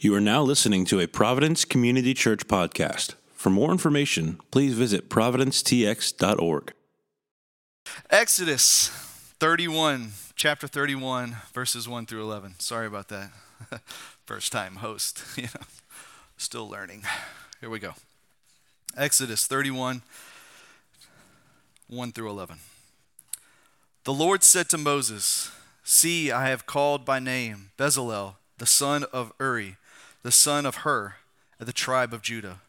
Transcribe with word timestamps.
You 0.00 0.14
are 0.14 0.20
now 0.20 0.42
listening 0.42 0.84
to 0.84 1.00
a 1.00 1.08
Providence 1.08 1.64
Community 1.64 2.14
Church 2.14 2.46
podcast. 2.46 3.14
For 3.34 3.50
more 3.50 3.72
information, 3.72 4.38
please 4.52 4.74
visit 4.74 5.10
providencetx.org. 5.10 6.72
Exodus 8.08 8.90
31, 9.40 10.12
chapter 10.36 10.68
31, 10.68 11.38
verses 11.52 11.88
1 11.88 12.06
through 12.06 12.22
11. 12.22 12.60
Sorry 12.60 12.86
about 12.86 13.08
that. 13.08 13.32
First 14.24 14.52
time 14.52 14.76
host, 14.76 15.24
you 15.36 15.42
know, 15.42 15.66
still 16.36 16.68
learning. 16.68 17.02
Here 17.60 17.68
we 17.68 17.80
go. 17.80 17.94
Exodus 18.96 19.48
31, 19.48 20.02
1 21.88 22.12
through 22.12 22.30
11. 22.30 22.58
The 24.04 24.14
Lord 24.14 24.44
said 24.44 24.68
to 24.68 24.78
Moses, 24.78 25.50
See, 25.82 26.30
I 26.30 26.50
have 26.50 26.66
called 26.66 27.04
by 27.04 27.18
name 27.18 27.70
Bezalel, 27.76 28.34
the 28.58 28.66
son 28.66 29.02
of 29.12 29.32
Uri 29.40 29.76
the 30.22 30.32
son 30.32 30.66
of 30.66 30.76
Hur, 30.76 31.14
of 31.60 31.66
the 31.66 31.72
tribe 31.72 32.12
of 32.12 32.22
Judah. 32.22 32.60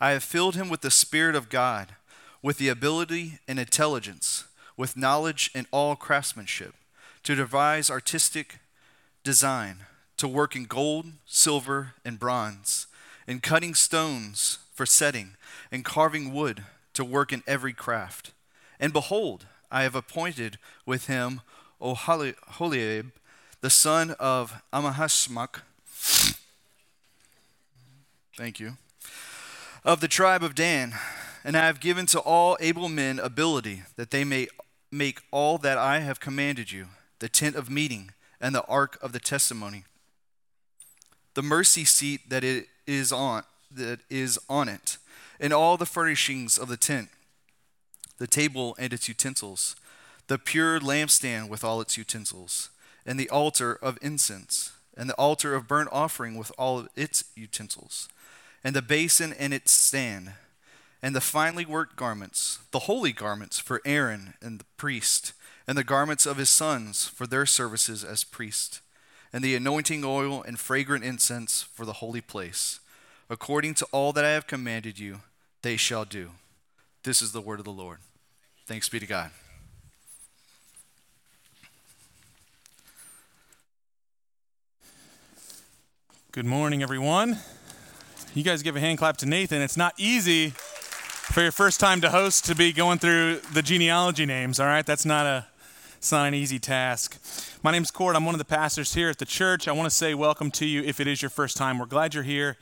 I 0.00 0.10
have 0.10 0.24
filled 0.24 0.56
him 0.56 0.68
with 0.68 0.80
the 0.80 0.90
Spirit 0.90 1.34
of 1.34 1.48
God, 1.48 1.94
with 2.42 2.58
the 2.58 2.68
ability 2.68 3.38
and 3.46 3.58
intelligence, 3.58 4.44
with 4.76 4.96
knowledge 4.96 5.50
and 5.54 5.66
all 5.70 5.94
craftsmanship, 5.96 6.74
to 7.22 7.34
devise 7.34 7.90
artistic 7.90 8.58
design, 9.22 9.78
to 10.16 10.26
work 10.26 10.56
in 10.56 10.64
gold, 10.64 11.06
silver, 11.24 11.94
and 12.04 12.18
bronze, 12.18 12.86
in 13.26 13.40
cutting 13.40 13.74
stones 13.74 14.58
for 14.74 14.86
setting, 14.86 15.36
and 15.70 15.84
carving 15.84 16.32
wood, 16.32 16.64
to 16.94 17.04
work 17.04 17.32
in 17.32 17.42
every 17.46 17.72
craft. 17.72 18.32
And 18.80 18.92
behold, 18.92 19.46
I 19.70 19.84
have 19.84 19.94
appointed 19.94 20.58
with 20.84 21.06
him 21.06 21.40
Oholiab, 21.80 23.12
the 23.60 23.70
son 23.70 24.14
of 24.18 24.62
Ahisamach, 24.72 25.62
Thank 28.36 28.58
you. 28.58 28.78
Of 29.84 30.00
the 30.00 30.08
tribe 30.08 30.42
of 30.42 30.54
Dan, 30.54 30.94
and 31.44 31.54
I 31.54 31.66
have 31.66 31.80
given 31.80 32.06
to 32.06 32.20
all 32.20 32.56
able 32.60 32.88
men 32.88 33.18
ability 33.18 33.82
that 33.96 34.10
they 34.10 34.24
may 34.24 34.48
make 34.90 35.20
all 35.30 35.58
that 35.58 35.76
I 35.76 35.98
have 36.00 36.18
commanded 36.18 36.72
you 36.72 36.86
the 37.18 37.28
tent 37.28 37.56
of 37.56 37.68
meeting 37.68 38.12
and 38.40 38.54
the 38.54 38.64
ark 38.64 38.98
of 39.02 39.12
the 39.12 39.20
testimony, 39.20 39.84
the 41.34 41.42
mercy 41.42 41.84
seat 41.84 42.30
that 42.30 42.42
it 42.42 42.68
is 42.86 43.12
on 43.12 43.44
that 43.70 44.00
is 44.08 44.38
on 44.48 44.68
it, 44.68 44.96
and 45.38 45.52
all 45.52 45.76
the 45.76 45.86
furnishings 45.86 46.56
of 46.56 46.68
the 46.68 46.76
tent, 46.76 47.10
the 48.18 48.26
table 48.26 48.74
and 48.78 48.94
its 48.94 49.08
utensils, 49.08 49.76
the 50.28 50.38
pure 50.38 50.80
lampstand 50.80 51.48
with 51.50 51.64
all 51.64 51.80
its 51.82 51.98
utensils, 51.98 52.70
and 53.04 53.20
the 53.20 53.30
altar 53.30 53.74
of 53.74 53.98
incense, 54.00 54.72
and 54.96 55.08
the 55.08 55.14
altar 55.14 55.54
of 55.54 55.68
burnt 55.68 55.88
offering 55.92 56.36
with 56.36 56.50
all 56.56 56.86
its 56.96 57.24
utensils 57.34 58.08
and 58.64 58.74
the 58.76 58.82
basin 58.82 59.32
and 59.32 59.52
its 59.52 59.72
stand, 59.72 60.32
and 61.02 61.16
the 61.16 61.20
finely 61.20 61.64
worked 61.64 61.96
garments, 61.96 62.60
the 62.70 62.80
holy 62.80 63.12
garments 63.12 63.58
for 63.58 63.82
Aaron 63.84 64.34
and 64.40 64.60
the 64.60 64.64
priest, 64.76 65.32
and 65.66 65.76
the 65.76 65.84
garments 65.84 66.26
of 66.26 66.36
his 66.36 66.48
sons 66.48 67.06
for 67.06 67.26
their 67.26 67.46
services 67.46 68.04
as 68.04 68.24
priests, 68.24 68.80
and 69.32 69.42
the 69.42 69.54
anointing 69.54 70.04
oil 70.04 70.42
and 70.42 70.60
fragrant 70.60 71.04
incense 71.04 71.62
for 71.62 71.84
the 71.84 71.94
holy 71.94 72.20
place. 72.20 72.80
According 73.30 73.74
to 73.74 73.86
all 73.92 74.12
that 74.12 74.24
I 74.24 74.30
have 74.30 74.46
commanded 74.46 74.98
you, 74.98 75.20
they 75.62 75.76
shall 75.76 76.04
do. 76.04 76.30
This 77.02 77.22
is 77.22 77.32
the 77.32 77.40
word 77.40 77.58
of 77.58 77.64
the 77.64 77.72
Lord. 77.72 77.98
Thanks 78.66 78.88
be 78.88 79.00
to 79.00 79.06
God. 79.06 79.30
Good 86.30 86.46
morning, 86.46 86.82
everyone. 86.82 87.38
You 88.34 88.42
guys 88.42 88.62
give 88.62 88.76
a 88.76 88.80
hand 88.80 88.96
clap 88.96 89.18
to 89.18 89.26
Nathan. 89.26 89.60
It's 89.60 89.76
not 89.76 89.92
easy 89.98 90.54
for 90.56 91.42
your 91.42 91.52
first 91.52 91.78
time 91.78 92.00
to 92.00 92.08
host 92.08 92.46
to 92.46 92.54
be 92.54 92.72
going 92.72 92.98
through 92.98 93.40
the 93.52 93.60
genealogy 93.60 94.24
names, 94.24 94.58
all 94.58 94.66
right? 94.66 94.86
That's 94.86 95.04
not 95.04 95.26
a 95.26 95.46
it's 95.98 96.10
not 96.10 96.26
an 96.26 96.32
easy 96.32 96.58
task. 96.58 97.18
My 97.62 97.72
name's 97.72 97.90
Kort. 97.90 98.16
I'm 98.16 98.24
one 98.24 98.34
of 98.34 98.38
the 98.38 98.46
pastors 98.46 98.94
here 98.94 99.10
at 99.10 99.18
the 99.18 99.26
church. 99.26 99.68
I 99.68 99.72
want 99.72 99.84
to 99.84 99.94
say 99.94 100.14
welcome 100.14 100.50
to 100.52 100.64
you 100.64 100.82
if 100.82 100.98
it 100.98 101.06
is 101.06 101.20
your 101.20 101.28
first 101.28 101.58
time. 101.58 101.78
We're 101.78 101.84
glad 101.84 102.14
you're 102.14 102.22
here. 102.22 102.56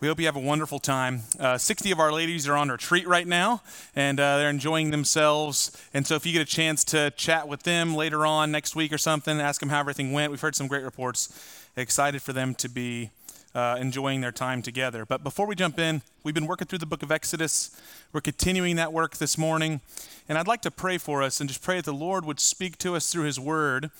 We 0.00 0.08
hope 0.08 0.18
you 0.18 0.26
have 0.26 0.34
a 0.34 0.40
wonderful 0.40 0.80
time. 0.80 1.22
Uh, 1.38 1.58
60 1.58 1.92
of 1.92 2.00
our 2.00 2.10
ladies 2.10 2.48
are 2.48 2.56
on 2.56 2.68
retreat 2.68 3.06
right 3.06 3.26
now, 3.26 3.62
and 3.94 4.18
uh, 4.18 4.38
they're 4.38 4.50
enjoying 4.50 4.90
themselves. 4.90 5.80
And 5.94 6.04
so, 6.04 6.16
if 6.16 6.26
you 6.26 6.32
get 6.32 6.42
a 6.42 6.44
chance 6.44 6.82
to 6.86 7.12
chat 7.12 7.46
with 7.46 7.62
them 7.62 7.94
later 7.94 8.26
on 8.26 8.50
next 8.50 8.74
week 8.74 8.92
or 8.92 8.98
something, 8.98 9.40
ask 9.40 9.60
them 9.60 9.68
how 9.68 9.78
everything 9.78 10.10
went. 10.10 10.32
We've 10.32 10.40
heard 10.40 10.56
some 10.56 10.66
great 10.66 10.82
reports. 10.82 11.70
Excited 11.76 12.20
for 12.20 12.32
them 12.32 12.56
to 12.56 12.68
be 12.68 13.10
uh, 13.54 13.76
enjoying 13.80 14.20
their 14.20 14.32
time 14.32 14.62
together. 14.62 15.06
But 15.06 15.22
before 15.22 15.46
we 15.46 15.54
jump 15.54 15.78
in, 15.78 16.02
we've 16.24 16.34
been 16.34 16.46
working 16.46 16.66
through 16.66 16.78
the 16.78 16.86
book 16.86 17.02
of 17.02 17.12
Exodus. 17.12 17.70
We're 18.12 18.20
continuing 18.20 18.76
that 18.76 18.92
work 18.92 19.16
this 19.16 19.38
morning. 19.38 19.80
And 20.28 20.36
I'd 20.36 20.48
like 20.48 20.62
to 20.62 20.70
pray 20.70 20.98
for 20.98 21.22
us 21.22 21.40
and 21.40 21.48
just 21.48 21.62
pray 21.62 21.76
that 21.76 21.84
the 21.84 21.92
Lord 21.92 22.24
would 22.24 22.40
speak 22.40 22.78
to 22.78 22.96
us 22.96 23.12
through 23.12 23.24
his 23.24 23.38
word. 23.38 23.90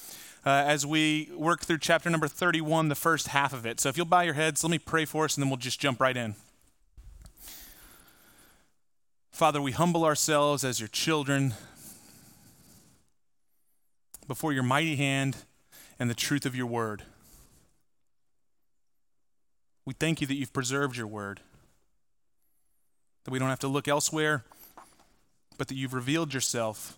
Uh, 0.46 0.50
as 0.66 0.84
we 0.84 1.30
work 1.34 1.60
through 1.62 1.78
chapter 1.78 2.10
number 2.10 2.28
31, 2.28 2.88
the 2.88 2.94
first 2.94 3.28
half 3.28 3.52
of 3.52 3.64
it. 3.64 3.80
So 3.80 3.88
if 3.88 3.96
you'll 3.96 4.06
bow 4.06 4.20
your 4.20 4.34
heads, 4.34 4.62
let 4.62 4.70
me 4.70 4.78
pray 4.78 5.04
for 5.04 5.24
us 5.24 5.36
and 5.36 5.42
then 5.42 5.50
we'll 5.50 5.56
just 5.56 5.80
jump 5.80 6.00
right 6.00 6.16
in. 6.16 6.34
Father, 9.30 9.60
we 9.60 9.72
humble 9.72 10.04
ourselves 10.04 10.64
as 10.64 10.80
your 10.80 10.88
children 10.88 11.54
before 14.28 14.52
your 14.52 14.62
mighty 14.62 14.96
hand 14.96 15.36
and 15.98 16.10
the 16.10 16.14
truth 16.14 16.46
of 16.46 16.54
your 16.54 16.66
word. 16.66 17.02
We 19.86 19.94
thank 19.94 20.20
you 20.20 20.26
that 20.26 20.34
you've 20.34 20.52
preserved 20.52 20.96
your 20.96 21.06
word, 21.06 21.40
that 23.24 23.30
we 23.30 23.38
don't 23.38 23.50
have 23.50 23.58
to 23.60 23.68
look 23.68 23.86
elsewhere, 23.86 24.44
but 25.58 25.68
that 25.68 25.74
you've 25.74 25.94
revealed 25.94 26.32
yourself. 26.32 26.96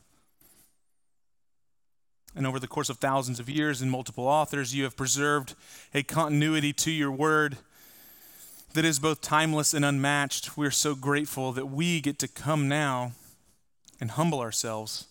And 2.34 2.46
over 2.46 2.60
the 2.60 2.68
course 2.68 2.90
of 2.90 2.98
thousands 2.98 3.40
of 3.40 3.48
years 3.48 3.80
and 3.80 3.90
multiple 3.90 4.26
authors, 4.26 4.74
you 4.74 4.84
have 4.84 4.96
preserved 4.96 5.54
a 5.94 6.02
continuity 6.02 6.72
to 6.74 6.90
your 6.90 7.10
word 7.10 7.56
that 8.74 8.84
is 8.84 8.98
both 8.98 9.22
timeless 9.22 9.72
and 9.72 9.84
unmatched. 9.84 10.56
We're 10.56 10.70
so 10.70 10.94
grateful 10.94 11.52
that 11.52 11.66
we 11.66 12.00
get 12.00 12.18
to 12.20 12.28
come 12.28 12.68
now 12.68 13.12
and 14.00 14.12
humble 14.12 14.40
ourselves 14.40 15.06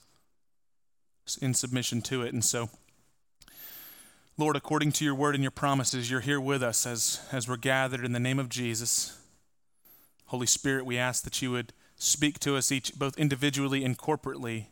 in 1.41 1.55
submission 1.55 2.03
to 2.03 2.21
it. 2.21 2.31
And 2.31 2.45
so, 2.45 2.69
Lord, 4.37 4.57
according 4.57 4.91
to 4.93 5.05
your 5.05 5.15
word 5.15 5.33
and 5.33 5.41
your 5.41 5.51
promises, 5.51 6.11
you're 6.11 6.19
here 6.19 6.41
with 6.41 6.61
us 6.61 6.85
as, 6.85 7.21
as 7.31 7.47
we're 7.47 7.55
gathered 7.55 8.03
in 8.03 8.11
the 8.11 8.19
name 8.19 8.37
of 8.37 8.49
Jesus. 8.49 9.17
Holy 10.25 10.45
Spirit, 10.45 10.85
we 10.85 10.97
ask 10.97 11.23
that 11.23 11.41
you 11.41 11.51
would 11.51 11.71
speak 11.95 12.37
to 12.39 12.57
us 12.57 12.69
each, 12.69 12.93
both 12.95 13.17
individually 13.17 13.85
and 13.85 13.97
corporately. 13.97 14.65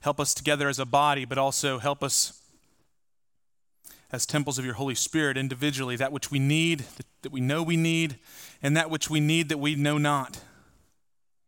Help 0.00 0.18
us 0.18 0.34
together 0.34 0.68
as 0.68 0.80
a 0.80 0.84
body, 0.84 1.24
but 1.24 1.38
also 1.38 1.78
help 1.78 2.02
us 2.02 2.42
as 4.10 4.26
temples 4.26 4.58
of 4.58 4.64
your 4.64 4.74
Holy 4.74 4.96
Spirit 4.96 5.36
individually, 5.36 5.94
that 5.94 6.10
which 6.10 6.32
we 6.32 6.40
need, 6.40 6.84
that 7.22 7.30
we 7.30 7.40
know 7.40 7.62
we 7.62 7.76
need, 7.76 8.16
and 8.64 8.76
that 8.76 8.90
which 8.90 9.08
we 9.08 9.20
need 9.20 9.48
that 9.48 9.58
we 9.58 9.76
know 9.76 9.96
not. 9.96 10.40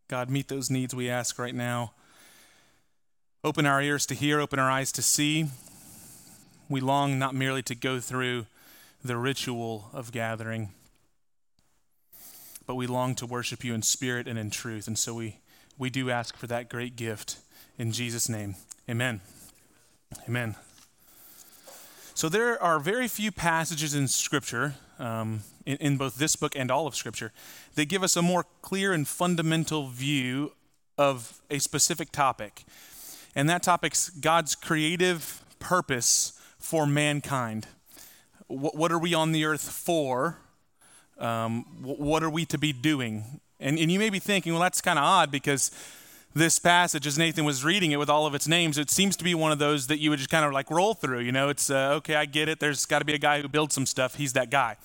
God, 0.07 0.31
meet 0.31 0.47
those 0.47 0.71
needs 0.71 0.95
we 0.95 1.11
ask 1.11 1.37
right 1.37 1.55
now. 1.55 1.95
Open 3.43 3.67
our 3.67 3.83
ears 3.83 4.07
to 4.07 4.15
hear, 4.15 4.39
open 4.39 4.61
our 4.61 4.71
eyes 4.71 4.93
to 4.93 5.03
see, 5.03 5.49
we 6.71 6.81
long 6.81 7.19
not 7.19 7.35
merely 7.35 7.63
to 7.65 7.75
go 7.75 7.99
through 7.99 8.47
the 9.05 9.17
ritual 9.17 9.91
of 9.93 10.13
gathering, 10.13 10.71
but 12.65 12.77
we 12.77 12.87
long 12.87 13.17
to 13.17 13.27
worship 13.27 13.65
you 13.65 13.75
in 13.75 13.83
spirit 13.83 14.29
and 14.29 14.39
in 14.39 14.51
truth. 14.51 14.87
And 14.87 14.97
so 14.97 15.15
we, 15.15 15.41
we 15.77 15.91
do 15.91 16.11
ask 16.11 16.37
for 16.37 16.47
that 16.47 16.71
great 16.71 16.95
gift 16.95 17.39
in 17.77 17.91
Jesus' 17.91 18.29
name. 18.29 18.55
Amen. 18.89 19.21
Amen. 20.29 20.55
So 22.15 22.29
there 22.29 22.63
are 22.63 22.79
very 22.79 23.09
few 23.09 23.33
passages 23.33 23.95
in 23.95 24.07
Scripture, 24.07 24.75
um, 24.99 25.41
in, 25.67 25.77
in 25.79 25.97
both 25.97 26.17
this 26.17 26.37
book 26.37 26.55
and 26.55 26.71
all 26.71 26.87
of 26.87 26.95
Scripture, 26.95 27.33
that 27.75 27.87
give 27.87 28.05
us 28.05 28.17
a 28.17 28.23
more 28.23 28.45
clear 28.63 28.93
and 28.93 29.09
fundamental 29.09 29.89
view 29.89 30.53
of 30.97 31.41
a 31.51 31.59
specific 31.59 32.13
topic. 32.13 32.63
And 33.35 33.49
that 33.49 33.63
topic's 33.65 34.11
God's 34.11 34.55
creative 34.55 35.43
purpose 35.59 36.40
for 36.61 36.87
mankind. 36.87 37.67
What, 38.47 38.77
what 38.77 38.93
are 38.93 38.99
we 38.99 39.15
on 39.15 39.33
the 39.33 39.45
earth 39.45 39.69
for? 39.69 40.39
Um, 41.19 41.65
what 41.83 42.23
are 42.23 42.31
we 42.31 42.45
to 42.47 42.59
be 42.59 42.73
doing? 42.73 43.41
And, 43.59 43.79
and 43.79 43.91
you 43.91 43.99
may 43.99 44.11
be 44.11 44.19
thinking, 44.19 44.53
well, 44.53 44.63
that's 44.63 44.81
kind 44.81 44.99
of 44.99 45.05
odd 45.05 45.31
because 45.31 45.71
this 46.35 46.59
passage, 46.59 47.07
as 47.07 47.19
Nathan 47.19 47.45
was 47.45 47.65
reading 47.65 47.93
it 47.93 47.97
with 47.99 48.09
all 48.09 48.27
of 48.27 48.35
its 48.35 48.47
names, 48.47 48.79
it 48.79 48.91
seems 48.91 49.17
to 49.17 49.25
be 49.25 49.35
one 49.35 49.53
of 49.53 49.59
those 49.59 49.89
that 49.89 49.99
you 49.99 50.11
would 50.11 50.19
just 50.19 50.31
kind 50.31 50.45
of 50.45 50.53
like 50.53 50.71
roll 50.71 50.95
through. 50.95 51.21
You 51.21 51.33
know, 51.33 51.49
it's 51.49 51.71
uh, 51.71 51.95
okay, 51.97 52.15
I 52.15 52.25
get 52.25 52.49
it. 52.49 52.61
There's 52.61 52.87
got 52.87 53.01
to 53.01 53.05
be 53.05 53.15
a 53.15 53.19
guy 53.19 53.43
who 53.43 53.49
builds 53.49 53.75
some 53.75 53.87
stuff. 53.87 54.15
He's 54.15 54.33
that 54.35 54.51
guy. 54.51 54.77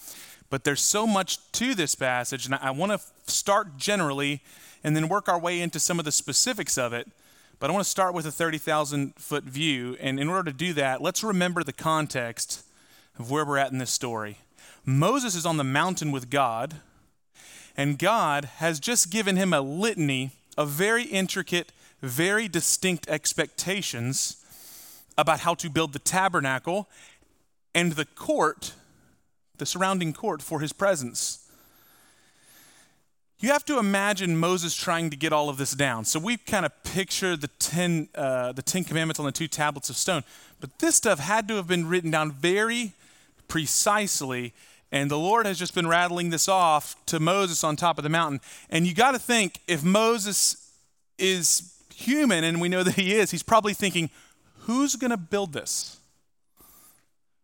But 0.49 0.63
there's 0.63 0.81
so 0.81 1.05
much 1.05 1.39
to 1.53 1.75
this 1.75 1.95
passage, 1.95 2.45
and 2.45 2.55
I 2.55 2.71
want 2.71 2.91
to 2.91 2.99
start 3.31 3.77
generally 3.77 4.41
and 4.83 4.95
then 4.95 5.07
work 5.07 5.27
our 5.27 5.39
way 5.39 5.61
into 5.61 5.79
some 5.79 5.99
of 5.99 6.05
the 6.05 6.11
specifics 6.11 6.77
of 6.77 6.93
it 6.93 7.07
but 7.59 7.69
I 7.69 7.73
want 7.73 7.83
to 7.83 7.89
start 7.89 8.13
with 8.13 8.25
a 8.25 8.31
30,000 8.31 9.13
foot 9.17 9.43
view. 9.43 9.97
And 9.99 10.19
in 10.19 10.27
order 10.27 10.51
to 10.51 10.57
do 10.57 10.73
that, 10.73 11.01
let's 11.01 11.23
remember 11.23 11.63
the 11.63 11.73
context 11.73 12.63
of 13.17 13.31
where 13.31 13.45
we're 13.45 13.57
at 13.57 13.71
in 13.71 13.77
this 13.77 13.91
story. 13.91 14.39
Moses 14.85 15.35
is 15.35 15.45
on 15.45 15.57
the 15.57 15.63
mountain 15.63 16.11
with 16.11 16.29
God, 16.29 16.75
and 17.75 17.97
God 17.97 18.45
has 18.57 18.79
just 18.79 19.09
given 19.09 19.35
him 19.35 19.53
a 19.53 19.61
litany 19.61 20.31
of 20.57 20.69
very 20.69 21.03
intricate, 21.03 21.71
very 22.01 22.47
distinct 22.47 23.07
expectations 23.09 24.43
about 25.17 25.41
how 25.41 25.53
to 25.55 25.69
build 25.69 25.93
the 25.93 25.99
tabernacle 25.99 26.87
and 27.73 27.93
the 27.93 28.05
court, 28.05 28.73
the 29.57 29.65
surrounding 29.65 30.13
court 30.13 30.41
for 30.41 30.59
his 30.59 30.73
presence. 30.73 31.44
You 33.39 33.49
have 33.51 33.65
to 33.65 33.79
imagine 33.79 34.37
Moses 34.37 34.73
trying 34.75 35.09
to 35.09 35.17
get 35.17 35.33
all 35.33 35.49
of 35.49 35.57
this 35.57 35.73
down. 35.73 36.05
So 36.05 36.19
we 36.19 36.37
kind 36.37 36.65
of 36.65 36.71
picture 36.83 37.35
the 37.35 37.49
ten, 37.59 38.07
uh, 38.15 38.53
the 38.53 38.61
Ten 38.61 38.83
Commandments 38.83 39.19
on 39.19 39.25
the 39.25 39.31
two 39.31 39.47
tablets 39.47 39.89
of 39.89 39.97
stone. 39.97 40.23
But 40.61 40.79
this 40.79 40.95
stuff 40.95 41.19
had 41.19 41.47
to 41.49 41.55
have 41.55 41.67
been 41.67 41.87
written 41.87 42.11
down 42.11 42.31
very 42.31 42.93
precisely. 43.47 44.53
And 44.91 45.11
the 45.11 45.17
Lord 45.17 45.45
has 45.45 45.59
just 45.59 45.75
been 45.75 45.87
rattling 45.87 46.29
this 46.29 46.47
off 46.47 46.95
to 47.07 47.19
Moses 47.19 47.63
on 47.63 47.75
top 47.75 47.97
of 47.97 48.03
the 48.03 48.09
mountain. 48.09 48.39
And 48.69 48.87
you 48.87 48.93
got 48.93 49.11
to 49.11 49.19
think 49.19 49.59
if 49.67 49.83
Moses 49.83 50.71
is 51.17 51.73
human, 51.93 52.43
and 52.43 52.61
we 52.61 52.69
know 52.69 52.83
that 52.83 52.95
he 52.95 53.13
is, 53.13 53.31
he's 53.31 53.43
probably 53.43 53.73
thinking, 53.73 54.09
who's 54.59 54.95
going 54.95 55.11
to 55.11 55.17
build 55.17 55.51
this? 55.51 55.97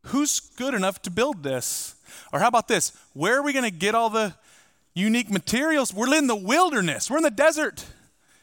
Who's 0.08 0.40
good 0.40 0.74
enough 0.74 1.02
to 1.04 1.12
build 1.12 1.44
this? 1.44 1.96
Or 2.32 2.40
how 2.40 2.48
about 2.48 2.68
this? 2.68 2.98
Where 3.14 3.38
are 3.38 3.44
we 3.44 3.54
going 3.54 3.66
to 3.66 3.72
get 3.72 3.94
all 3.94 4.10
the 4.10 4.34
unique 4.94 5.30
materials? 5.30 5.94
We're 5.94 6.14
in 6.16 6.28
the 6.28 6.36
wilderness, 6.36 7.10
we're 7.10 7.18
in 7.18 7.24
the 7.24 7.32
desert. 7.32 7.86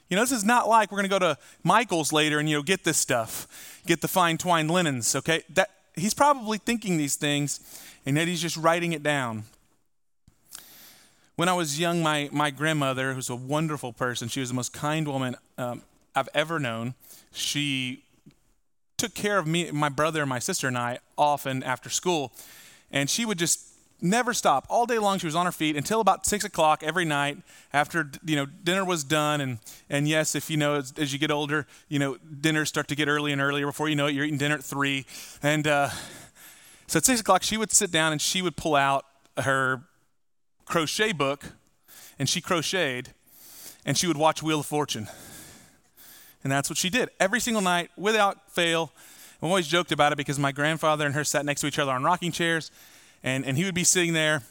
You 0.08 0.16
know, 0.16 0.22
this 0.22 0.32
is 0.32 0.44
not 0.44 0.68
like 0.68 0.90
we're 0.90 0.98
going 0.98 1.10
to 1.10 1.18
go 1.18 1.18
to 1.18 1.38
Michael's 1.62 2.12
later 2.12 2.38
and 2.38 2.48
you 2.48 2.56
know 2.56 2.62
get 2.62 2.82
this 2.84 2.96
stuff, 2.96 3.46
get 3.86 4.00
the 4.00 4.08
fine 4.08 4.38
twined 4.38 4.70
linens. 4.70 5.14
Okay, 5.14 5.42
that 5.50 5.68
he's 5.96 6.14
probably 6.14 6.58
thinking 6.58 6.96
these 6.96 7.16
things, 7.16 7.60
and 8.06 8.16
yet 8.16 8.26
he's 8.26 8.40
just 8.40 8.56
writing 8.56 8.92
it 8.92 9.02
down. 9.02 9.44
When 11.36 11.48
I 11.48 11.52
was 11.52 11.78
young, 11.78 12.02
my 12.02 12.30
my 12.32 12.50
grandmother, 12.50 13.12
who's 13.12 13.28
a 13.28 13.36
wonderful 13.36 13.92
person, 13.92 14.28
she 14.28 14.40
was 14.40 14.48
the 14.48 14.54
most 14.54 14.72
kind 14.72 15.06
woman 15.06 15.36
um, 15.58 15.82
I've 16.14 16.28
ever 16.34 16.58
known. 16.58 16.94
She 17.32 18.02
took 18.96 19.14
care 19.14 19.38
of 19.38 19.46
me, 19.46 19.70
my 19.70 19.90
brother, 19.90 20.22
and 20.22 20.28
my 20.28 20.38
sister 20.38 20.66
and 20.66 20.76
I 20.76 20.98
often 21.18 21.62
after 21.62 21.90
school, 21.90 22.32
and 22.90 23.10
she 23.10 23.26
would 23.26 23.38
just 23.38 23.67
never 24.00 24.32
stop. 24.32 24.66
All 24.68 24.86
day 24.86 24.98
long 24.98 25.18
she 25.18 25.26
was 25.26 25.34
on 25.34 25.46
her 25.46 25.52
feet 25.52 25.76
until 25.76 26.00
about 26.00 26.26
six 26.26 26.44
o'clock 26.44 26.82
every 26.82 27.04
night 27.04 27.38
after 27.72 28.10
you 28.24 28.36
know 28.36 28.46
dinner 28.46 28.84
was 28.84 29.04
done. 29.04 29.40
And 29.40 29.58
and 29.90 30.08
yes 30.08 30.34
if 30.34 30.50
you 30.50 30.56
know 30.56 30.74
as, 30.74 30.92
as 30.96 31.12
you 31.12 31.18
get 31.18 31.30
older 31.30 31.66
you 31.88 31.98
know 31.98 32.16
dinners 32.40 32.68
start 32.68 32.88
to 32.88 32.94
get 32.94 33.08
early 33.08 33.32
and 33.32 33.40
earlier. 33.40 33.66
Before 33.66 33.88
you 33.88 33.96
know 33.96 34.06
it 34.06 34.14
you're 34.14 34.24
eating 34.24 34.38
dinner 34.38 34.56
at 34.56 34.64
three. 34.64 35.06
And 35.42 35.66
uh, 35.66 35.90
so 36.86 36.98
at 36.98 37.04
six 37.04 37.20
o'clock 37.20 37.42
she 37.42 37.56
would 37.56 37.72
sit 37.72 37.90
down 37.90 38.12
and 38.12 38.20
she 38.20 38.42
would 38.42 38.56
pull 38.56 38.76
out 38.76 39.04
her 39.38 39.82
crochet 40.64 41.12
book 41.12 41.44
and 42.18 42.28
she 42.28 42.40
crocheted 42.40 43.10
and 43.84 43.96
she 43.96 44.06
would 44.06 44.16
watch 44.16 44.42
wheel 44.42 44.60
of 44.60 44.66
fortune. 44.66 45.08
And 46.44 46.52
that's 46.52 46.70
what 46.70 46.76
she 46.76 46.88
did 46.88 47.10
every 47.18 47.40
single 47.40 47.62
night 47.62 47.90
without 47.96 48.50
fail. 48.52 48.92
I 49.42 49.46
always 49.46 49.66
joked 49.66 49.92
about 49.92 50.12
it 50.12 50.16
because 50.16 50.38
my 50.38 50.52
grandfather 50.52 51.06
and 51.06 51.14
her 51.14 51.24
sat 51.24 51.44
next 51.44 51.60
to 51.62 51.66
each 51.66 51.78
other 51.78 51.92
on 51.92 52.02
rocking 52.04 52.32
chairs 52.32 52.70
and, 53.22 53.44
and 53.44 53.56
he 53.56 53.64
would 53.64 53.74
be 53.74 53.84
sitting 53.84 54.12
there 54.12 54.42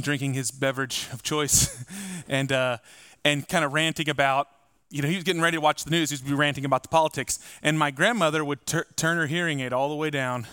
drinking 0.00 0.34
his 0.34 0.50
beverage 0.50 1.08
of 1.12 1.22
choice 1.22 1.84
and, 2.28 2.52
uh, 2.52 2.78
and 3.24 3.48
kind 3.48 3.64
of 3.64 3.72
ranting 3.72 4.08
about, 4.08 4.48
you 4.90 5.02
know, 5.02 5.08
he 5.08 5.14
was 5.14 5.24
getting 5.24 5.42
ready 5.42 5.56
to 5.56 5.60
watch 5.60 5.84
the 5.84 5.90
news. 5.90 6.10
He 6.10 6.16
would 6.16 6.28
be 6.28 6.34
ranting 6.34 6.64
about 6.64 6.82
the 6.82 6.88
politics. 6.88 7.38
And 7.62 7.78
my 7.78 7.90
grandmother 7.90 8.44
would 8.44 8.66
tur- 8.66 8.86
turn 8.96 9.16
her 9.16 9.26
hearing 9.26 9.60
aid 9.60 9.72
all 9.72 9.88
the 9.88 9.96
way 9.96 10.10
down 10.10 10.46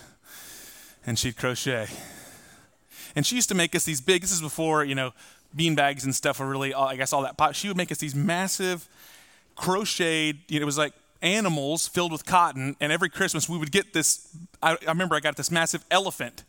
and 1.05 1.19
she'd 1.19 1.37
crochet. 1.37 1.87
And 3.15 3.25
she 3.25 3.35
used 3.35 3.49
to 3.49 3.55
make 3.55 3.75
us 3.75 3.83
these 3.83 4.01
big, 4.01 4.21
this 4.21 4.31
is 4.31 4.41
before, 4.41 4.83
you 4.83 4.95
know, 4.95 5.13
bean 5.55 5.75
bags 5.75 6.03
and 6.03 6.15
stuff 6.15 6.39
were 6.39 6.47
really, 6.47 6.73
I 6.73 6.95
guess, 6.95 7.13
all 7.13 7.21
that 7.23 7.37
pot. 7.37 7.55
She 7.55 7.67
would 7.67 7.77
make 7.77 7.91
us 7.91 7.99
these 7.99 8.15
massive 8.15 8.87
crocheted, 9.55 10.39
you 10.47 10.59
know, 10.59 10.63
it 10.63 10.65
was 10.65 10.77
like 10.77 10.93
animals 11.21 11.87
filled 11.87 12.11
with 12.11 12.25
cotton. 12.25 12.75
And 12.79 12.91
every 12.91 13.09
Christmas 13.09 13.47
we 13.47 13.57
would 13.57 13.71
get 13.71 13.93
this, 13.93 14.35
I, 14.63 14.71
I 14.73 14.89
remember 14.89 15.15
I 15.15 15.19
got 15.19 15.35
this 15.35 15.51
massive 15.51 15.85
elephant 15.91 16.43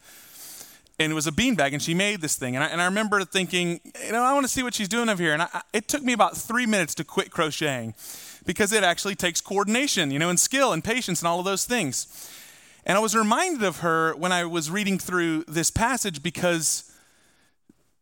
and 0.99 1.11
it 1.11 1.14
was 1.14 1.26
a 1.26 1.32
beanbag, 1.32 1.73
and 1.73 1.82
she 1.82 1.93
made 1.93 2.20
this 2.20 2.37
thing. 2.37 2.55
And 2.55 2.64
I, 2.64 2.69
and 2.69 2.81
I 2.81 2.85
remember 2.85 3.25
thinking, 3.25 3.81
you 4.05 4.12
know, 4.12 4.23
I 4.23 4.32
want 4.32 4.44
to 4.44 4.52
see 4.52 4.62
what 4.62 4.75
she's 4.75 4.88
doing 4.88 5.08
over 5.08 5.23
here. 5.23 5.32
And 5.32 5.43
I, 5.43 5.62
it 5.73 5.88
took 5.88 6.02
me 6.02 6.12
about 6.12 6.37
three 6.37 6.67
minutes 6.67 6.94
to 6.96 7.05
quit 7.05 7.31
crocheting 7.31 7.94
because 8.46 8.73
it 8.73 8.85
actually 8.85 9.17
takes 9.17 9.41
coordination, 9.41 10.11
you 10.11 10.19
know, 10.19 10.31
and 10.31 10.38
skill 10.38 10.73
and 10.73 10.85
patience 10.85 11.20
and 11.20 11.29
all 11.29 11.41
of 11.41 11.44
those 11.44 11.64
things. 11.64 12.31
And 12.87 12.96
I 12.96 13.00
was 13.00 13.17
reminded 13.17 13.62
of 13.62 13.79
her 13.79 14.14
when 14.14 14.31
I 14.31 14.44
was 14.44 14.70
reading 14.70 14.99
through 14.99 15.44
this 15.49 15.70
passage 15.70 16.23
because 16.23 16.93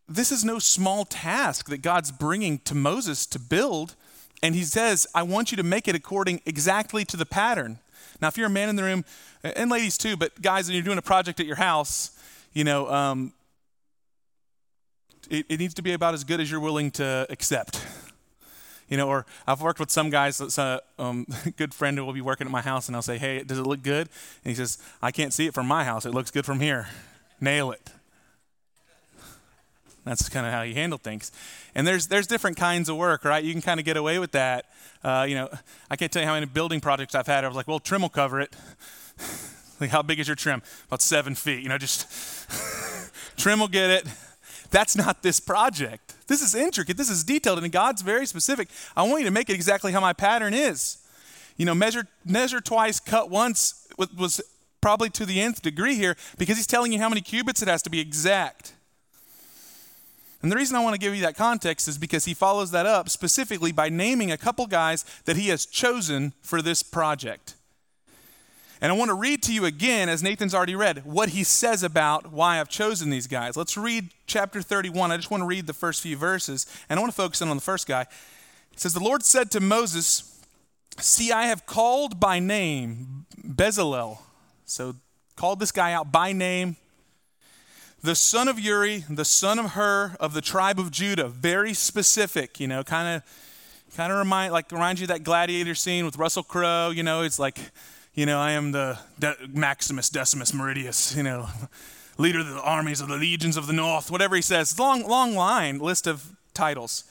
this 0.09 0.31
is 0.33 0.45
no 0.45 0.59
small 0.59 1.05
task 1.05 1.69
that 1.71 1.79
God's 1.79 2.11
bringing 2.11 2.59
to 2.61 2.75
Moses 2.75 3.25
to 3.27 3.39
build. 3.39 3.95
And 4.43 4.55
he 4.55 4.65
says, 4.65 5.07
I 5.15 5.23
want 5.23 5.51
you 5.51 5.57
to 5.57 5.63
make 5.63 5.89
it 5.89 5.95
according 5.95 6.43
exactly 6.45 7.05
to 7.07 7.17
the 7.17 7.25
pattern. 7.25 7.79
Now, 8.21 8.29
if 8.29 8.37
you're 8.37 8.49
a 8.49 8.51
man 8.51 8.69
in 8.69 8.77
the 8.77 8.83
room, 8.83 9.05
and 9.43 9.71
ladies 9.71 9.97
too, 9.97 10.17
but 10.17 10.43
guys, 10.43 10.69
and 10.69 10.75
you're 10.75 10.85
doing 10.85 10.99
a 10.99 11.03
project 11.03 11.41
at 11.41 11.47
your 11.47 11.57
house, 11.57 12.11
you 12.53 12.65
know, 12.65 12.91
um, 12.91 13.33
it, 15.31 15.47
it 15.49 15.59
needs 15.59 15.75
to 15.75 15.83
be 15.83 15.93
about 15.93 16.15
as 16.15 16.25
good 16.25 16.41
as 16.41 16.51
you're 16.51 16.61
willing 16.61 16.91
to 16.93 17.27
accept. 17.31 17.85
You 18.89 18.99
know, 18.99 19.09
or 19.09 19.25
I've 19.47 19.63
worked 19.63 19.81
with 19.81 19.91
some 19.91 20.11
guys, 20.11 20.37
that's 20.37 20.59
a 20.59 20.83
um, 20.99 21.27
good 21.57 21.73
friend 21.73 21.97
who 21.97 22.05
will 22.05 22.13
be 22.13 22.21
working 22.21 22.47
at 22.47 22.51
my 22.51 22.61
house, 22.61 22.89
and 22.89 22.97
I'll 22.97 23.01
say, 23.03 23.17
hey, 23.17 23.43
does 23.43 23.59
it 23.59 23.63
look 23.63 23.83
good? 23.83 24.09
And 24.45 24.51
he 24.51 24.55
says, 24.55 24.77
I 25.01 25.11
can't 25.11 25.33
see 25.33 25.47
it 25.47 25.55
from 25.55 25.67
my 25.67 25.85
house. 25.85 26.05
It 26.05 26.13
looks 26.13 26.31
good 26.31 26.45
from 26.45 26.61
here. 26.61 26.89
Nail 27.41 27.71
it. 27.71 27.91
That's 30.05 30.29
kind 30.29 30.45
of 30.45 30.53
how 30.53 30.63
you 30.63 30.75
handle 30.75 30.99
things. 30.99 31.31
And 31.75 31.87
there's 31.87 32.09
there's 32.09 32.27
different 32.27 32.57
kinds 32.57 32.89
of 32.89 32.97
work, 32.97 33.25
right? 33.25 33.43
You 33.43 33.53
can 33.53 33.63
kind 33.63 33.79
of 33.79 33.87
get 33.87 33.97
away 33.97 34.19
with 34.19 34.33
that. 34.33 34.67
Uh, 35.03 35.25
you 35.29 35.37
know, 35.37 35.49
I 35.89 35.97
can't 35.97 36.11
tell 36.11 36.23
you 36.23 36.27
how 36.27 36.35
many 36.35 36.47
building 36.47 36.81
projects 36.81 37.15
I've 37.15 37.27
had. 37.27 37.45
I 37.45 37.49
was 37.49 37.57
like, 37.57 37.69
well, 37.69 37.79
trim 37.79 38.03
will 38.03 38.09
cover 38.09 38.41
it. 38.41 38.55
Like, 39.83 39.91
how 39.91 40.03
big 40.03 40.21
is 40.21 40.29
your 40.29 40.37
trim? 40.37 40.63
About 40.87 41.03
seven 41.03 41.35
feet. 41.35 41.63
You 41.63 41.69
know, 41.69 41.79
just 41.79 42.07
trim 43.37 43.61
will 43.61 43.69
get 43.69 43.91
it. 43.91 44.07
That's 44.71 44.97
not 44.97 45.23
this 45.23 45.39
project. 45.39 46.15
This 46.27 46.41
is 46.41 46.55
intricate. 46.55 46.97
This 46.97 47.11
is 47.11 47.25
detailed, 47.25 47.63
and 47.63 47.71
God's 47.71 48.01
very 48.01 48.27
specific. 48.27 48.69
I 48.97 49.03
want 49.03 49.21
you 49.21 49.27
to 49.27 49.31
make 49.31 49.51
it 49.51 49.55
exactly 49.55 49.93
how 49.93 50.01
my 50.01 50.15
pattern 50.15 50.55
is. 50.55 50.99
You 51.59 51.67
know, 51.67 51.75
measure, 51.75 52.07
measure 52.25 52.61
twice, 52.61 52.99
cut 52.99 53.29
once 53.29 53.87
was 54.17 54.41
probably 54.81 55.11
to 55.11 55.27
the 55.27 55.41
nth 55.41 55.63
degree 55.63 55.95
here 55.95 56.17
because 56.39 56.57
he's 56.57 56.67
telling 56.67 56.93
you 56.93 56.99
how 56.99 57.09
many 57.09 57.21
cubits 57.21 57.63
it 57.63 57.69
has 57.69 57.83
to 57.83 57.91
be 57.91 58.01
exact. 58.01 58.73
And 60.43 60.51
the 60.51 60.57
reason 60.57 60.75
I 60.75 60.81
want 60.81 60.95
to 60.95 60.99
give 60.99 61.15
you 61.15 61.23
that 61.23 61.37
context 61.37 61.87
is 61.87 61.99
because 61.99 62.25
he 62.25 62.35
follows 62.35 62.73
that 62.73 62.85
up 62.85 63.09
specifically 63.09 63.71
by 63.71 63.89
naming 63.89 64.33
a 64.33 64.37
couple 64.37 64.67
guys 64.67 65.05
that 65.25 65.37
he 65.37 65.49
has 65.49 65.67
chosen 65.67 66.33
for 66.43 66.61
this 66.61 66.83
project. 66.83 67.55
And 68.83 68.91
I 68.91 68.97
want 68.97 69.11
to 69.11 69.15
read 69.15 69.45
to 69.45 69.55
you 69.55 69.65
again, 69.65 70.09
as 70.09 70.25
Nathan's 70.25 70.57
already 70.57 70.75
read, 70.75 71.05
what 71.05 71.29
he 71.29 71.45
says 71.45 71.85
about 71.85 72.33
why 72.33 72.59
I've 72.59 72.69
chosen 72.69 73.11
these 73.11 73.29
guys. 73.29 73.57
Let's 73.57 73.77
read 73.77 74.09
chapter 74.27 74.61
31. 74.61 75.13
I 75.13 75.17
just 75.17 75.31
want 75.31 75.41
to 75.41 75.47
read 75.47 75.69
the 75.69 75.73
first 75.73 76.01
few 76.01 76.17
verses, 76.17 76.67
and 76.89 76.99
I 76.99 77.01
want 77.01 77.13
to 77.13 77.17
focus 77.17 77.41
in 77.41 77.49
on 77.49 77.57
the 77.57 77.63
first 77.63 77.87
guy. 77.87 78.03
It 78.73 78.81
says, 78.81 78.93
The 78.93 79.03
Lord 79.03 79.23
said 79.23 79.53
to 79.53 79.61
Moses, 79.61 80.45
See, 80.99 81.31
I 81.31 81.45
have 81.45 81.65
called 81.65 82.19
by 82.19 82.41
name 82.41 83.27
Bezalel. 83.41 84.19
So 84.67 84.97
called 85.37 85.61
this 85.61 85.71
guy 85.71 85.93
out 85.93 86.11
by 86.11 86.33
name. 86.33 86.75
The 88.03 88.17
son 88.17 88.49
of 88.49 88.59
Uri, 88.59 89.05
the 89.09 89.25
son 89.25 89.61
of 89.61 89.71
Hur 89.71 90.17
of 90.19 90.35
the 90.35 90.41
tribe 90.41 90.81
of 90.81 90.91
Judah. 90.91 91.29
Very 91.29 91.73
specific, 91.73 92.59
you 92.59 92.67
know, 92.67 92.83
kind 92.83 93.17
of 93.17 93.95
kind 93.97 94.13
of 94.13 94.19
remind 94.19 94.53
like 94.53 94.73
reminds 94.73 95.01
you 95.01 95.07
that 95.07 95.23
gladiator 95.23 95.77
scene 95.77 96.05
with 96.05 96.17
Russell 96.17 96.43
Crowe, 96.43 96.91
you 96.91 97.05
know, 97.05 97.23
it's 97.23 97.39
like 97.39 97.59
you 98.15 98.27
know, 98.27 98.39
I 98.39 98.53
am 98.53 98.73
the 98.73 98.99
De- 99.19 99.37
Maximus 99.49 100.11
Decimus 100.11 100.53
Meridius, 100.53 101.17
you 101.17 101.23
know, 101.23 101.49
leader 102.19 102.41
of 102.41 102.49
the 102.49 102.61
armies 102.61 103.01
of 103.01 103.09
the 103.09 103.17
legions 103.17 103.57
of 103.57 103.67
the 103.67 103.73
north, 103.73 104.11
whatever 104.11 104.37
he 104.37 104.43
says. 104.43 104.79
Long, 104.79 105.07
long 105.07 105.35
line, 105.35 105.79
list 105.79 106.07
of 106.07 106.37
titles. 106.53 107.05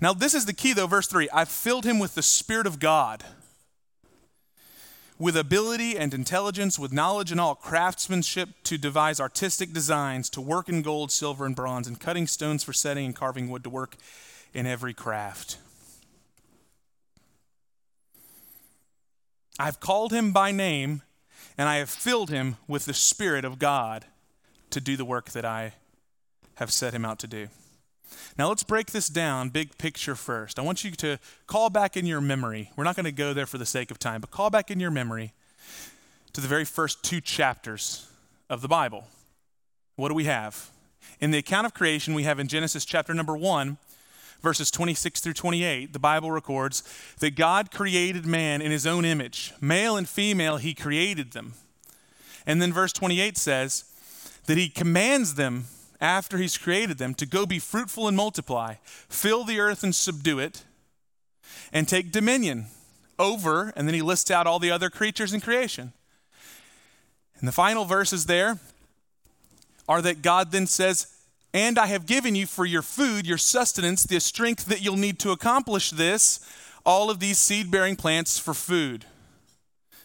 Now, 0.00 0.12
this 0.12 0.34
is 0.34 0.46
the 0.46 0.52
key, 0.52 0.72
though, 0.72 0.86
verse 0.86 1.06
3 1.06 1.28
I've 1.32 1.48
filled 1.48 1.84
him 1.84 1.98
with 1.98 2.14
the 2.14 2.22
Spirit 2.22 2.66
of 2.66 2.80
God, 2.80 3.24
with 5.18 5.36
ability 5.36 5.96
and 5.96 6.12
intelligence, 6.12 6.78
with 6.78 6.92
knowledge 6.92 7.30
and 7.30 7.40
all 7.40 7.54
craftsmanship 7.54 8.48
to 8.64 8.76
devise 8.76 9.20
artistic 9.20 9.72
designs, 9.72 10.28
to 10.30 10.40
work 10.40 10.68
in 10.68 10.82
gold, 10.82 11.12
silver, 11.12 11.46
and 11.46 11.54
bronze, 11.54 11.86
and 11.86 12.00
cutting 12.00 12.26
stones 12.26 12.64
for 12.64 12.72
setting 12.72 13.06
and 13.06 13.14
carving 13.14 13.50
wood, 13.50 13.62
to 13.62 13.70
work 13.70 13.96
in 14.52 14.66
every 14.66 14.94
craft. 14.94 15.58
I've 19.60 19.78
called 19.78 20.10
him 20.12 20.32
by 20.32 20.52
name, 20.52 21.02
and 21.58 21.68
I 21.68 21.76
have 21.76 21.90
filled 21.90 22.30
him 22.30 22.56
with 22.66 22.86
the 22.86 22.94
Spirit 22.94 23.44
of 23.44 23.58
God 23.58 24.06
to 24.70 24.80
do 24.80 24.96
the 24.96 25.04
work 25.04 25.30
that 25.32 25.44
I 25.44 25.74
have 26.54 26.72
set 26.72 26.94
him 26.94 27.04
out 27.04 27.18
to 27.18 27.26
do. 27.26 27.48
Now, 28.38 28.48
let's 28.48 28.62
break 28.62 28.92
this 28.92 29.08
down 29.08 29.50
big 29.50 29.76
picture 29.76 30.14
first. 30.14 30.58
I 30.58 30.62
want 30.62 30.82
you 30.82 30.92
to 30.92 31.18
call 31.46 31.68
back 31.68 31.96
in 31.96 32.06
your 32.06 32.22
memory. 32.22 32.70
We're 32.74 32.84
not 32.84 32.96
going 32.96 33.04
to 33.04 33.12
go 33.12 33.34
there 33.34 33.44
for 33.44 33.58
the 33.58 33.66
sake 33.66 33.90
of 33.90 33.98
time, 33.98 34.22
but 34.22 34.30
call 34.30 34.48
back 34.48 34.70
in 34.70 34.80
your 34.80 34.90
memory 34.90 35.34
to 36.32 36.40
the 36.40 36.48
very 36.48 36.64
first 36.64 37.04
two 37.04 37.20
chapters 37.20 38.08
of 38.48 38.62
the 38.62 38.68
Bible. 38.68 39.08
What 39.96 40.08
do 40.08 40.14
we 40.14 40.24
have? 40.24 40.70
In 41.20 41.32
the 41.32 41.38
account 41.38 41.66
of 41.66 41.74
creation 41.74 42.14
we 42.14 42.22
have 42.22 42.38
in 42.38 42.48
Genesis 42.48 42.86
chapter 42.86 43.12
number 43.12 43.36
1, 43.36 43.76
verses 44.40 44.70
26 44.70 45.20
through 45.20 45.34
28, 45.34 45.92
the 45.92 45.98
Bible 45.98 46.30
records 46.30 46.82
that 47.18 47.36
God 47.36 47.70
created 47.70 48.26
man 48.26 48.62
in 48.62 48.70
his 48.70 48.86
own 48.86 49.04
image. 49.04 49.52
Male 49.60 49.96
and 49.96 50.08
female, 50.08 50.56
he 50.56 50.74
created 50.74 51.32
them. 51.32 51.54
And 52.46 52.60
then 52.60 52.72
verse 52.72 52.92
28 52.92 53.36
says 53.36 53.84
that 54.46 54.58
he 54.58 54.68
commands 54.68 55.34
them 55.34 55.66
after 56.00 56.38
he's 56.38 56.56
created 56.56 56.98
them 56.98 57.14
to 57.14 57.26
go 57.26 57.44
be 57.44 57.58
fruitful 57.58 58.08
and 58.08 58.16
multiply, 58.16 58.74
fill 58.84 59.44
the 59.44 59.60
earth 59.60 59.82
and 59.82 59.94
subdue 59.94 60.38
it, 60.38 60.64
and 61.72 61.86
take 61.86 62.10
dominion 62.10 62.66
over, 63.18 63.72
and 63.76 63.86
then 63.86 63.94
he 63.94 64.02
lists 64.02 64.30
out 64.30 64.46
all 64.46 64.58
the 64.58 64.70
other 64.70 64.88
creatures 64.88 65.34
in 65.34 65.40
creation. 65.40 65.92
And 67.38 67.46
the 67.46 67.52
final 67.52 67.84
verses 67.84 68.26
there 68.26 68.58
are 69.88 70.00
that 70.02 70.22
God 70.22 70.52
then 70.52 70.66
says, 70.66 71.06
And 71.52 71.78
I 71.78 71.86
have 71.86 72.06
given 72.06 72.34
you 72.34 72.46
for 72.46 72.64
your 72.64 72.82
food, 72.82 73.26
your 73.26 73.38
sustenance, 73.38 74.04
the 74.04 74.20
strength 74.20 74.66
that 74.66 74.82
you'll 74.82 74.96
need 74.96 75.18
to 75.20 75.32
accomplish 75.32 75.90
this, 75.90 76.38
all 76.86 77.10
of 77.10 77.18
these 77.18 77.38
seed 77.38 77.70
bearing 77.70 77.96
plants 77.96 78.38
for 78.38 78.54
food. 78.54 79.04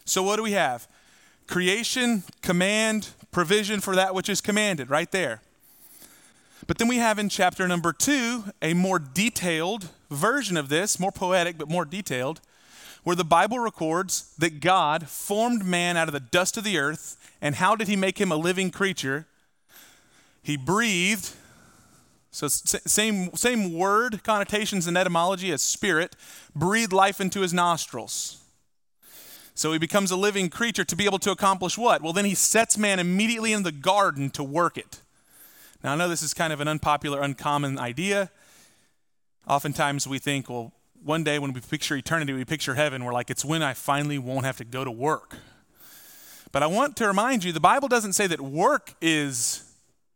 So, 0.05 0.23
what 0.23 0.37
do 0.37 0.43
we 0.43 0.53
have? 0.53 0.87
Creation, 1.47 2.23
command, 2.41 3.09
provision 3.31 3.79
for 3.79 3.95
that 3.95 4.15
which 4.15 4.29
is 4.29 4.41
commanded, 4.41 4.89
right 4.89 5.11
there. 5.11 5.41
But 6.67 6.79
then 6.79 6.87
we 6.87 6.97
have 6.97 7.19
in 7.19 7.29
chapter 7.29 7.67
number 7.67 7.93
two 7.93 8.45
a 8.61 8.73
more 8.73 8.97
detailed 8.97 9.89
version 10.09 10.57
of 10.57 10.69
this, 10.69 10.99
more 10.99 11.11
poetic, 11.11 11.57
but 11.57 11.69
more 11.69 11.85
detailed, 11.85 12.41
where 13.03 13.15
the 13.15 13.23
Bible 13.23 13.59
records 13.59 14.33
that 14.39 14.61
God 14.61 15.07
formed 15.07 15.63
man 15.63 15.95
out 15.95 16.07
of 16.07 16.13
the 16.13 16.19
dust 16.19 16.57
of 16.57 16.63
the 16.63 16.79
earth. 16.79 17.17
And 17.39 17.55
how 17.55 17.75
did 17.75 17.87
he 17.87 17.95
make 17.95 18.19
him 18.19 18.31
a 18.31 18.35
living 18.35 18.71
creature? 18.71 19.27
He 20.45 20.57
breathed. 20.57 21.31
So, 22.29 22.47
same, 22.47 23.33
same 23.35 23.73
word 23.73 24.23
connotations 24.23 24.85
and 24.85 24.95
etymology 24.95 25.51
as 25.51 25.63
spirit, 25.63 26.15
breathed 26.55 26.93
life 26.93 27.19
into 27.19 27.41
his 27.41 27.51
nostrils. 27.51 28.43
So 29.55 29.71
he 29.71 29.79
becomes 29.79 30.11
a 30.11 30.15
living 30.15 30.49
creature 30.49 30.83
to 30.83 30.95
be 30.95 31.05
able 31.05 31.17
to 31.19 31.31
accomplish 31.31 31.79
what? 31.79 32.03
Well, 32.03 32.13
then 32.13 32.25
he 32.25 32.35
sets 32.35 32.77
man 32.77 32.99
immediately 32.99 33.53
in 33.53 33.63
the 33.63 33.71
garden 33.71 34.29
to 34.31 34.43
work 34.43 34.77
it. 34.77 35.01
Now, 35.83 35.93
I 35.93 35.95
know 35.95 36.07
this 36.07 36.21
is 36.21 36.35
kind 36.35 36.53
of 36.53 36.61
an 36.61 36.67
unpopular, 36.67 37.21
uncommon 37.21 37.79
idea. 37.79 38.29
Oftentimes 39.47 40.05
we 40.05 40.19
think, 40.19 40.47
well, 40.47 40.73
one 41.03 41.23
day 41.23 41.39
when 41.39 41.53
we 41.53 41.61
picture 41.61 41.95
eternity, 41.95 42.33
we 42.33 42.45
picture 42.45 42.75
heaven, 42.75 43.03
we're 43.03 43.13
like, 43.13 43.31
it's 43.31 43.43
when 43.43 43.63
I 43.63 43.73
finally 43.73 44.19
won't 44.19 44.45
have 44.45 44.57
to 44.57 44.65
go 44.65 44.85
to 44.85 44.91
work. 44.91 45.37
But 46.51 46.61
I 46.61 46.67
want 46.67 46.97
to 46.97 47.07
remind 47.07 47.43
you 47.43 47.51
the 47.51 47.59
Bible 47.59 47.87
doesn't 47.87 48.13
say 48.13 48.27
that 48.27 48.41
work 48.41 48.93
is 49.01 49.64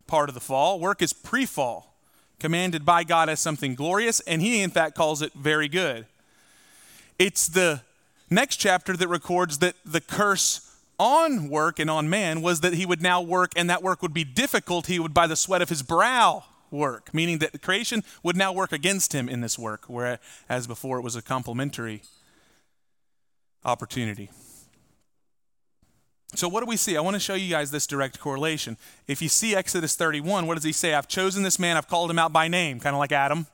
part 0.09 0.29
of 0.29 0.35
the 0.35 0.41
fall, 0.41 0.79
work 0.79 1.01
is 1.01 1.13
pre 1.13 1.45
fall, 1.45 1.95
commanded 2.39 2.83
by 2.83 3.03
God 3.05 3.29
as 3.29 3.39
something 3.39 3.75
glorious, 3.75 4.19
and 4.21 4.41
He, 4.41 4.61
in 4.61 4.71
fact, 4.71 4.95
calls 4.95 5.21
it 5.21 5.31
very 5.33 5.69
good. 5.69 6.05
It's 7.17 7.47
the 7.47 7.81
next 8.29 8.57
chapter 8.57 8.97
that 8.97 9.07
records 9.07 9.59
that 9.59 9.75
the 9.85 10.01
curse 10.01 10.65
on 10.97 11.49
work 11.49 11.79
and 11.79 11.89
on 11.89 12.09
man 12.09 12.41
was 12.41 12.59
that 12.61 12.73
he 12.73 12.85
would 12.85 13.01
now 13.01 13.21
work, 13.21 13.53
and 13.55 13.69
that 13.69 13.81
work 13.81 14.01
would 14.01 14.13
be 14.13 14.25
difficult. 14.25 14.87
He 14.87 14.99
would, 14.99 15.13
by 15.13 15.27
the 15.27 15.35
sweat 15.35 15.61
of 15.61 15.69
his 15.69 15.81
brow, 15.81 16.43
work, 16.71 17.13
meaning 17.13 17.39
that 17.39 17.61
creation 17.61 18.03
would 18.21 18.35
now 18.35 18.51
work 18.51 18.71
against 18.71 19.13
him 19.13 19.29
in 19.29 19.41
this 19.41 19.57
work, 19.57 19.85
whereas 19.87 20.67
before 20.67 20.97
it 20.99 21.01
was 21.01 21.15
a 21.15 21.21
complementary 21.21 22.01
opportunity. 23.65 24.29
So, 26.35 26.47
what 26.47 26.61
do 26.61 26.67
we 26.67 26.77
see? 26.77 26.95
I 26.95 27.01
want 27.01 27.15
to 27.15 27.19
show 27.19 27.33
you 27.33 27.49
guys 27.49 27.71
this 27.71 27.87
direct 27.87 28.19
correlation. 28.19 28.77
If 29.07 29.21
you 29.21 29.29
see 29.29 29.55
Exodus 29.55 29.95
31, 29.95 30.45
what 30.45 30.55
does 30.55 30.63
he 30.63 30.71
say? 30.71 30.93
I've 30.93 31.07
chosen 31.07 31.43
this 31.43 31.57
man, 31.57 31.75
I've 31.75 31.87
called 31.87 32.11
him 32.11 32.19
out 32.19 32.31
by 32.31 32.47
name, 32.47 32.79
kind 32.79 32.95
of 32.95 32.99
like 32.99 33.11
Adam. 33.11 33.47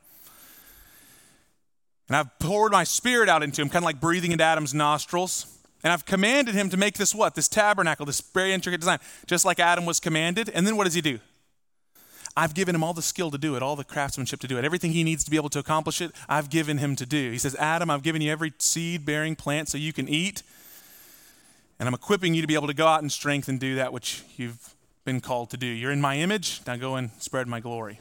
And 2.07 2.17
I've 2.17 2.37
poured 2.39 2.71
my 2.71 2.83
spirit 2.83 3.29
out 3.29 3.43
into 3.43 3.61
him, 3.61 3.69
kind 3.69 3.83
of 3.83 3.85
like 3.85 3.99
breathing 3.99 4.31
into 4.31 4.43
Adam's 4.43 4.73
nostrils. 4.73 5.47
And 5.83 5.93
I've 5.93 6.05
commanded 6.05 6.55
him 6.55 6.69
to 6.69 6.77
make 6.77 6.97
this 6.97 7.15
what? 7.15 7.35
This 7.35 7.47
tabernacle, 7.47 8.05
this 8.05 8.21
very 8.21 8.53
intricate 8.53 8.81
design, 8.81 8.99
just 9.25 9.45
like 9.45 9.59
Adam 9.59 9.85
was 9.85 9.99
commanded. 9.99 10.49
And 10.49 10.67
then 10.67 10.77
what 10.77 10.83
does 10.83 10.95
he 10.95 11.01
do? 11.01 11.19
I've 12.37 12.53
given 12.53 12.75
him 12.75 12.83
all 12.83 12.93
the 12.93 13.01
skill 13.01 13.31
to 13.31 13.37
do 13.37 13.55
it, 13.55 13.63
all 13.63 13.75
the 13.75 13.83
craftsmanship 13.83 14.41
to 14.41 14.47
do 14.47 14.57
it, 14.57 14.65
everything 14.65 14.91
he 14.91 15.03
needs 15.03 15.23
to 15.23 15.31
be 15.31 15.37
able 15.37 15.49
to 15.49 15.59
accomplish 15.59 16.01
it, 16.01 16.11
I've 16.27 16.49
given 16.49 16.79
him 16.79 16.95
to 16.97 17.05
do. 17.05 17.31
He 17.31 17.37
says, 17.37 17.55
Adam, 17.55 17.89
I've 17.89 18.03
given 18.03 18.21
you 18.21 18.31
every 18.31 18.53
seed 18.59 19.05
bearing 19.05 19.35
plant 19.35 19.69
so 19.69 19.77
you 19.77 19.93
can 19.93 20.09
eat. 20.09 20.43
And 21.79 21.87
I'm 21.87 21.93
equipping 21.93 22.33
you 22.33 22.41
to 22.41 22.47
be 22.47 22.55
able 22.55 22.67
to 22.67 22.73
go 22.73 22.87
out 22.87 23.03
in 23.03 23.09
strength 23.09 23.47
and 23.47 23.59
do 23.59 23.75
that 23.75 23.91
which 23.91 24.23
you've 24.37 24.75
been 25.03 25.21
called 25.21 25.49
to 25.51 25.57
do. 25.57 25.67
You're 25.67 25.91
in 25.91 26.01
my 26.01 26.17
image, 26.17 26.61
now 26.65 26.75
go 26.77 26.95
and 26.95 27.11
spread 27.19 27.47
my 27.47 27.59
glory. 27.59 27.99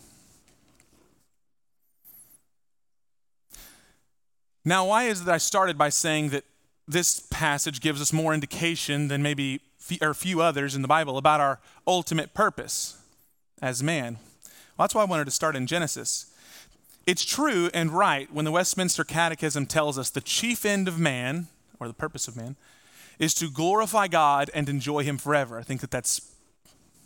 Now, 4.64 4.86
why 4.86 5.04
is 5.04 5.20
it 5.20 5.24
that 5.24 5.34
I 5.34 5.38
started 5.38 5.76
by 5.76 5.90
saying 5.90 6.30
that 6.30 6.44
this 6.86 7.20
passage 7.30 7.80
gives 7.80 8.00
us 8.00 8.12
more 8.12 8.34
indication 8.34 9.08
than 9.08 9.22
maybe 9.22 9.60
or 10.00 10.10
a 10.10 10.14
few 10.14 10.40
others 10.40 10.74
in 10.74 10.82
the 10.82 10.88
Bible 10.88 11.18
about 11.18 11.40
our 11.40 11.60
ultimate 11.86 12.34
purpose 12.34 12.98
as 13.60 13.82
man. 13.82 14.14
Well, 14.76 14.84
that's 14.84 14.94
why 14.94 15.02
I 15.02 15.06
wanted 15.06 15.26
to 15.26 15.30
start 15.30 15.56
in 15.56 15.66
Genesis. 15.66 16.32
It's 17.06 17.24
true 17.24 17.70
and 17.74 17.90
right 17.90 18.32
when 18.32 18.44
the 18.44 18.50
Westminster 18.50 19.04
Catechism 19.04 19.66
tells 19.66 19.98
us 19.98 20.10
the 20.10 20.20
chief 20.20 20.64
end 20.64 20.88
of 20.88 20.98
man, 20.98 21.48
or 21.78 21.86
the 21.86 21.94
purpose 21.94 22.28
of 22.28 22.36
man, 22.36 22.56
is 23.18 23.34
to 23.34 23.50
glorify 23.50 24.08
God 24.08 24.50
and 24.54 24.68
enjoy 24.68 25.04
Him 25.04 25.18
forever. 25.18 25.58
I 25.58 25.62
think 25.62 25.80
that 25.80 25.90
that's 25.90 26.32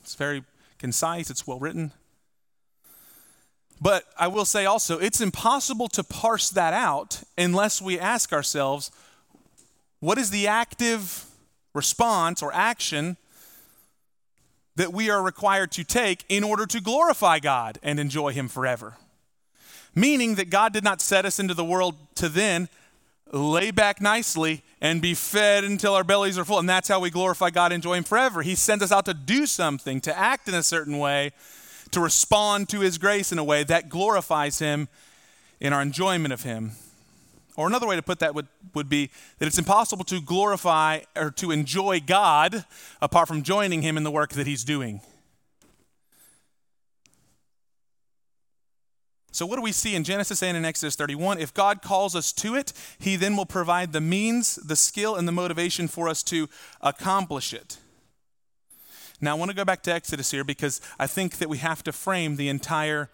it's 0.03 0.15
very 0.15 0.43
concise, 0.79 1.29
it's 1.29 1.47
well 1.47 1.59
written. 1.59 1.93
But 3.81 4.05
I 4.19 4.27
will 4.27 4.45
say 4.45 4.65
also, 4.65 4.99
it's 4.99 5.21
impossible 5.21 5.89
to 5.89 6.03
parse 6.03 6.51
that 6.51 6.73
out 6.73 7.23
unless 7.37 7.81
we 7.81 7.99
ask 7.99 8.33
ourselves, 8.33 8.91
what 10.01 10.19
is 10.19 10.31
the 10.31 10.47
active 10.47 11.27
response 11.75 12.43
or 12.43 12.53
action 12.53 13.17
that 14.77 14.93
we 14.93 15.11
are 15.11 15.23
required 15.23 15.73
to 15.73 15.85
take 15.85 16.25
in 16.29 16.43
order 16.43 16.67
to 16.67 16.81
glorify 16.81 17.39
God 17.39 17.79
and 17.83 18.01
enjoy 18.01 18.33
Him 18.33 18.49
forever? 18.49 18.97
Meaning 19.95 20.37
that 20.37 20.51
God 20.51 20.73
did 20.73 20.85
not 20.85 21.01
set 21.01 21.25
us 21.25 21.39
into 21.39 21.55
the 21.55 21.65
world 21.65 21.97
to 22.17 22.29
then 22.29 22.69
lay 23.33 23.71
back 23.71 24.01
nicely 24.01 24.63
and 24.81 25.03
be 25.03 25.15
fed 25.15 25.65
until 25.65 25.95
our 25.95 26.05
bellies 26.05 26.39
are 26.39 26.45
full. 26.45 26.59
And 26.59 26.69
that's 26.69 26.89
how 26.89 27.01
we 27.01 27.11
glorify 27.11 27.51
God 27.51 27.73
and 27.73 27.75
enjoy 27.75 27.95
Him 27.95 28.05
forever. 28.05 28.43
He 28.43 28.55
sends 28.55 28.83
us 28.83 28.93
out 28.93 29.05
to 29.07 29.15
do 29.15 29.47
something, 29.47 30.01
to 30.03 30.17
act 30.17 30.49
in 30.49 30.55
a 30.55 30.63
certain 30.63 30.99
way, 30.99 31.33
to 31.91 32.01
respond 32.01 32.69
to 32.71 32.81
His 32.81 32.99
grace 32.99 33.33
in 33.33 33.39
a 33.39 33.45
way 33.45 33.65
that 33.65 33.89
glorifies 33.89 34.59
Him 34.59 34.89
in 35.61 35.73
our 35.73 35.83
enjoyment 35.83 36.33
of 36.33 36.43
Him. 36.43 36.73
Or 37.57 37.67
another 37.67 37.89
way 37.89 37.97
to 37.97 38.03
put 38.03 38.21
that 38.21 38.35
would, 38.35 38.47
would 38.75 38.89
be 38.89 39.11
that 39.39 39.47
it's 39.47 39.59
impossible 39.59 40.05
to 40.05 40.21
glorify 40.21 41.01
or 41.17 41.33
to 41.33 41.51
enjoy 41.51 42.01
God 42.01 42.65
apart 43.03 43.27
from 43.27 43.43
joining 43.43 43.83
Him 43.83 43.97
in 43.97 44.05
the 44.05 44.13
work 44.13 44.31
that 44.35 44.47
He's 44.47 44.63
doing. 44.63 45.01
So, 49.31 49.45
what 49.45 49.57
do 49.57 49.63
we 49.63 49.73
see 49.73 49.95
in 49.95 50.05
Genesis 50.05 50.43
and 50.43 50.57
in 50.57 50.65
Exodus 50.65 50.97
31? 50.97 51.39
If 51.39 51.53
God 51.53 51.83
calls 51.83 52.17
us 52.17 52.33
to 52.35 52.55
it, 52.55 52.73
He 52.99 53.17
then 53.17 53.37
will 53.37 53.47
provide 53.47 53.93
the 53.93 54.01
means, 54.01 54.57
the 54.57 54.77
skill, 54.77 55.17
and 55.17 55.29
the 55.29 55.33
motivation 55.33 55.87
for 55.87 56.09
us 56.09 56.23
to 56.25 56.49
accomplish 56.81 57.53
it. 57.53 57.79
Now, 59.21 59.33
I 59.33 59.39
want 59.39 59.51
to 59.51 59.57
go 59.57 59.65
back 59.65 59.83
to 59.83 59.93
Exodus 59.93 60.31
here 60.31 60.45
because 60.45 60.81
I 60.99 61.07
think 61.07 61.39
that 61.39 61.49
we 61.49 61.59
have 61.59 61.83
to 61.85 61.93
frame 61.93 62.37
the 62.37 62.49
entire 62.49 63.11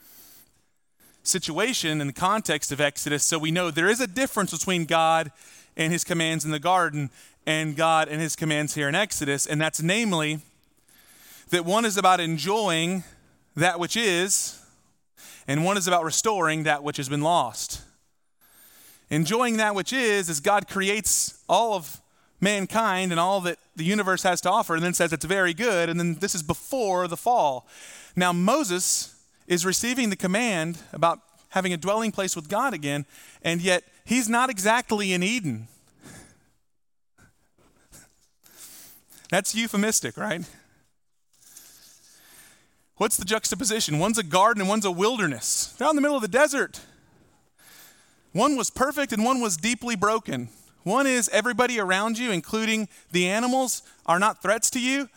situation 1.23 2.00
in 2.00 2.06
the 2.06 2.12
context 2.12 2.71
of 2.71 2.80
Exodus 2.80 3.25
so 3.25 3.38
we 3.38 3.50
know 3.50 3.71
there 3.71 3.88
is 3.88 4.00
a 4.00 4.06
difference 4.06 4.50
between 4.50 4.85
God 4.85 5.33
and 5.76 5.90
his 5.92 6.04
commands 6.04 6.44
in 6.44 6.50
the 6.50 6.59
garden 6.59 7.11
and 7.47 7.75
God 7.75 8.09
and 8.09 8.21
his 8.21 8.37
commands 8.37 8.75
here 8.75 8.88
in 8.88 8.94
Exodus, 8.94 9.47
and 9.47 9.61
that's 9.61 9.83
namely 9.83 10.40
that 11.49 11.64
one 11.64 11.85
is 11.85 11.97
about 11.97 12.21
enjoying 12.21 13.04
that 13.56 13.78
which 13.80 13.97
is, 13.97 14.61
and 15.46 15.64
one 15.64 15.76
is 15.76 15.86
about 15.86 16.04
restoring 16.04 16.62
that 16.64 16.82
which 16.82 16.96
has 16.96 17.08
been 17.08 17.20
lost. 17.20 17.82
Enjoying 19.10 19.58
that 19.58 19.74
which 19.74 19.92
is, 19.92 20.30
as 20.30 20.40
God 20.40 20.66
creates 20.68 21.42
all 21.48 21.74
of 21.74 22.00
mankind 22.40 23.12
and 23.12 23.20
all 23.20 23.40
that 23.42 23.58
the 23.76 23.84
universe 23.84 24.22
has 24.22 24.40
to 24.42 24.50
offer, 24.50 24.74
and 24.74 24.82
then 24.82 24.94
says 24.94 25.12
it's 25.12 25.24
very 25.24 25.54
good, 25.54 25.88
and 25.88 25.98
then 25.98 26.14
this 26.16 26.34
is 26.34 26.42
before 26.42 27.06
the 27.08 27.16
fall. 27.16 27.66
Now, 28.16 28.32
Moses 28.32 29.14
is 29.46 29.66
receiving 29.66 30.10
the 30.10 30.16
command 30.16 30.78
about 30.92 31.20
having 31.50 31.72
a 31.72 31.76
dwelling 31.76 32.10
place 32.12 32.34
with 32.34 32.48
God 32.48 32.74
again, 32.74 33.06
and 33.42 33.60
yet 33.60 33.84
he's 34.04 34.28
not 34.28 34.50
exactly 34.50 35.12
in 35.12 35.22
Eden. 35.22 35.68
That's 39.30 39.54
euphemistic, 39.54 40.16
right? 40.16 40.42
What's 42.96 43.16
the 43.16 43.24
juxtaposition? 43.24 43.98
One's 43.98 44.18
a 44.18 44.22
garden 44.22 44.60
and 44.60 44.68
one's 44.68 44.84
a 44.84 44.90
wilderness. 44.90 45.74
They're 45.78 45.88
in 45.90 45.96
the 45.96 46.02
middle 46.02 46.16
of 46.16 46.22
the 46.22 46.28
desert. 46.28 46.80
One 48.32 48.56
was 48.56 48.70
perfect 48.70 49.12
and 49.12 49.24
one 49.24 49.40
was 49.40 49.56
deeply 49.56 49.96
broken. 49.96 50.48
One 50.84 51.06
is 51.06 51.28
everybody 51.30 51.80
around 51.80 52.18
you, 52.18 52.30
including 52.30 52.88
the 53.10 53.26
animals, 53.28 53.82
are 54.06 54.18
not 54.18 54.42
threats 54.42 54.70
to 54.70 54.80
you. 54.80 55.08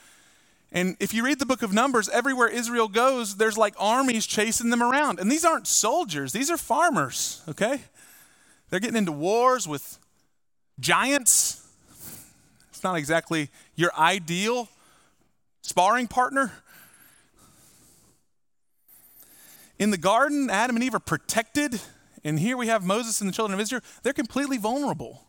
And 0.72 0.98
if 1.00 1.14
you 1.14 1.24
read 1.24 1.40
the 1.40 1.46
book 1.46 1.62
of 1.62 1.72
Numbers, 1.72 2.10
everywhere 2.10 2.48
Israel 2.48 2.88
goes, 2.88 3.36
there's 3.36 3.58
like 3.58 3.76
armies 3.78 4.26
chasing 4.26 4.70
them 4.70 4.82
around. 4.82 5.20
And 5.20 5.32
these 5.32 5.46
aren't 5.46 5.68
soldiers, 5.68 6.32
these 6.32 6.50
are 6.50 6.58
farmers, 6.58 7.42
okay? 7.48 7.82
They're 8.70 8.80
getting 8.80 8.98
into 8.98 9.12
wars 9.12 9.68
with 9.68 9.98
giants. 10.80 11.66
It's 12.70 12.84
not 12.84 12.96
exactly 12.96 13.50
your 13.76 13.92
ideal 13.98 14.68
sparring 15.62 16.08
partner. 16.08 16.52
In 19.80 19.92
the 19.92 19.98
garden, 19.98 20.50
Adam 20.50 20.76
and 20.76 20.84
Eve 20.84 20.96
are 20.96 21.00
protected. 21.00 21.80
And 22.24 22.40
here 22.40 22.58
we 22.58 22.68
have 22.68 22.84
Moses 22.84 23.22
and 23.22 23.30
the 23.30 23.34
children 23.34 23.54
of 23.54 23.62
Israel. 23.62 23.82
They're 24.04 24.14
completely 24.14 24.58
vulnerable. 24.58 25.24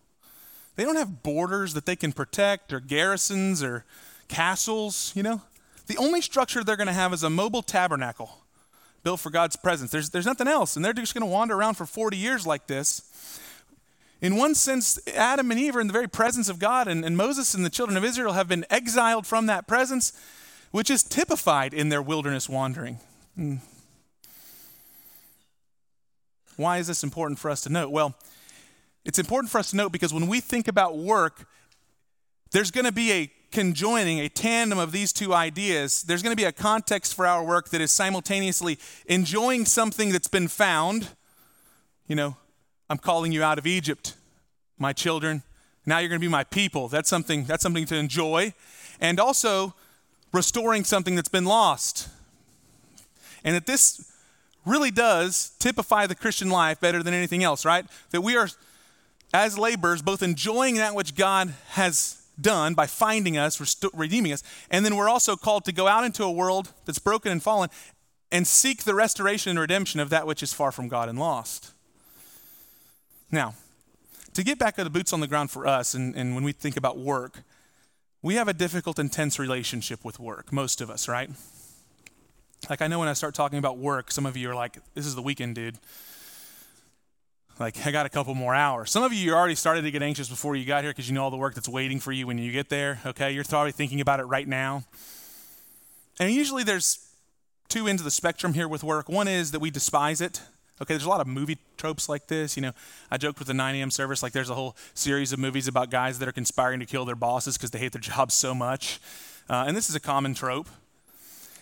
They 0.76 0.84
don't 0.84 0.96
have 0.96 1.22
borders 1.22 1.74
that 1.74 1.86
they 1.86 1.96
can 1.96 2.12
protect 2.12 2.72
or 2.72 2.80
garrisons 2.80 3.62
or 3.62 3.84
castles, 4.28 5.12
you 5.14 5.22
know. 5.22 5.42
The 5.86 5.96
only 5.96 6.20
structure 6.20 6.62
they're 6.62 6.76
going 6.76 6.86
to 6.86 6.92
have 6.92 7.12
is 7.12 7.22
a 7.22 7.30
mobile 7.30 7.62
tabernacle 7.62 8.44
built 9.02 9.20
for 9.20 9.30
God's 9.30 9.56
presence. 9.56 9.90
There's, 9.90 10.10
there's 10.10 10.26
nothing 10.26 10.48
else. 10.48 10.76
And 10.76 10.84
they're 10.84 10.92
just 10.92 11.14
going 11.14 11.22
to 11.22 11.32
wander 11.32 11.54
around 11.54 11.74
for 11.74 11.86
40 11.86 12.16
years 12.16 12.46
like 12.46 12.66
this. 12.66 13.40
In 14.20 14.36
one 14.36 14.54
sense, 14.54 14.98
Adam 15.14 15.50
and 15.50 15.60
Eve 15.60 15.76
are 15.76 15.80
in 15.80 15.86
the 15.86 15.92
very 15.92 16.08
presence 16.08 16.48
of 16.48 16.58
God, 16.58 16.88
and, 16.88 17.04
and 17.04 17.16
Moses 17.16 17.54
and 17.54 17.64
the 17.64 17.70
children 17.70 17.96
of 17.96 18.04
Israel 18.04 18.32
have 18.32 18.48
been 18.48 18.66
exiled 18.68 19.26
from 19.26 19.46
that 19.46 19.68
presence, 19.68 20.12
which 20.72 20.90
is 20.90 21.04
typified 21.04 21.72
in 21.72 21.88
their 21.88 22.02
wilderness 22.02 22.48
wandering. 22.48 22.98
Hmm. 23.36 23.56
Why 26.58 26.78
is 26.78 26.88
this 26.88 27.04
important 27.04 27.38
for 27.38 27.50
us 27.50 27.60
to 27.62 27.68
note? 27.68 27.92
Well, 27.92 28.16
it's 29.04 29.20
important 29.20 29.48
for 29.48 29.58
us 29.58 29.70
to 29.70 29.76
note 29.76 29.92
because 29.92 30.12
when 30.12 30.26
we 30.26 30.40
think 30.40 30.66
about 30.66 30.98
work, 30.98 31.46
there's 32.50 32.72
going 32.72 32.84
to 32.84 32.92
be 32.92 33.12
a 33.12 33.30
conjoining, 33.52 34.18
a 34.18 34.28
tandem 34.28 34.76
of 34.76 34.90
these 34.90 35.12
two 35.12 35.32
ideas. 35.32 36.02
There's 36.02 36.20
going 36.20 36.32
to 36.32 36.36
be 36.36 36.48
a 36.48 36.52
context 36.52 37.14
for 37.14 37.28
our 37.28 37.44
work 37.44 37.68
that 37.68 37.80
is 37.80 37.92
simultaneously 37.92 38.76
enjoying 39.06 39.66
something 39.66 40.10
that's 40.10 40.26
been 40.26 40.48
found. 40.48 41.10
You 42.08 42.16
know, 42.16 42.36
I'm 42.90 42.98
calling 42.98 43.30
you 43.30 43.44
out 43.44 43.58
of 43.58 43.66
Egypt, 43.66 44.16
my 44.78 44.92
children. 44.92 45.44
Now 45.86 46.00
you're 46.00 46.08
going 46.08 46.20
to 46.20 46.26
be 46.26 46.30
my 46.30 46.44
people. 46.44 46.88
That's 46.88 47.08
something, 47.08 47.44
that's 47.44 47.62
something 47.62 47.86
to 47.86 47.94
enjoy. 47.94 48.52
And 49.00 49.20
also 49.20 49.74
restoring 50.32 50.82
something 50.82 51.14
that's 51.14 51.28
been 51.28 51.44
lost. 51.44 52.08
And 53.44 53.54
that 53.54 53.66
this 53.66 54.10
really 54.64 54.90
does 54.90 55.52
typify 55.58 56.06
the 56.06 56.14
Christian 56.14 56.50
life 56.50 56.80
better 56.80 57.02
than 57.02 57.14
anything 57.14 57.42
else, 57.42 57.64
right? 57.64 57.86
That 58.10 58.20
we 58.20 58.36
are, 58.36 58.48
as 59.32 59.58
laborers, 59.58 60.02
both 60.02 60.22
enjoying 60.22 60.76
that 60.76 60.94
which 60.94 61.14
God 61.14 61.54
has 61.70 62.22
done 62.40 62.74
by 62.74 62.86
finding 62.86 63.36
us, 63.36 63.60
rest- 63.60 63.84
redeeming 63.92 64.32
us, 64.32 64.42
and 64.70 64.84
then 64.84 64.96
we're 64.96 65.08
also 65.08 65.36
called 65.36 65.64
to 65.64 65.72
go 65.72 65.88
out 65.88 66.04
into 66.04 66.24
a 66.24 66.30
world 66.30 66.72
that's 66.84 66.98
broken 66.98 67.32
and 67.32 67.42
fallen 67.42 67.70
and 68.30 68.46
seek 68.46 68.84
the 68.84 68.94
restoration 68.94 69.50
and 69.50 69.58
redemption 69.58 70.00
of 70.00 70.10
that 70.10 70.26
which 70.26 70.42
is 70.42 70.52
far 70.52 70.70
from 70.70 70.88
God 70.88 71.08
and 71.08 71.18
lost. 71.18 71.72
Now, 73.30 73.54
to 74.34 74.44
get 74.44 74.58
back 74.58 74.76
to 74.76 74.84
the 74.84 74.90
boots 74.90 75.12
on 75.12 75.20
the 75.20 75.26
ground 75.26 75.50
for 75.50 75.66
us, 75.66 75.94
and, 75.94 76.14
and 76.14 76.34
when 76.34 76.44
we 76.44 76.52
think 76.52 76.76
about 76.76 76.98
work, 76.98 77.42
we 78.22 78.34
have 78.34 78.48
a 78.48 78.52
difficult, 78.52 78.98
intense 78.98 79.38
relationship 79.38 80.04
with 80.04 80.20
work, 80.20 80.52
most 80.52 80.80
of 80.80 80.90
us, 80.90 81.08
right? 81.08 81.30
Like, 82.68 82.82
I 82.82 82.86
know 82.86 82.98
when 82.98 83.08
I 83.08 83.12
start 83.12 83.34
talking 83.34 83.58
about 83.58 83.78
work, 83.78 84.10
some 84.10 84.26
of 84.26 84.36
you 84.36 84.50
are 84.50 84.54
like, 84.54 84.78
this 84.94 85.06
is 85.06 85.14
the 85.14 85.22
weekend, 85.22 85.54
dude. 85.54 85.78
Like, 87.58 87.86
I 87.86 87.90
got 87.90 88.06
a 88.06 88.08
couple 88.08 88.34
more 88.34 88.54
hours. 88.54 88.90
Some 88.90 89.02
of 89.02 89.12
you, 89.12 89.34
already 89.34 89.54
started 89.54 89.82
to 89.82 89.90
get 89.90 90.02
anxious 90.02 90.28
before 90.28 90.54
you 90.54 90.64
got 90.64 90.84
here 90.84 90.92
because 90.92 91.08
you 91.08 91.14
know 91.14 91.24
all 91.24 91.30
the 91.30 91.36
work 91.36 91.54
that's 91.54 91.68
waiting 91.68 91.98
for 91.98 92.12
you 92.12 92.26
when 92.26 92.38
you 92.38 92.52
get 92.52 92.68
there, 92.68 93.00
okay? 93.04 93.32
You're 93.32 93.44
probably 93.44 93.72
thinking 93.72 94.00
about 94.00 94.20
it 94.20 94.24
right 94.24 94.46
now. 94.46 94.84
And 96.20 96.32
usually 96.32 96.62
there's 96.62 97.08
two 97.68 97.86
ends 97.86 98.00
of 98.00 98.04
the 98.04 98.10
spectrum 98.10 98.54
here 98.54 98.68
with 98.68 98.82
work. 98.82 99.08
One 99.08 99.28
is 99.28 99.50
that 99.52 99.60
we 99.60 99.70
despise 99.70 100.20
it. 100.20 100.42
Okay, 100.80 100.94
there's 100.94 101.04
a 101.04 101.08
lot 101.08 101.20
of 101.20 101.26
movie 101.26 101.58
tropes 101.76 102.08
like 102.08 102.28
this. 102.28 102.56
You 102.56 102.62
know, 102.62 102.72
I 103.10 103.16
joked 103.16 103.40
with 103.40 103.48
the 103.48 103.54
9 103.54 103.74
a.m. 103.74 103.90
service, 103.90 104.22
like 104.22 104.32
there's 104.32 104.50
a 104.50 104.54
whole 104.54 104.76
series 104.94 105.32
of 105.32 105.38
movies 105.40 105.66
about 105.66 105.90
guys 105.90 106.20
that 106.20 106.28
are 106.28 106.32
conspiring 106.32 106.78
to 106.80 106.86
kill 106.86 107.04
their 107.04 107.16
bosses 107.16 107.56
because 107.56 107.72
they 107.72 107.78
hate 107.78 107.92
their 107.92 108.00
jobs 108.00 108.34
so 108.34 108.54
much. 108.54 109.00
Uh, 109.48 109.64
and 109.66 109.76
this 109.76 109.88
is 109.88 109.96
a 109.96 110.00
common 110.00 110.34
trope. 110.34 110.68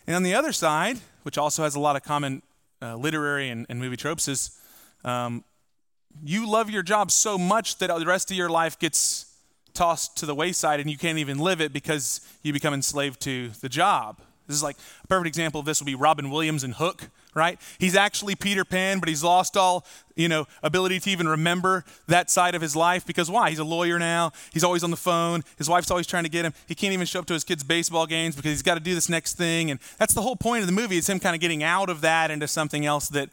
And 0.07 0.15
on 0.15 0.23
the 0.23 0.35
other 0.35 0.53
side, 0.53 0.99
which 1.23 1.37
also 1.37 1.65
has 1.65 1.75
a 1.75 1.81
lot 1.81 1.97
of 1.97 2.03
common 2.03 2.43
uh, 2.81 2.97
literary 2.97 3.49
and, 3.51 3.67
and, 3.69 3.81
movie 3.81 3.97
tropes, 3.97 4.29
is 4.29 4.59
um, 5.05 5.45
you 6.25 6.49
love 6.51 6.71
your 6.71 6.83
job 6.83 7.11
so 7.11 7.37
much 7.37 7.79
that 7.79 7.89
the 7.89 8.07
rest 8.07 8.31
of 8.31 8.37
your 8.37 8.49
life 8.49 8.79
gets 8.79 9.27
tossed 9.75 10.17
to 10.19 10.27
the 10.27 10.35
wayside 10.35 10.81
and 10.81 10.91
you 10.91 10.97
can't 10.97 11.19
even 11.19 11.39
live 11.39 11.61
it 11.61 11.73
because 11.73 12.21
you 12.43 12.53
become 12.53 12.73
enslaved 12.73 13.21
to 13.21 13.49
the 13.61 13.69
job. 13.69 14.21
This 14.47 14.57
is 14.57 14.63
like 14.63 14.77
a 15.05 15.07
perfect 15.07 15.27
example 15.27 15.61
of 15.61 15.67
this 15.67 15.81
would 15.81 15.87
be 15.87 15.95
Robin 15.95 16.31
Williams 16.31 16.65
in 16.65 16.73
Hook, 16.73 17.11
right? 17.37 17.61
He's 17.79 17.95
actually 17.95 18.35
Peter 18.35 18.65
Pan, 18.65 18.99
but 18.99 19.09
he's 19.09 19.23
lost 19.23 19.57
all, 19.57 19.87
you 20.17 20.29
know, 20.29 20.47
ability 20.63 20.99
to 21.01 21.11
even 21.11 21.29
remember 21.29 21.85
that 22.09 22.31
side 22.31 22.55
of 22.55 22.63
his 22.63 22.75
life 22.75 23.07
because 23.07 23.31
why? 23.31 23.51
He's 23.51 23.59
a 23.59 23.65
lawyer 23.65 23.99
now. 23.99 24.33
He's 24.53 24.65
always 24.65 24.83
on 24.83 24.91
the 24.91 24.97
phone. 24.97 25.45
His 25.59 25.69
wife's 25.69 25.91
always 25.91 26.07
trying 26.07 26.25
to 26.25 26.31
get 26.31 26.45
him. 26.45 26.55
He 26.67 26.75
can't 26.75 26.95
even 26.95 27.07
show 27.07 27.21
up 27.21 27.27
to 27.27 27.35
his 27.35 27.45
kids' 27.45 27.63
baseball 27.63 28.07
games 28.07 28.35
because 28.35 28.51
he's 28.51 28.63
got 28.63 28.75
to 28.75 28.81
do 28.81 28.95
this 28.95 29.09
next 29.09 29.35
thing. 29.35 29.71
And 29.71 29.79
that's 29.99 30.15
the 30.15 30.23
whole 30.23 30.37
point 30.37 30.63
of 30.63 30.67
the 30.67 30.73
movie 30.73 30.97
is 30.97 31.09
him 31.09 31.21
kind 31.21 31.37
of 31.37 31.41
getting 31.41 31.63
out 31.63 31.91
of 31.91 32.01
that 32.01 32.31
into 32.31 32.49
something 32.49 32.87
else 32.87 33.09
that 33.11 33.29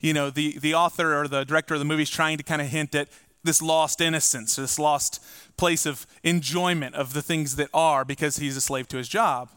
you 0.00 0.14
know, 0.14 0.30
the, 0.30 0.58
the 0.58 0.74
author 0.74 1.14
or 1.14 1.28
the 1.28 1.44
director 1.44 1.74
of 1.74 1.80
the 1.80 1.84
movie 1.84 2.02
is 2.02 2.10
trying 2.10 2.38
to 2.38 2.42
kind 2.42 2.62
of 2.62 2.68
hint 2.68 2.94
at 2.94 3.08
this 3.44 3.62
lost 3.62 4.00
innocence, 4.00 4.56
this 4.56 4.78
lost 4.78 5.22
place 5.56 5.86
of 5.86 6.06
enjoyment 6.22 6.94
of 6.94 7.12
the 7.12 7.22
things 7.22 7.56
that 7.56 7.68
are 7.72 8.04
because 8.04 8.36
he's 8.36 8.56
a 8.56 8.60
slave 8.60 8.88
to 8.88 8.96
his 8.96 9.08
job. 9.08 9.50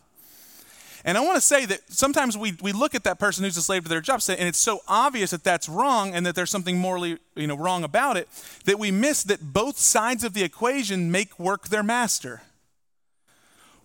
And 1.06 1.18
I 1.18 1.22
want 1.22 1.36
to 1.36 1.42
say 1.42 1.66
that 1.66 1.82
sometimes 1.89 2.38
we, 2.38 2.54
we 2.62 2.72
look 2.72 2.96
at 2.96 3.04
that 3.04 3.20
person 3.20 3.44
who's 3.44 3.58
a 3.58 3.62
slave 3.62 3.84
to 3.84 3.89
their 3.89 4.00
job 4.00 4.22
and 4.30 4.48
it's 4.48 4.60
so 4.60 4.82
obvious 4.88 5.32
that 5.32 5.44
that's 5.44 5.68
wrong 5.68 6.13
and 6.13 6.26
that 6.26 6.34
there's 6.34 6.50
something 6.50 6.78
morally 6.78 7.18
you 7.36 7.48
know, 7.48 7.58
wrong 7.58 7.84
about 7.84 8.16
it 8.16 8.30
that 8.66 8.80
we 8.80 8.89
miss 8.89 9.24
that 9.24 9.54
both 9.54 9.78
sides 9.78 10.24
of 10.24 10.34
the 10.34 10.44
equation 10.44 11.12
make 11.12 11.38
work 11.38 11.68
their 11.68 11.84
master. 11.84 12.42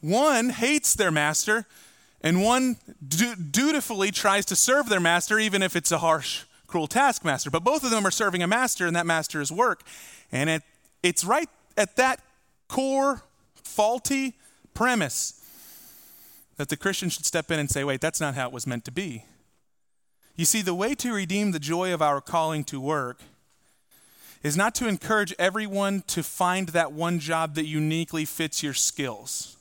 One 0.00 0.50
hates 0.50 0.94
their 0.94 1.10
master, 1.10 1.66
and 2.20 2.42
one 2.42 2.76
du- 3.06 3.34
dutifully 3.34 4.12
tries 4.12 4.44
to 4.46 4.54
serve 4.54 4.88
their 4.88 5.00
master, 5.00 5.40
even 5.40 5.60
if 5.60 5.74
it's 5.74 5.90
a 5.90 5.98
harsh 5.98 6.44
cruel 6.68 6.86
taskmaster. 6.86 7.50
But 7.50 7.64
both 7.64 7.82
of 7.82 7.90
them 7.90 8.06
are 8.06 8.12
serving 8.12 8.42
a 8.42 8.46
master, 8.46 8.86
and 8.86 8.94
that 8.94 9.06
master 9.06 9.40
is 9.40 9.50
work. 9.50 9.82
And 10.30 10.48
it, 10.48 10.62
it's 11.02 11.24
right 11.24 11.48
at 11.76 11.96
that 11.96 12.20
core, 12.68 13.22
faulty 13.64 14.34
premise 14.72 15.37
that 16.58 16.68
the 16.68 16.76
Christian 16.76 17.08
should 17.08 17.24
step 17.24 17.50
in 17.50 17.58
and 17.58 17.70
say, 17.70 17.84
wait, 17.84 18.00
that's 18.00 18.20
not 18.20 18.34
how 18.34 18.46
it 18.48 18.52
was 18.52 18.66
meant 18.66 18.84
to 18.84 18.92
be. 18.92 19.24
You 20.36 20.44
see, 20.44 20.60
the 20.60 20.74
way 20.74 20.94
to 20.96 21.12
redeem 21.12 21.52
the 21.52 21.58
joy 21.58 21.94
of 21.94 22.02
our 22.02 22.20
calling 22.20 22.64
to 22.64 22.80
work 22.80 23.20
is 24.42 24.56
not 24.56 24.74
to 24.76 24.86
encourage 24.86 25.34
everyone 25.38 26.02
to 26.08 26.22
find 26.22 26.68
that 26.70 26.92
one 26.92 27.18
job 27.18 27.54
that 27.54 27.66
uniquely 27.66 28.24
fits 28.24 28.62
your 28.62 28.74
skills. 28.74 29.56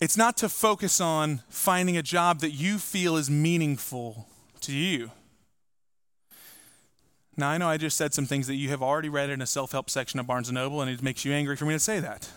It's 0.00 0.16
not 0.16 0.36
to 0.38 0.48
focus 0.48 1.00
on 1.00 1.42
finding 1.48 1.96
a 1.96 2.02
job 2.02 2.40
that 2.40 2.52
you 2.52 2.78
feel 2.78 3.16
is 3.16 3.28
meaningful 3.28 4.28
to 4.60 4.72
you. 4.72 5.10
Now, 7.36 7.50
I 7.50 7.58
know 7.58 7.68
I 7.68 7.76
just 7.76 7.96
said 7.96 8.14
some 8.14 8.26
things 8.26 8.46
that 8.48 8.54
you 8.54 8.68
have 8.68 8.82
already 8.82 9.08
read 9.08 9.30
in 9.30 9.40
a 9.40 9.46
self 9.46 9.72
help 9.72 9.90
section 9.90 10.20
of 10.20 10.26
Barnes 10.26 10.48
and 10.48 10.56
Noble, 10.56 10.80
and 10.80 10.90
it 10.90 11.02
makes 11.02 11.24
you 11.24 11.32
angry 11.32 11.56
for 11.56 11.64
me 11.64 11.74
to 11.74 11.78
say 11.78 12.00
that. 12.00 12.30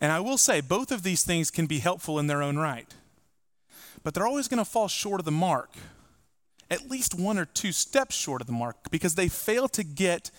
And 0.00 0.10
I 0.10 0.20
will 0.20 0.38
say, 0.38 0.60
both 0.60 0.90
of 0.90 1.02
these 1.02 1.22
things 1.22 1.50
can 1.50 1.66
be 1.66 1.78
helpful 1.78 2.18
in 2.18 2.26
their 2.26 2.42
own 2.42 2.56
right, 2.56 2.92
but 4.02 4.14
they're 4.14 4.26
always 4.26 4.48
going 4.48 4.58
to 4.58 4.64
fall 4.64 4.88
short 4.88 5.20
of 5.20 5.24
the 5.26 5.30
mark, 5.30 5.70
at 6.70 6.90
least 6.90 7.14
one 7.14 7.38
or 7.38 7.44
two 7.44 7.72
steps 7.72 8.14
short 8.14 8.40
of 8.40 8.46
the 8.46 8.52
mark, 8.52 8.90
because 8.90 9.14
they 9.14 9.28
fail 9.28 9.68
to 9.68 9.84
get 9.84 10.30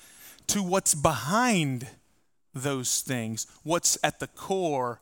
to 0.48 0.64
what's 0.64 0.96
behind 0.96 1.88
those 2.54 3.02
things, 3.02 3.46
what's 3.64 3.98
at 4.04 4.20
the 4.20 4.28
core 4.28 5.00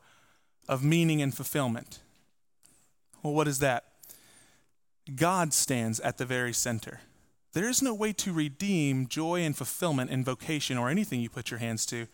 of 0.67 0.83
meaning 0.83 1.21
and 1.21 1.33
fulfillment. 1.33 1.99
Well, 3.23 3.33
what 3.33 3.47
is 3.47 3.59
that? 3.59 3.85
God 5.15 5.53
stands 5.53 5.99
at 6.01 6.17
the 6.17 6.25
very 6.25 6.53
center. 6.53 7.01
There 7.53 7.67
is 7.67 7.81
no 7.81 7.93
way 7.93 8.13
to 8.13 8.31
redeem 8.31 9.07
joy 9.07 9.41
and 9.41 9.57
fulfillment 9.57 10.11
in 10.11 10.23
vocation 10.23 10.77
or 10.77 10.89
anything 10.89 11.21
you 11.21 11.29
put 11.29 11.49
your 11.49 11.59
hands 11.59 11.85
to 11.87 12.07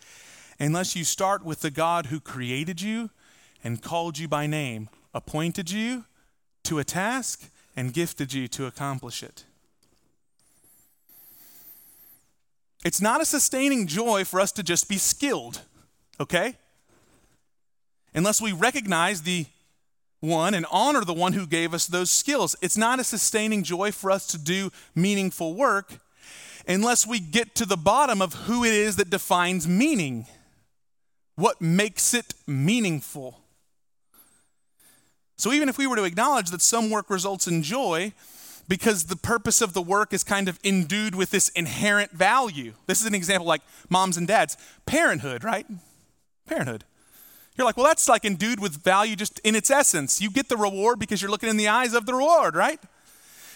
unless 0.60 0.96
you 0.96 1.04
start 1.04 1.44
with 1.44 1.62
the 1.62 1.72
God 1.72 2.08
who 2.08 2.20
created 2.20 2.82
you 2.82 3.10
and 3.63 3.82
called 3.82 4.18
you 4.18 4.28
by 4.28 4.48
name, 4.48 4.89
appointed 5.13 5.72
you 5.72 6.06
to 6.63 6.80
a 6.80 6.84
task, 6.84 7.50
and 7.76 7.94
gifted 7.94 8.34
you 8.34 8.48
to 8.48 8.65
accomplish 8.65 9.22
it. 9.22 9.44
It's 12.84 13.02
not 13.02 13.22
a 13.22 13.26
sustaining 13.26 13.88
joy 13.88 14.24
for 14.24 14.39
us 14.39 14.52
to 14.54 14.63
just 14.63 14.88
be 14.88 14.98
skilled, 14.98 15.62
okay? 16.20 16.56
Unless 18.13 18.41
we 18.41 18.52
recognize 18.52 19.24
the 19.24 19.46
one 20.22 20.54
and 20.54 20.65
honor 20.72 21.04
the 21.04 21.13
one 21.13 21.34
who 21.34 21.46
gave 21.46 21.74
us 21.74 21.86
those 21.86 22.10
skills. 22.10 22.56
It's 22.62 22.78
not 22.78 23.00
a 23.00 23.04
sustaining 23.04 23.63
joy 23.63 23.91
for 23.91 24.10
us 24.10 24.28
to 24.28 24.38
do 24.38 24.72
meaningful 24.96 25.54
work 25.56 26.00
unless 26.68 27.06
we 27.06 27.20
get 27.20 27.56
to 27.56 27.65
the 27.65 27.78
bottom 27.78 28.22
of 28.22 28.34
who 28.34 28.63
it 28.63 28.74
is 28.74 28.96
that 28.96 29.10
defines 29.10 29.68
meaning. 29.68 30.26
What 31.36 31.62
makes 31.62 32.13
it 32.13 32.34
meaningful. 32.48 33.39
So 35.38 35.52
even 35.52 35.67
if 35.67 35.78
we 35.78 35.86
were 35.86 35.98
to 35.98 36.04
acknowledge 36.04 36.50
that 36.52 36.62
some 36.62 36.89
work 36.89 37.10
results 37.10 37.48
in 37.48 37.62
joy, 37.62 38.13
because 38.67 39.06
the 39.06 39.15
purpose 39.15 39.62
of 39.62 39.74
the 39.74 39.82
work 39.82 40.13
is 40.13 40.24
kind 40.24 40.48
of 40.48 40.60
endued 40.63 41.13
with 41.13 41.32
this 41.32 41.50
inherent 41.50 42.12
value. 42.12 42.74
This 42.88 43.02
is 43.02 43.06
an 43.06 43.13
example 43.13 43.45
like 43.45 43.62
moms 43.89 44.17
and 44.17 44.28
dads. 44.28 44.58
Parenthood, 44.86 45.43
right? 45.43 45.65
Parenthood. 46.48 46.84
You're 47.58 47.65
like, 47.65 47.78
well, 47.78 47.86
that's 47.86 48.10
like 48.10 48.26
endued 48.26 48.60
with 48.60 48.84
value 48.84 49.15
just 49.15 49.39
in 49.39 49.56
its 49.56 49.69
essence. 49.69 50.21
You 50.21 50.32
get 50.32 50.50
the 50.50 50.58
reward 50.58 51.00
because 51.00 51.21
you're 51.21 51.32
looking 51.32 51.50
in 51.50 51.58
the 51.58 51.67
eyes 51.67 51.93
of 51.93 52.06
the 52.06 52.13
reward, 52.13 52.56
right? 52.56 52.80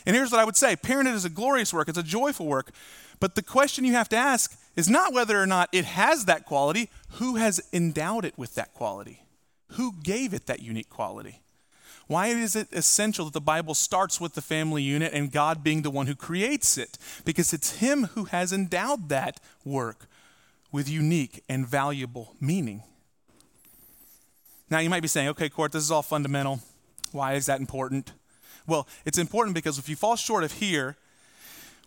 And 0.06 0.16
here's 0.16 0.32
what 0.32 0.40
I 0.40 0.46
would 0.46 0.56
say 0.56 0.76
parenthood 0.76 1.16
is 1.16 1.26
a 1.26 1.30
glorious 1.30 1.74
work, 1.74 1.88
it's 1.88 1.98
a 1.98 2.04
joyful 2.04 2.46
work. 2.46 2.72
But 3.20 3.36
the 3.36 3.42
question 3.42 3.84
you 3.84 3.94
have 3.94 4.10
to 4.10 4.16
ask 4.16 4.58
is 4.76 4.90
not 4.90 5.14
whether 5.14 5.42
or 5.42 5.46
not 5.46 5.70
it 5.72 5.86
has 5.86 6.26
that 6.26 6.46
quality, 6.46 6.90
who 7.14 7.36
has 7.36 7.62
endowed 7.74 8.26
it 8.26 8.38
with 8.38 8.56
that 8.56 8.74
quality? 8.74 9.24
Who 9.74 9.94
gave 10.04 10.34
it 10.34 10.46
that 10.48 10.62
unique 10.62 10.90
quality? 10.90 11.42
Why 12.08 12.28
is 12.28 12.56
it 12.56 12.70
essential 12.72 13.26
that 13.26 13.34
the 13.34 13.42
Bible 13.42 13.76
starts 13.76 14.20
with 14.20 14.34
the 14.34 14.42
family 14.42 14.82
unit 14.82 15.14
and 15.14 15.32
God 15.32 15.64
being 15.64 15.84
the 15.84 15.92
one 15.92 16.08
who 16.08 16.16
creates 16.16 16.76
it? 16.78 16.98
Because 17.24 17.54
it's 17.54 17.78
Him 17.78 18.06
who 18.16 18.26
has 18.26 18.52
endowed 18.52 19.10
that 19.10 19.40
work 19.64 20.08
with 20.72 20.90
unique 20.90 21.44
and 21.48 21.68
valuable 21.68 22.36
meaning. 22.42 22.82
Now, 24.72 24.80
you 24.80 24.90
might 24.90 25.02
be 25.02 25.08
saying, 25.08 25.28
okay, 25.30 25.50
Kort, 25.50 25.72
this 25.72 25.84
is 25.84 25.92
all 25.92 26.02
fundamental. 26.02 26.62
Why 27.12 27.34
is 27.34 27.46
that 27.48 27.60
important? 27.60 28.14
Well, 28.66 28.88
it's 29.06 29.18
important 29.18 29.56
because 29.56 29.78
if 29.78 29.90
you 29.90 29.96
fall 29.96 30.16
short 30.16 30.44
of 30.44 30.54
here, 30.54 30.98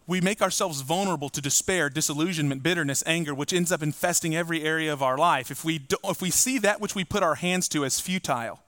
we 0.07 0.21
make 0.21 0.43
ourselves 0.43 0.81
vulnerable 0.81 1.29
to 1.29 1.41
despair, 1.41 1.89
disillusionment, 1.89 2.63
bitterness, 2.63 3.03
anger, 3.07 3.35
which 3.35 3.53
ends 3.53 3.71
up 3.71 3.83
infesting 3.83 4.35
every 4.35 4.63
area 4.63 4.93
of 4.93 5.03
our 5.03 5.17
life. 5.17 5.51
If 5.51 5.65
we, 5.65 5.79
do, 5.79 5.97
if 6.05 6.21
we 6.21 6.31
see 6.31 6.59
that 6.59 6.81
which 6.81 6.95
we 6.95 7.05
put 7.05 7.23
our 7.23 7.37
hands 7.37 7.69
to 7.69 7.85
as 7.85 8.01
futile, 8.01 8.61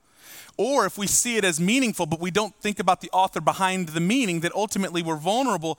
or 0.57 0.85
if 0.85 0.97
we 0.97 1.07
see 1.07 1.37
it 1.37 1.43
as 1.43 1.59
meaningful, 1.59 2.05
but 2.05 2.19
we 2.19 2.31
don't 2.31 2.55
think 2.55 2.79
about 2.79 3.01
the 3.01 3.09
author 3.11 3.41
behind 3.41 3.89
the 3.89 3.99
meaning, 3.99 4.39
that 4.39 4.53
ultimately 4.53 5.03
we're 5.03 5.17
vulnerable 5.17 5.77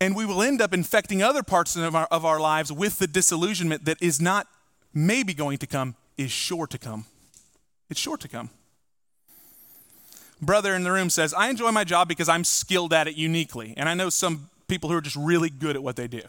and 0.00 0.14
we 0.14 0.26
will 0.26 0.42
end 0.42 0.60
up 0.60 0.72
infecting 0.72 1.22
other 1.22 1.42
parts 1.42 1.76
of 1.76 1.94
our, 1.94 2.06
of 2.06 2.24
our 2.24 2.40
lives 2.40 2.70
with 2.70 2.98
the 2.98 3.06
disillusionment 3.06 3.84
that 3.84 4.00
is 4.00 4.20
not 4.20 4.46
maybe 4.92 5.34
going 5.34 5.58
to 5.58 5.66
come, 5.66 5.96
is 6.16 6.30
sure 6.30 6.66
to 6.66 6.78
come. 6.78 7.06
It's 7.90 8.00
sure 8.00 8.16
to 8.16 8.28
come. 8.28 8.50
Brother 10.44 10.74
in 10.74 10.84
the 10.84 10.92
room 10.92 11.10
says, 11.10 11.34
I 11.34 11.48
enjoy 11.50 11.70
my 11.70 11.84
job 11.84 12.08
because 12.08 12.28
I'm 12.28 12.44
skilled 12.44 12.92
at 12.92 13.08
it 13.08 13.16
uniquely. 13.16 13.74
And 13.76 13.88
I 13.88 13.94
know 13.94 14.10
some 14.10 14.50
people 14.68 14.90
who 14.90 14.96
are 14.96 15.00
just 15.00 15.16
really 15.16 15.50
good 15.50 15.76
at 15.76 15.82
what 15.82 15.96
they 15.96 16.08
do. 16.08 16.22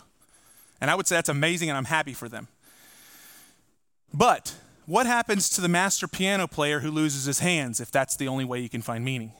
And 0.81 0.91
I 0.91 0.95
would 0.95 1.07
say 1.07 1.15
that's 1.15 1.29
amazing 1.29 1.69
and 1.69 1.77
I'm 1.77 1.85
happy 1.85 2.13
for 2.13 2.29
them. 2.29 2.47
But 4.13 4.55
what 4.85 5.07
happens 5.07 5.49
to 5.51 5.61
the 5.61 5.67
master 5.67 6.07
piano 6.07 6.47
player 6.47 6.81
who 6.81 6.91
loses 6.91 7.25
his 7.25 7.39
hands 7.39 7.79
if 7.79 7.91
that's 7.91 8.15
the 8.15 8.27
only 8.27 8.45
way 8.45 8.59
you 8.59 8.69
can 8.69 8.81
find 8.81 9.03
meaning? 9.03 9.31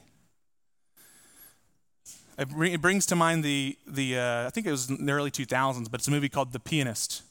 It 2.38 2.82
brings 2.82 3.06
to 3.06 3.16
mind 3.16 3.46
the, 3.46 3.78
the 3.88 4.18
uh, 4.18 4.48
I 4.48 4.50
think 4.50 4.68
it 4.68 4.72
was 4.72 4.90
in 4.90 5.06
the 5.06 5.14
early 5.14 5.32
2000s, 5.32 5.90
but 5.90 6.02
it's 6.02 6.08
a 6.10 6.12
movie 6.12 6.28
called 6.28 6.52
The 6.52 6.60
Pianist. 6.60 7.24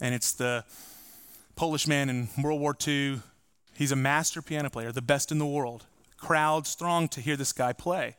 And 0.00 0.12
it's 0.12 0.32
the 0.32 0.64
Polish 1.54 1.86
man 1.86 2.10
in 2.10 2.28
World 2.42 2.60
War 2.60 2.76
II. 2.84 3.20
He's 3.74 3.92
a 3.92 3.96
master 3.96 4.42
piano 4.42 4.70
player, 4.70 4.90
the 4.90 5.02
best 5.02 5.30
in 5.30 5.38
the 5.38 5.46
world. 5.46 5.86
Crowds 6.22 6.74
throng 6.74 7.08
to 7.08 7.20
hear 7.20 7.36
this 7.36 7.52
guy 7.52 7.72
play 7.72 8.16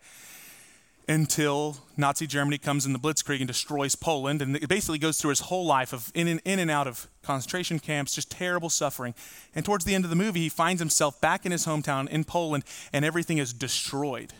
until 1.07 1.77
Nazi 1.97 2.27
Germany 2.27 2.57
comes 2.57 2.85
in 2.85 2.93
the 2.93 2.99
Blitzkrieg 2.99 3.39
and 3.39 3.47
destroys 3.47 3.95
Poland. 3.95 4.41
And 4.41 4.57
it 4.57 4.67
basically 4.67 4.99
goes 4.99 5.19
through 5.19 5.29
his 5.29 5.39
whole 5.41 5.65
life 5.65 5.93
of 5.93 6.11
in 6.13 6.27
and, 6.27 6.41
in 6.45 6.59
and 6.59 6.69
out 6.69 6.85
of 6.85 7.07
concentration 7.21 7.79
camps, 7.79 8.13
just 8.13 8.29
terrible 8.29 8.69
suffering. 8.69 9.15
And 9.55 9.65
towards 9.65 9.85
the 9.85 9.95
end 9.95 10.03
of 10.03 10.09
the 10.09 10.15
movie, 10.17 10.41
he 10.41 10.49
finds 10.49 10.81
himself 10.81 11.19
back 11.21 11.45
in 11.45 11.51
his 11.51 11.65
hometown 11.65 12.09
in 12.09 12.25
Poland, 12.25 12.65
and 12.91 13.03
everything 13.05 13.37
is 13.37 13.53
destroyed. 13.53 14.33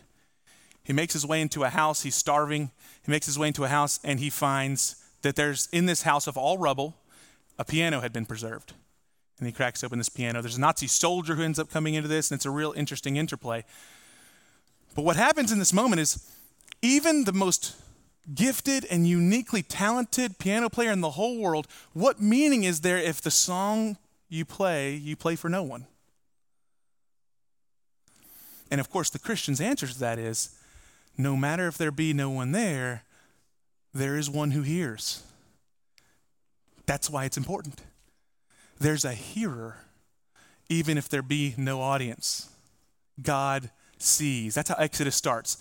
He 0.84 0.94
makes 0.94 1.14
his 1.14 1.26
way 1.26 1.42
into 1.42 1.64
a 1.64 1.70
house, 1.70 2.04
he's 2.04 2.16
starving. 2.16 2.72
He 3.06 3.12
makes 3.12 3.26
his 3.26 3.40
way 3.40 3.48
into 3.48 3.64
a 3.64 3.70
house, 3.70 4.00
and 4.04 4.20
he 4.20 4.30
finds 4.30 4.98
that 5.22 5.38
there's 5.38 5.68
in 5.72 5.86
this 5.86 6.04
house 6.04 6.28
of 6.28 6.38
all 6.38 6.58
rubble, 6.58 6.98
a 7.58 7.64
piano 7.64 8.02
had 8.02 8.12
been 8.12 8.26
preserved. 8.26 8.74
And 9.40 9.48
he 9.48 9.54
cracks 9.54 9.84
open 9.84 9.98
this 9.98 10.10
piano. 10.10 10.42
There's 10.42 10.58
a 10.58 10.62
Nazi 10.62 10.88
soldier 10.88 11.36
who 11.36 11.44
ends 11.44 11.60
up 11.60 11.70
coming 11.70 11.96
into 11.96 12.08
this, 12.08 12.32
and 12.32 12.38
it's 12.38 12.46
a 12.46 12.52
real 12.52 12.74
interesting 12.76 13.18
interplay. 13.18 13.64
But 14.96 15.04
what 15.04 15.16
happens 15.16 15.52
in 15.52 15.60
this 15.60 15.74
moment 15.74 16.02
is 16.02 16.30
even 16.82 17.24
the 17.24 17.34
most 17.34 17.76
gifted 18.34 18.86
and 18.90 19.08
uniquely 19.08 19.64
talented 19.64 20.38
piano 20.38 20.70
player 20.70 20.92
in 20.92 21.02
the 21.02 21.12
whole 21.12 21.40
world, 21.40 21.68
what 21.94 22.22
meaning 22.22 22.64
is 22.64 22.82
there 22.82 22.98
if 22.98 23.22
the 23.22 23.32
song 23.32 23.98
you 24.30 24.46
play, 24.46 24.94
you 24.94 25.16
play 25.16 25.36
for 25.36 25.50
no 25.50 25.64
one? 25.64 25.88
And 28.72 28.80
of 28.80 28.90
course, 28.90 29.10
the 29.10 29.20
Christian's 29.20 29.62
answer 29.62 29.88
to 29.88 30.00
that 30.00 30.18
is 30.18 30.56
no 31.18 31.36
matter 31.36 31.68
if 31.68 31.78
there 31.78 31.92
be 31.92 32.14
no 32.14 32.30
one 32.30 32.52
there, 32.54 33.04
there 33.94 34.16
is 34.16 34.30
one 34.30 34.52
who 34.52 34.62
hears. 34.62 35.22
That's 36.86 37.10
why 37.10 37.26
it's 37.26 37.38
important. 37.38 37.82
There's 38.84 39.06
a 39.06 39.14
hearer, 39.14 39.78
even 40.70 40.98
if 40.98 41.10
there 41.10 41.22
be 41.22 41.56
no 41.58 41.82
audience. 41.82 42.50
God 43.22 43.72
sees. 43.98 44.56
That's 44.56 44.70
how 44.70 44.76
Exodus 44.76 45.16
starts 45.16 45.58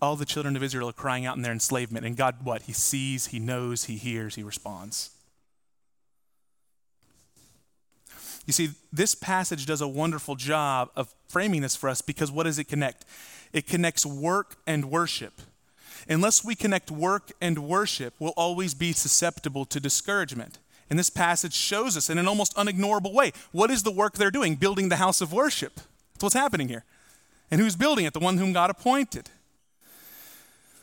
all 0.00 0.16
the 0.16 0.24
children 0.24 0.56
of 0.56 0.62
Israel 0.62 0.88
are 0.88 0.92
crying 0.92 1.26
out 1.26 1.36
in 1.36 1.42
their 1.42 1.52
enslavement. 1.52 2.04
And 2.04 2.16
God, 2.16 2.36
what? 2.42 2.62
He 2.62 2.72
sees, 2.72 3.28
He 3.28 3.38
knows, 3.38 3.84
He 3.84 3.96
hears, 3.96 4.34
He 4.34 4.42
responds. 4.42 5.10
You 8.46 8.52
see, 8.52 8.70
this 8.92 9.14
passage 9.14 9.66
does 9.66 9.80
a 9.80 9.88
wonderful 9.88 10.36
job 10.36 10.90
of 10.94 11.12
framing 11.28 11.62
this 11.62 11.74
for 11.74 11.88
us 11.88 12.00
because 12.00 12.30
what 12.30 12.44
does 12.44 12.58
it 12.58 12.64
connect? 12.64 13.04
It 13.52 13.66
connects 13.66 14.06
work 14.06 14.56
and 14.66 14.90
worship. 14.90 15.40
Unless 16.08 16.44
we 16.44 16.54
connect 16.54 16.90
work 16.90 17.32
and 17.40 17.58
worship, 17.60 18.14
we'll 18.20 18.34
always 18.36 18.74
be 18.74 18.92
susceptible 18.92 19.64
to 19.64 19.80
discouragement. 19.80 20.58
And 20.88 20.98
this 20.98 21.10
passage 21.10 21.54
shows 21.54 21.96
us 21.96 22.08
in 22.08 22.18
an 22.18 22.28
almost 22.28 22.54
unignorable 22.56 23.12
way 23.12 23.32
what 23.52 23.70
is 23.70 23.82
the 23.82 23.90
work 23.90 24.14
they're 24.14 24.30
doing? 24.30 24.54
Building 24.54 24.88
the 24.88 24.96
house 24.96 25.20
of 25.20 25.32
worship. 25.32 25.76
That's 26.14 26.22
what's 26.22 26.34
happening 26.34 26.68
here. 26.68 26.84
And 27.50 27.60
who's 27.60 27.76
building 27.76 28.04
it? 28.04 28.12
The 28.12 28.20
one 28.20 28.38
whom 28.38 28.52
God 28.52 28.70
appointed. 28.70 29.30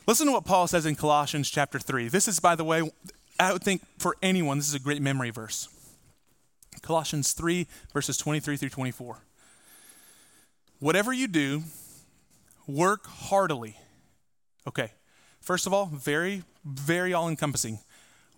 Listen 0.05 0.27
to 0.27 0.33
what 0.33 0.45
Paul 0.45 0.67
says 0.67 0.85
in 0.85 0.95
Colossians 0.95 1.49
chapter 1.49 1.79
3. 1.79 2.09
This 2.09 2.27
is, 2.27 2.39
by 2.39 2.55
the 2.55 2.63
way, 2.63 2.91
I 3.39 3.53
would 3.53 3.63
think 3.63 3.81
for 3.97 4.17
anyone, 4.21 4.57
this 4.57 4.67
is 4.67 4.75
a 4.75 4.79
great 4.79 5.01
memory 5.01 5.29
verse. 5.29 5.69
Colossians 6.81 7.31
3, 7.33 7.67
verses 7.93 8.17
23 8.17 8.57
through 8.57 8.69
24. 8.69 9.19
Whatever 10.79 11.13
you 11.13 11.27
do, 11.27 11.63
work 12.67 13.07
heartily. 13.07 13.77
Okay, 14.67 14.91
first 15.39 15.65
of 15.65 15.73
all, 15.73 15.85
very, 15.85 16.43
very 16.65 17.13
all 17.13 17.29
encompassing. 17.29 17.79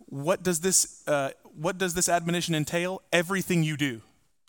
What 0.06 0.44
does 0.44 0.60
this 0.60 1.08
uh, 1.08 1.32
what 1.60 1.78
does 1.78 1.94
this 1.94 2.10
admonition 2.10 2.56
entail? 2.56 3.02
Everything 3.12 3.64
you 3.64 3.78
do. 3.78 4.02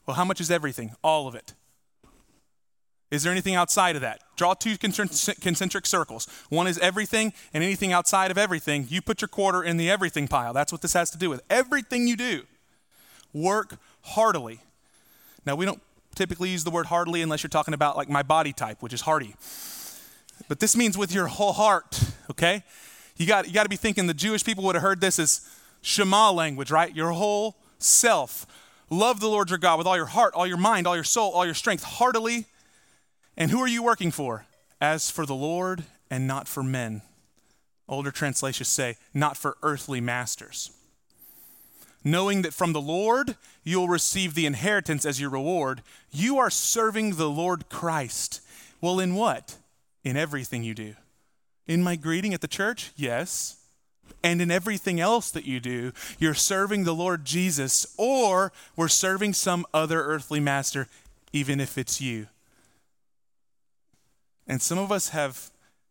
Well, 0.07 0.17
how 0.17 0.25
much 0.25 0.41
is 0.41 0.51
everything? 0.51 0.95
All 1.03 1.27
of 1.27 1.35
it. 1.35 1.55
Is 3.11 3.23
there 3.23 3.31
anything 3.31 3.55
outside 3.55 3.95
of 3.95 4.03
that? 4.03 4.21
Draw 4.37 4.55
two 4.55 4.77
concentric 4.77 5.87
circles. 5.87 6.27
One 6.49 6.67
is 6.67 6.77
everything, 6.79 7.33
and 7.55 7.63
anything 7.63 7.93
outside 7.93 8.33
of 8.33 8.39
everything, 8.39 8.87
you 8.89 9.01
put 9.01 9.21
your 9.21 9.29
quarter 9.29 9.63
in 9.63 9.77
the 9.77 9.89
everything 9.89 10.27
pile. 10.27 10.53
That's 10.53 10.73
what 10.73 10.83
this 10.83 10.93
has 10.95 11.11
to 11.11 11.19
do 11.19 11.31
with. 11.31 11.41
Everything 11.49 12.09
you 12.09 12.17
do, 12.17 12.43
work 13.33 13.79
heartily. 14.03 14.61
Now, 15.45 15.55
we 15.55 15.65
don't 15.65 15.81
typically 16.17 16.49
use 16.49 16.65
the 16.65 16.71
word 16.71 16.87
heartily 16.87 17.23
unless 17.23 17.45
you're 17.45 17.49
talking 17.49 17.75
about 17.75 17.97
like 17.97 18.09
my 18.09 18.25
body 18.25 18.53
type, 18.53 18.83
which 18.83 18.93
is 18.93 19.03
hearty. 19.03 19.37
But 20.49 20.59
this 20.59 20.77
means 20.77 20.99
with 20.99 21.15
your 21.15 21.29
whole 21.29 21.53
heart, 21.53 22.01
okay? 22.31 22.65
You 23.17 23.27
got, 23.27 23.47
you 23.47 23.55
got 23.55 23.63
to 23.63 23.69
be 23.69 23.77
thinking 23.77 24.09
the 24.09 24.15
Jewish 24.15 24.45
people 24.45 24.65
would 24.65 24.75
have 24.75 24.83
heard 24.83 25.01
this 25.01 25.19
as 25.19 25.49
Shema 25.87 26.33
language, 26.33 26.71
right? 26.71 26.95
Your 26.95 27.13
whole 27.13 27.57
self. 27.79 28.47
Love 28.91 29.21
the 29.21 29.29
Lord 29.29 29.51
your 29.51 29.59
God 29.59 29.79
with 29.79 29.87
all 29.87 29.97
your 29.97 30.07
heart, 30.07 30.35
all 30.35 30.47
your 30.47 30.57
mind, 30.57 30.87
all 30.87 30.95
your 30.95 31.05
soul, 31.05 31.33
all 31.33 31.45
your 31.45 31.55
strength, 31.55 31.85
heartily 31.85 32.47
and 33.37 33.51
who 33.51 33.61
are 33.61 33.69
you 33.69 33.83
working 33.83 34.11
for? 34.11 34.47
As 34.81 35.11
for 35.11 35.27
the 35.27 35.35
Lord 35.35 35.85
and 36.11 36.27
not 36.27 36.49
for 36.49 36.63
men. 36.63 37.03
Older 37.89 38.11
translations 38.11 38.69
say, 38.69 38.97
not 39.13 39.37
for 39.37 39.57
earthly 39.63 40.01
masters. 40.01 40.71
Knowing 42.03 42.43
that 42.43 42.55
from 42.55 42.73
the 42.73 42.81
Lord 42.81 43.37
you'll 43.63 43.89
receive 43.89 44.35
the 44.35 44.47
inheritance 44.47 45.05
as 45.05 45.21
your 45.21 45.31
reward, 45.31 45.83
you 46.11 46.39
are 46.39 46.51
serving 46.51 47.15
the 47.17 47.31
Lord 47.31 47.69
Christ. 47.69 48.41
Well, 48.81 49.01
in 49.01 49.15
what? 49.15 49.57
In 50.05 50.17
everything 50.17 50.63
you 50.63 50.75
do. 50.75 50.95
In 51.67 51.83
my 51.83 51.97
greeting 51.97 52.33
at 52.33 52.41
the 52.41 52.49
church? 52.49 52.93
Yes. 52.97 53.56
And 54.23 54.43
in 54.43 54.51
everything 54.51 55.01
else 55.01 55.31
that 55.31 55.45
you 55.45 55.61
do, 55.61 55.93
you're 56.19 56.35
serving 56.35 56.85
the 56.85 56.95
Lord 56.95 57.25
Jesus, 57.25 57.95
or 57.97 58.53
we're 58.75 58.89
serving 58.89 59.35
some 59.35 59.65
other 59.73 60.03
earthly 60.03 60.41
master, 60.41 60.89
even 61.33 61.61
if 61.61 61.79
it's 61.79 62.01
you. 62.01 62.27
And 64.49 64.61
some 64.61 64.79
of 64.79 64.91
us 64.91 65.11
have 65.11 65.51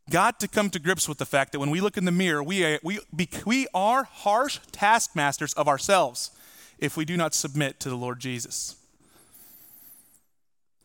got 0.09 0.39
to 0.39 0.47
come 0.47 0.69
to 0.69 0.79
grips 0.79 1.09
with 1.09 1.17
the 1.17 1.25
fact 1.25 1.51
that 1.51 1.59
when 1.59 1.71
we 1.71 1.81
look 1.81 1.97
in 1.97 2.05
the 2.05 2.11
mirror, 2.11 2.43
we 2.43 2.63
are, 2.63 2.79
we, 2.83 2.99
we 3.45 3.67
are 3.73 4.03
harsh 4.03 4.59
taskmasters 4.71 5.53
of 5.53 5.67
ourselves. 5.67 6.31
if 6.77 6.97
we 6.97 7.05
do 7.05 7.15
not 7.15 7.33
submit 7.33 7.79
to 7.79 7.89
the 7.89 7.95
Lord 7.95 8.19
Jesus. 8.19 8.75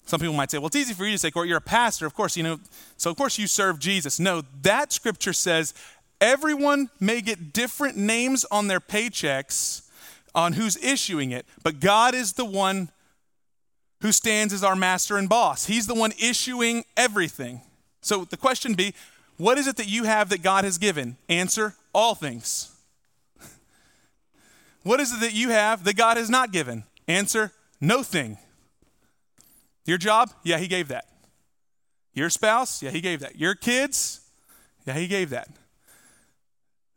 Some 0.07 0.21
people 0.21 0.35
might 0.35 0.51
say, 0.51 0.59
well, 0.59 0.69
it's 0.69 0.77
easy 0.77 0.95
for 0.95 1.05
you 1.05 1.13
to 1.13 1.19
say, 1.19 1.31
Kort, 1.31 1.47
you're 1.47 1.59
a 1.59 1.61
pastor. 1.61 2.07
Of 2.07 2.15
course, 2.15 2.37
you 2.37 2.43
know, 2.43 2.59
so 2.97 3.11
of 3.11 3.17
course 3.17 3.39
you 3.39 3.47
serve 3.47 3.79
Jesus. 3.79 4.19
No, 4.19 4.43
that 4.63 4.93
scripture 4.93 5.33
says 5.33 5.73
everyone 6.21 6.91
may 6.99 7.21
get 7.21 7.53
different 7.53 7.97
names 7.97 8.45
on 8.51 8.69
their 8.69 8.81
paychecks 8.81 9.83
on 10.35 10.55
who's 10.55 10.77
issuing 10.77 11.33
it, 11.33 11.47
but 11.63 11.81
God 11.81 12.15
is 12.15 12.35
the 12.35 12.45
one 12.45 12.91
who 14.01 14.13
stands 14.13 14.53
as 14.53 14.65
our 14.65 14.77
master 14.77 15.17
and 15.17 15.29
boss. 15.29 15.67
He's 15.67 15.87
the 15.87 15.95
one 15.95 16.13
issuing 16.21 16.85
everything. 16.97 17.61
So 18.01 18.25
the 18.25 18.37
question 18.37 18.75
be, 18.75 18.95
what 19.37 19.59
is 19.59 19.67
it 19.67 19.77
that 19.77 19.89
you 19.89 20.05
have 20.05 20.29
that 20.31 20.43
God 20.43 20.65
has 20.65 20.79
given? 20.79 21.17
Answer, 21.29 21.75
all 21.95 22.15
things. 22.15 22.75
What 24.83 24.99
is 24.99 25.13
it 25.13 25.21
that 25.21 25.35
you 25.35 25.51
have 25.51 25.85
that 25.85 25.95
God 25.95 26.17
has 26.17 26.31
not 26.31 26.53
given? 26.53 26.85
Answer, 27.07 27.53
no 27.83 28.03
thing. 28.03 28.39
Your 29.85 29.99
job? 29.99 30.31
Yeah, 30.43 30.57
he 30.57 30.69
gave 30.69 30.89
that. 30.89 31.07
Your 32.15 32.31
spouse? 32.31 32.83
Yeah, 32.83 32.91
he 32.91 33.03
gave 33.03 33.21
that. 33.21 33.39
Your 33.39 33.55
kids? 33.55 34.21
Yeah, 34.87 34.95
he 34.95 35.07
gave 35.07 35.29
that. 35.31 35.49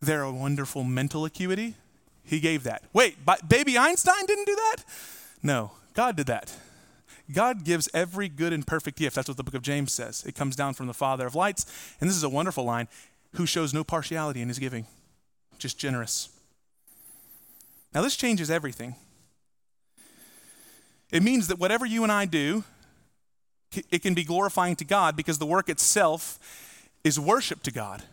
They're 0.03 0.23
a 0.23 0.33
wonderful 0.33 0.83
mental 0.83 1.23
acuity? 1.23 1.75
He 2.25 2.41
gave 2.41 2.63
that. 2.63 2.83
Wait, 2.91 3.15
baby 3.47 3.77
Einstein 3.77 4.25
didn't 4.25 4.45
do 4.45 4.55
that? 4.55 4.77
No, 5.41 5.71
God 5.93 6.17
did 6.17 6.27
that. 6.27 6.53
God 7.31 7.63
gives 7.63 7.87
every 7.93 8.27
good 8.27 8.51
and 8.51 8.67
perfect 8.67 8.97
gift. 8.97 9.15
That's 9.15 9.29
what 9.29 9.37
the 9.37 9.43
book 9.43 9.53
of 9.53 9.61
James 9.61 9.93
says. 9.93 10.25
It 10.25 10.35
comes 10.35 10.57
down 10.57 10.73
from 10.73 10.87
the 10.87 10.93
Father 10.93 11.25
of 11.25 11.35
lights. 11.35 11.65
And 12.01 12.09
this 12.09 12.17
is 12.17 12.23
a 12.23 12.29
wonderful 12.29 12.65
line 12.65 12.89
who 13.35 13.45
shows 13.45 13.73
no 13.73 13.85
partiality 13.85 14.41
in 14.41 14.49
his 14.49 14.59
giving, 14.59 14.87
just 15.57 15.77
generous. 15.77 16.27
Now, 17.93 18.01
this 18.01 18.17
changes 18.17 18.51
everything. 18.51 18.95
It 21.13 21.23
means 21.23 21.47
that 21.47 21.59
whatever 21.59 21.85
you 21.85 22.03
and 22.03 22.11
I 22.11 22.25
do, 22.25 22.65
it 23.89 24.01
can 24.01 24.13
be 24.13 24.25
glorifying 24.25 24.75
to 24.75 24.85
God 24.85 25.15
because 25.15 25.37
the 25.37 25.45
work 25.45 25.69
itself 25.69 26.39
is 27.05 27.17
worship 27.17 27.63
to 27.63 27.71
God. 27.71 28.03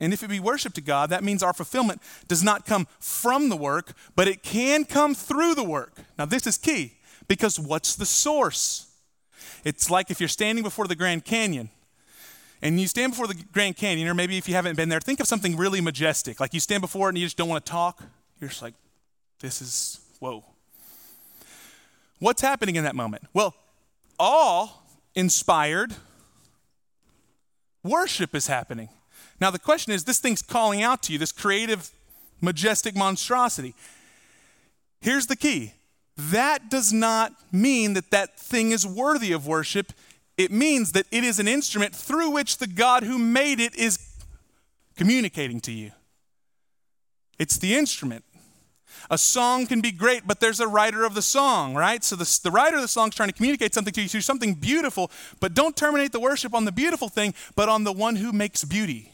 And 0.00 0.14
if 0.14 0.22
it 0.22 0.30
be 0.30 0.40
worship 0.40 0.72
to 0.74 0.80
God, 0.80 1.10
that 1.10 1.22
means 1.22 1.42
our 1.42 1.52
fulfillment 1.52 2.00
does 2.26 2.42
not 2.42 2.64
come 2.64 2.88
from 2.98 3.50
the 3.50 3.56
work, 3.56 3.92
but 4.16 4.26
it 4.26 4.42
can 4.42 4.84
come 4.84 5.14
through 5.14 5.54
the 5.54 5.62
work. 5.62 5.92
Now, 6.18 6.24
this 6.24 6.46
is 6.46 6.56
key 6.56 6.94
because 7.28 7.60
what's 7.60 7.94
the 7.94 8.06
source? 8.06 8.90
It's 9.62 9.90
like 9.90 10.10
if 10.10 10.18
you're 10.18 10.28
standing 10.28 10.64
before 10.64 10.86
the 10.86 10.96
Grand 10.96 11.26
Canyon 11.26 11.68
and 12.62 12.80
you 12.80 12.88
stand 12.88 13.12
before 13.12 13.26
the 13.26 13.42
Grand 13.52 13.76
Canyon, 13.76 14.08
or 14.08 14.14
maybe 14.14 14.38
if 14.38 14.48
you 14.48 14.54
haven't 14.54 14.76
been 14.76 14.88
there, 14.88 15.00
think 15.00 15.20
of 15.20 15.26
something 15.26 15.56
really 15.56 15.82
majestic. 15.82 16.40
Like 16.40 16.54
you 16.54 16.60
stand 16.60 16.80
before 16.80 17.08
it 17.08 17.10
and 17.10 17.18
you 17.18 17.26
just 17.26 17.36
don't 17.36 17.48
want 17.48 17.64
to 17.66 17.70
talk. 17.70 18.02
You're 18.40 18.48
just 18.48 18.62
like, 18.62 18.74
this 19.40 19.60
is, 19.60 20.00
whoa. 20.18 20.44
What's 22.20 22.40
happening 22.40 22.76
in 22.76 22.84
that 22.84 22.96
moment? 22.96 23.24
Well, 23.34 23.54
all 24.18 24.82
inspired 25.14 25.94
worship 27.82 28.34
is 28.34 28.46
happening. 28.46 28.88
Now, 29.40 29.50
the 29.50 29.58
question 29.58 29.92
is 29.92 30.04
this 30.04 30.18
thing's 30.18 30.42
calling 30.42 30.82
out 30.82 31.02
to 31.04 31.12
you, 31.12 31.18
this 31.18 31.32
creative, 31.32 31.90
majestic 32.40 32.94
monstrosity. 32.94 33.74
Here's 35.00 35.26
the 35.26 35.36
key 35.36 35.74
that 36.16 36.68
does 36.68 36.92
not 36.92 37.32
mean 37.50 37.94
that 37.94 38.10
that 38.10 38.38
thing 38.38 38.72
is 38.72 38.86
worthy 38.86 39.32
of 39.32 39.46
worship 39.46 39.92
it 40.40 40.50
means 40.50 40.92
that 40.92 41.04
it 41.10 41.22
is 41.22 41.38
an 41.38 41.46
instrument 41.46 41.94
through 41.94 42.30
which 42.30 42.56
the 42.56 42.66
God 42.66 43.02
who 43.02 43.18
made 43.18 43.60
it 43.60 43.74
is 43.74 43.98
communicating 44.96 45.60
to 45.60 45.70
you. 45.70 45.90
It's 47.38 47.58
the 47.58 47.76
instrument. 47.76 48.24
A 49.10 49.18
song 49.18 49.66
can 49.66 49.82
be 49.82 49.92
great, 49.92 50.26
but 50.26 50.40
there's 50.40 50.58
a 50.58 50.66
writer 50.66 51.04
of 51.04 51.12
the 51.12 51.20
song, 51.20 51.74
right? 51.74 52.02
So 52.02 52.16
the, 52.16 52.40
the 52.42 52.50
writer 52.50 52.76
of 52.76 52.82
the 52.82 52.88
song 52.88 53.08
is 53.08 53.14
trying 53.14 53.28
to 53.28 53.34
communicate 53.34 53.74
something 53.74 53.92
to 53.92 54.00
you 54.00 54.08
through 54.08 54.22
something 54.22 54.54
beautiful, 54.54 55.10
but 55.40 55.52
don't 55.52 55.76
terminate 55.76 56.12
the 56.12 56.20
worship 56.20 56.54
on 56.54 56.64
the 56.64 56.72
beautiful 56.72 57.10
thing, 57.10 57.34
but 57.54 57.68
on 57.68 57.84
the 57.84 57.92
one 57.92 58.16
who 58.16 58.32
makes 58.32 58.64
beauty. 58.64 59.12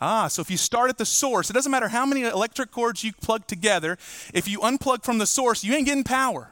Ah, 0.00 0.28
so 0.28 0.42
if 0.42 0.50
you 0.50 0.56
start 0.56 0.90
at 0.90 0.98
the 0.98 1.06
source, 1.06 1.50
it 1.50 1.52
doesn't 1.52 1.70
matter 1.70 1.88
how 1.88 2.04
many 2.04 2.22
electric 2.22 2.70
cords 2.70 3.04
you 3.04 3.12
plug 3.12 3.46
together, 3.46 3.96
if 4.32 4.48
you 4.48 4.58
unplug 4.60 5.04
from 5.04 5.18
the 5.18 5.26
source, 5.26 5.62
you 5.62 5.74
ain't 5.74 5.86
getting 5.86 6.04
power 6.04 6.50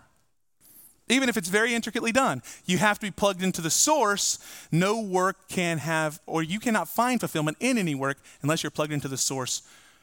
even 1.08 1.28
if 1.28 1.36
it's 1.36 1.48
very 1.48 1.74
intricately 1.74 2.12
done. 2.12 2.42
You 2.64 2.78
have 2.78 2.98
to 3.00 3.06
be 3.06 3.10
plugged 3.10 3.42
into 3.42 3.60
the 3.60 3.70
source. 3.70 4.38
No 4.70 5.00
work 5.00 5.48
can 5.48 5.78
have, 5.78 6.20
or 6.26 6.42
you 6.42 6.58
cannot 6.58 6.88
find 6.88 7.20
fulfillment 7.20 7.56
in 7.60 7.78
any 7.78 7.94
work 7.94 8.18
unless 8.42 8.62
you're 8.62 8.70
plugged 8.70 8.92
into 8.92 9.08
the 9.08 9.16
source 9.16 9.62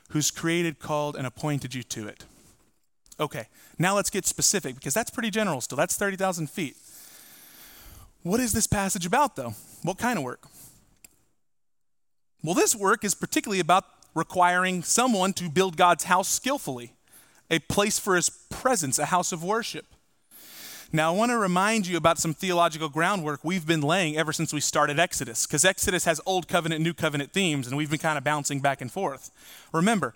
who's 0.09 0.31
created, 0.31 0.79
called, 0.79 1.15
and 1.15 1.25
appointed 1.25 1.73
you 1.73 1.83
to 1.83 2.07
it. 2.07 2.25
Okay, 3.19 3.47
now 3.77 3.95
let's 3.95 4.09
get 4.09 4.25
specific 4.25 4.75
because 4.75 4.93
that's 4.93 5.09
pretty 5.09 5.29
general 5.29 5.61
still. 5.61 5.77
That's 5.77 5.95
30,000 5.95 6.49
feet. 6.49 6.77
What 8.23 8.39
is 8.39 8.53
this 8.53 8.67
passage 8.67 9.05
about, 9.05 9.35
though? 9.35 9.53
What 9.83 9.97
kind 9.97 10.17
of 10.17 10.23
work? 10.23 10.45
Well, 12.41 12.55
this 12.55 12.73
work 12.73 13.03
is 13.03 13.15
particularly 13.15 13.59
about 13.59 13.83
requiring 14.15 14.81
someone 14.81 15.33
to 15.33 15.49
build 15.49 15.75
God's 15.75 16.05
house 16.05 16.29
skillfully, 16.29 16.93
a 17.51 17.59
place 17.59 17.99
for 17.99 18.15
his 18.15 18.29
presence, 18.29 18.97
a 18.97 19.07
house 19.07 19.33
of 19.33 19.43
worship. 19.43 19.85
Now, 20.91 21.13
I 21.13 21.17
want 21.17 21.31
to 21.31 21.37
remind 21.37 21.85
you 21.85 21.97
about 21.97 22.17
some 22.17 22.33
theological 22.33 22.87
groundwork 22.87 23.41
we've 23.43 23.67
been 23.67 23.81
laying 23.81 24.17
ever 24.17 24.31
since 24.31 24.53
we 24.53 24.61
started 24.61 24.99
Exodus, 24.99 25.45
because 25.45 25.65
Exodus 25.65 26.05
has 26.05 26.21
Old 26.25 26.47
Covenant, 26.47 26.81
New 26.81 26.93
Covenant 26.93 27.33
themes, 27.33 27.67
and 27.67 27.75
we've 27.75 27.89
been 27.89 27.99
kind 27.99 28.17
of 28.17 28.23
bouncing 28.23 28.61
back 28.61 28.79
and 28.79 28.91
forth. 28.91 29.31
Remember, 29.73 30.15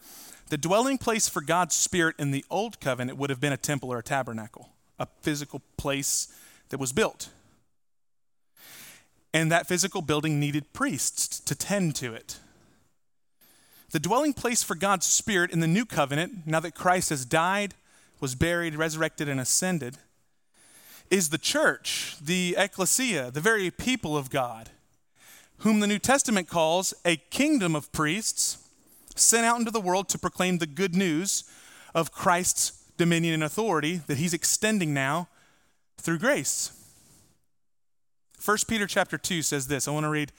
the 0.50 0.58
dwelling 0.58 0.98
place 0.98 1.28
for 1.28 1.42
God's 1.42 1.76
Spirit 1.76 2.16
in 2.18 2.32
the 2.32 2.46
Old 2.50 2.80
Covenant 2.80 3.18
would 3.18 3.30
have 3.32 3.42
been 3.42 3.54
a 3.54 3.58
temple 3.58 3.92
or 3.92 4.00
a 4.00 4.04
tabernacle, 4.04 4.70
a 4.98 5.08
physical 5.22 5.62
place 5.78 6.34
that 6.70 6.80
was 6.80 6.94
built. 6.94 7.30
And 9.34 9.52
that 9.52 9.68
physical 9.68 10.02
building 10.02 10.40
needed 10.40 10.74
priests 10.74 11.40
to 11.40 11.56
tend 11.56 11.96
to 11.96 12.14
it. 12.14 12.40
The 13.92 14.00
dwelling 14.00 14.34
place 14.34 14.64
for 14.64 14.76
God's 14.76 15.06
Spirit 15.06 15.52
in 15.52 15.60
the 15.60 15.68
New 15.68 15.86
Covenant, 15.86 16.48
now 16.48 16.60
that 16.60 16.76
Christ 16.76 17.10
has 17.10 17.26
died, 17.26 17.74
was 18.20 18.36
buried, 18.36 18.76
resurrected, 18.76 19.28
and 19.28 19.40
ascended, 19.40 19.98
is 21.10 21.30
the 21.30 21.38
church, 21.38 22.16
the 22.22 22.56
ecclesia, 22.58 23.30
the 23.32 23.42
very 23.42 23.70
people 23.70 24.18
of 24.18 24.30
God, 24.30 24.70
whom 25.60 25.80
the 25.80 25.88
New 25.88 26.00
Testament 26.00 26.48
calls 26.48 26.94
a 27.06 27.18
kingdom 27.18 27.76
of 27.76 27.92
priests 27.92 28.58
sent 29.16 29.46
out 29.46 29.60
into 29.60 29.72
the 29.72 29.82
world 29.82 30.10
to 30.10 30.18
proclaim 30.18 30.58
the 30.58 30.66
good 30.68 30.96
news 30.96 31.44
of 31.94 32.12
Christ's 32.12 32.84
dominion 32.98 33.36
and 33.36 33.44
authority 33.44 33.98
that 34.08 34.18
he's 34.18 34.34
extending 34.34 34.94
now 34.94 35.28
through 35.98 36.20
grace. 36.20 36.72
1 38.44 38.58
Peter 38.68 38.86
chapter 38.86 39.18
2 39.18 39.42
says 39.42 39.68
this. 39.68 39.88
I 39.88 39.92
want 39.92 40.04
to 40.04 40.10
read 40.10 40.34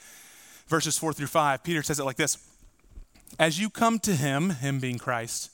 verses 0.66 0.98
4 0.98 1.14
through 1.14 1.28
5. 1.28 1.64
Peter 1.64 1.82
says 1.82 1.98
it 1.98 2.04
like 2.04 2.16
this 2.16 2.36
As 3.38 3.58
you 3.58 3.70
come 3.70 3.98
to 4.00 4.14
him, 4.14 4.50
him 4.50 4.78
being 4.78 4.98
Christ, 4.98 5.50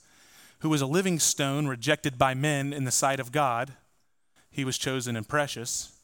who 0.58 0.74
is 0.74 0.80
a 0.80 0.86
living 0.86 1.20
stone 1.20 1.68
rejected 1.68 2.18
by 2.18 2.34
men 2.34 2.72
in 2.72 2.84
the 2.84 2.90
sight 2.90 3.20
of 3.20 3.30
God, 3.30 3.74
he 4.50 4.64
was 4.64 4.78
chosen 4.78 5.14
and 5.14 5.28
precious. 5.28 5.96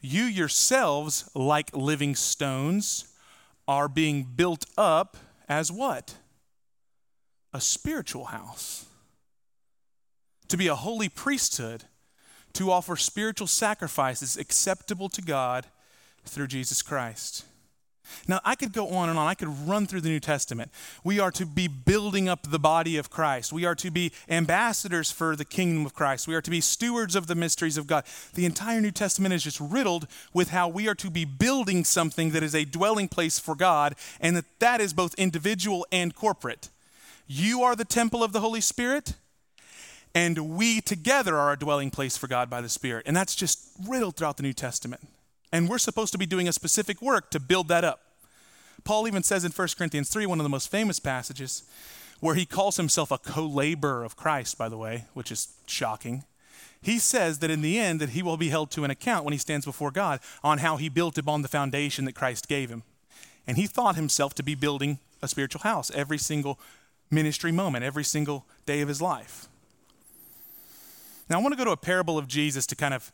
You 0.00 0.24
yourselves, 0.24 1.30
like 1.32 1.74
living 1.74 2.16
stones, 2.16 3.06
are 3.68 3.88
being 3.88 4.24
built 4.24 4.66
up 4.76 5.16
as 5.48 5.70
what? 5.70 6.16
A 7.52 7.60
spiritual 7.60 8.26
house. 8.26 8.86
To 10.48 10.56
be 10.56 10.66
a 10.66 10.74
holy 10.74 11.08
priesthood, 11.08 11.84
to 12.54 12.72
offer 12.72 12.96
spiritual 12.96 13.46
sacrifices 13.46 14.36
acceptable 14.36 15.08
to 15.08 15.22
God 15.22 15.66
through 16.24 16.48
Jesus 16.48 16.82
Christ. 16.82 17.44
Now, 18.28 18.40
I 18.44 18.54
could 18.54 18.72
go 18.72 18.88
on 18.88 19.08
and 19.08 19.18
on. 19.18 19.26
I 19.26 19.34
could 19.34 19.66
run 19.66 19.86
through 19.86 20.02
the 20.02 20.08
New 20.08 20.20
Testament. 20.20 20.70
We 21.02 21.18
are 21.18 21.30
to 21.32 21.46
be 21.46 21.68
building 21.68 22.28
up 22.28 22.50
the 22.50 22.58
body 22.58 22.96
of 22.96 23.10
Christ. 23.10 23.52
We 23.52 23.64
are 23.64 23.74
to 23.76 23.90
be 23.90 24.12
ambassadors 24.28 25.10
for 25.10 25.34
the 25.36 25.44
kingdom 25.44 25.86
of 25.86 25.94
Christ. 25.94 26.28
We 26.28 26.34
are 26.34 26.42
to 26.42 26.50
be 26.50 26.60
stewards 26.60 27.16
of 27.16 27.26
the 27.26 27.34
mysteries 27.34 27.78
of 27.78 27.86
God. 27.86 28.04
The 28.34 28.44
entire 28.44 28.80
New 28.80 28.90
Testament 28.90 29.34
is 29.34 29.42
just 29.42 29.58
riddled 29.60 30.06
with 30.32 30.50
how 30.50 30.68
we 30.68 30.88
are 30.88 30.94
to 30.96 31.10
be 31.10 31.24
building 31.24 31.84
something 31.84 32.30
that 32.30 32.42
is 32.42 32.54
a 32.54 32.64
dwelling 32.64 33.08
place 33.08 33.38
for 33.38 33.54
God, 33.54 33.94
and 34.20 34.36
that 34.36 34.60
that 34.60 34.80
is 34.80 34.92
both 34.92 35.14
individual 35.14 35.86
and 35.90 36.14
corporate. 36.14 36.70
You 37.26 37.62
are 37.62 37.74
the 37.74 37.86
temple 37.86 38.22
of 38.22 38.32
the 38.32 38.40
Holy 38.40 38.60
Spirit, 38.60 39.14
and 40.14 40.56
we 40.56 40.80
together 40.80 41.36
are 41.38 41.52
a 41.52 41.58
dwelling 41.58 41.90
place 41.90 42.16
for 42.18 42.28
God 42.28 42.50
by 42.50 42.60
the 42.60 42.68
Spirit. 42.68 43.04
And 43.06 43.16
that's 43.16 43.34
just 43.34 43.70
riddled 43.88 44.16
throughout 44.16 44.36
the 44.36 44.42
New 44.42 44.52
Testament. 44.52 45.08
And 45.54 45.68
we're 45.68 45.78
supposed 45.78 46.10
to 46.10 46.18
be 46.18 46.26
doing 46.26 46.48
a 46.48 46.52
specific 46.52 47.00
work 47.00 47.30
to 47.30 47.38
build 47.38 47.68
that 47.68 47.84
up. 47.84 48.00
Paul 48.82 49.06
even 49.06 49.22
says 49.22 49.44
in 49.44 49.52
1 49.52 49.68
Corinthians 49.78 50.08
3, 50.08 50.26
one 50.26 50.40
of 50.40 50.42
the 50.42 50.48
most 50.48 50.68
famous 50.68 50.98
passages, 50.98 51.62
where 52.18 52.34
he 52.34 52.44
calls 52.44 52.76
himself 52.76 53.12
a 53.12 53.18
co-laborer 53.18 54.02
of 54.02 54.16
Christ, 54.16 54.58
by 54.58 54.68
the 54.68 54.76
way, 54.76 55.04
which 55.14 55.30
is 55.30 55.54
shocking. 55.66 56.24
He 56.82 56.98
says 56.98 57.38
that 57.38 57.52
in 57.52 57.62
the 57.62 57.78
end 57.78 58.00
that 58.00 58.10
he 58.10 58.20
will 58.20 58.36
be 58.36 58.48
held 58.48 58.72
to 58.72 58.82
an 58.82 58.90
account 58.90 59.24
when 59.24 59.30
he 59.30 59.38
stands 59.38 59.64
before 59.64 59.92
God 59.92 60.18
on 60.42 60.58
how 60.58 60.76
he 60.76 60.88
built 60.88 61.18
upon 61.18 61.42
the 61.42 61.48
foundation 61.48 62.04
that 62.06 62.16
Christ 62.16 62.48
gave 62.48 62.68
him. 62.68 62.82
And 63.46 63.56
he 63.56 63.68
thought 63.68 63.94
himself 63.94 64.34
to 64.34 64.42
be 64.42 64.56
building 64.56 64.98
a 65.22 65.28
spiritual 65.28 65.60
house 65.60 65.88
every 65.94 66.18
single 66.18 66.58
ministry 67.12 67.52
moment, 67.52 67.84
every 67.84 68.02
single 68.02 68.44
day 68.66 68.80
of 68.80 68.88
his 68.88 69.00
life. 69.00 69.46
Now, 71.28 71.38
I 71.38 71.42
want 71.42 71.52
to 71.52 71.56
go 71.56 71.64
to 71.64 71.70
a 71.70 71.76
parable 71.76 72.18
of 72.18 72.26
Jesus 72.26 72.66
to 72.66 72.74
kind 72.74 72.92
of 72.92 73.12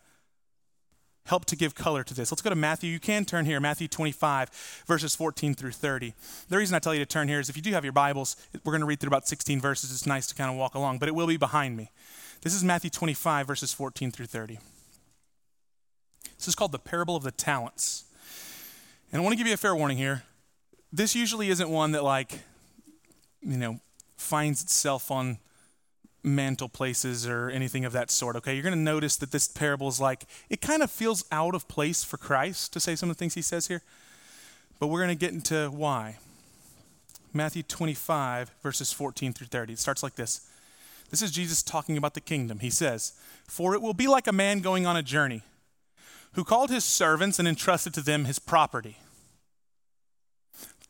help 1.30 1.44
to 1.44 1.54
give 1.54 1.76
color 1.76 2.02
to 2.02 2.12
this. 2.12 2.32
Let's 2.32 2.42
go 2.42 2.50
to 2.50 2.56
Matthew. 2.56 2.90
You 2.90 2.98
can 2.98 3.24
turn 3.24 3.46
here, 3.46 3.60
Matthew 3.60 3.86
25, 3.86 4.50
verses 4.84 5.14
14 5.14 5.54
through 5.54 5.70
30. 5.70 6.12
The 6.48 6.56
reason 6.56 6.74
I 6.74 6.80
tell 6.80 6.92
you 6.92 6.98
to 6.98 7.06
turn 7.06 7.28
here 7.28 7.38
is 7.38 7.48
if 7.48 7.56
you 7.56 7.62
do 7.62 7.70
have 7.70 7.84
your 7.84 7.92
Bibles, 7.92 8.34
we're 8.64 8.72
going 8.72 8.80
to 8.80 8.86
read 8.86 8.98
through 8.98 9.10
about 9.10 9.28
16 9.28 9.60
verses. 9.60 9.92
It's 9.92 10.06
nice 10.06 10.26
to 10.26 10.34
kind 10.34 10.50
of 10.50 10.56
walk 10.56 10.74
along, 10.74 10.98
but 10.98 11.08
it 11.08 11.14
will 11.14 11.28
be 11.28 11.36
behind 11.36 11.76
me. 11.76 11.92
This 12.42 12.52
is 12.52 12.64
Matthew 12.64 12.90
25, 12.90 13.46
verses 13.46 13.72
14 13.72 14.10
through 14.10 14.26
30. 14.26 14.58
This 16.36 16.48
is 16.48 16.56
called 16.56 16.72
the 16.72 16.80
parable 16.80 17.14
of 17.14 17.22
the 17.22 17.30
talents. 17.30 18.06
And 19.12 19.20
I 19.20 19.22
want 19.22 19.32
to 19.32 19.38
give 19.38 19.46
you 19.46 19.54
a 19.54 19.56
fair 19.56 19.76
warning 19.76 19.98
here. 19.98 20.24
This 20.92 21.14
usually 21.14 21.48
isn't 21.50 21.70
one 21.70 21.92
that, 21.92 22.02
like, 22.02 22.40
you 23.40 23.56
know, 23.56 23.78
finds 24.16 24.64
itself 24.64 25.12
on 25.12 25.38
mantle 26.22 26.68
places 26.68 27.26
or 27.26 27.48
anything 27.48 27.84
of 27.84 27.92
that 27.92 28.10
sort, 28.10 28.36
okay? 28.36 28.54
You're 28.54 28.62
going 28.62 28.74
to 28.74 28.80
notice 28.80 29.16
that 29.16 29.32
this 29.32 29.48
parable 29.48 29.88
is 29.88 30.00
like, 30.00 30.24
it 30.48 30.60
kind 30.60 30.82
of 30.82 30.90
feels 30.90 31.24
out 31.32 31.54
of 31.54 31.68
place 31.68 32.04
for 32.04 32.16
Christ 32.16 32.72
to 32.74 32.80
say 32.80 32.94
some 32.96 33.10
of 33.10 33.16
the 33.16 33.18
things 33.18 33.34
he 33.34 33.42
says 33.42 33.68
here. 33.68 33.82
But 34.78 34.88
we're 34.88 35.00
going 35.00 35.16
to 35.16 35.20
get 35.20 35.32
into 35.32 35.68
why. 35.70 36.18
Matthew 37.32 37.62
25, 37.62 38.50
verses 38.62 38.92
14 38.92 39.32
through 39.32 39.46
30. 39.46 39.74
It 39.74 39.78
starts 39.78 40.02
like 40.02 40.16
this. 40.16 40.48
This 41.10 41.22
is 41.22 41.30
Jesus 41.30 41.62
talking 41.62 41.96
about 41.96 42.14
the 42.14 42.20
kingdom. 42.20 42.60
He 42.60 42.70
says, 42.70 43.12
For 43.46 43.74
it 43.74 43.82
will 43.82 43.94
be 43.94 44.06
like 44.06 44.26
a 44.26 44.32
man 44.32 44.60
going 44.60 44.86
on 44.86 44.96
a 44.96 45.02
journey 45.02 45.42
who 46.34 46.44
called 46.44 46.70
his 46.70 46.84
servants 46.84 47.38
and 47.38 47.48
entrusted 47.48 47.94
to 47.94 48.00
them 48.00 48.24
his 48.24 48.38
property. 48.38 48.98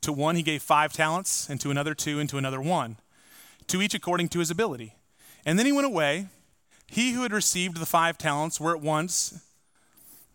To 0.02 0.12
one 0.12 0.36
he 0.36 0.42
gave 0.42 0.62
five 0.62 0.92
talents, 0.92 1.48
and 1.48 1.60
to 1.60 1.70
another 1.70 1.94
two, 1.94 2.18
and 2.18 2.28
to 2.30 2.38
another 2.38 2.60
one, 2.60 2.96
to 3.66 3.82
each 3.82 3.94
according 3.94 4.28
to 4.30 4.38
his 4.38 4.50
ability. 4.50 4.94
And 5.44 5.58
then 5.58 5.66
he 5.66 5.72
went 5.72 5.86
away. 5.86 6.26
He 6.86 7.12
who 7.12 7.22
had 7.22 7.32
received 7.32 7.78
the 7.78 7.86
five 7.86 8.18
talents 8.18 8.60
were 8.60 8.74
at 8.74 8.82
once 8.82 9.40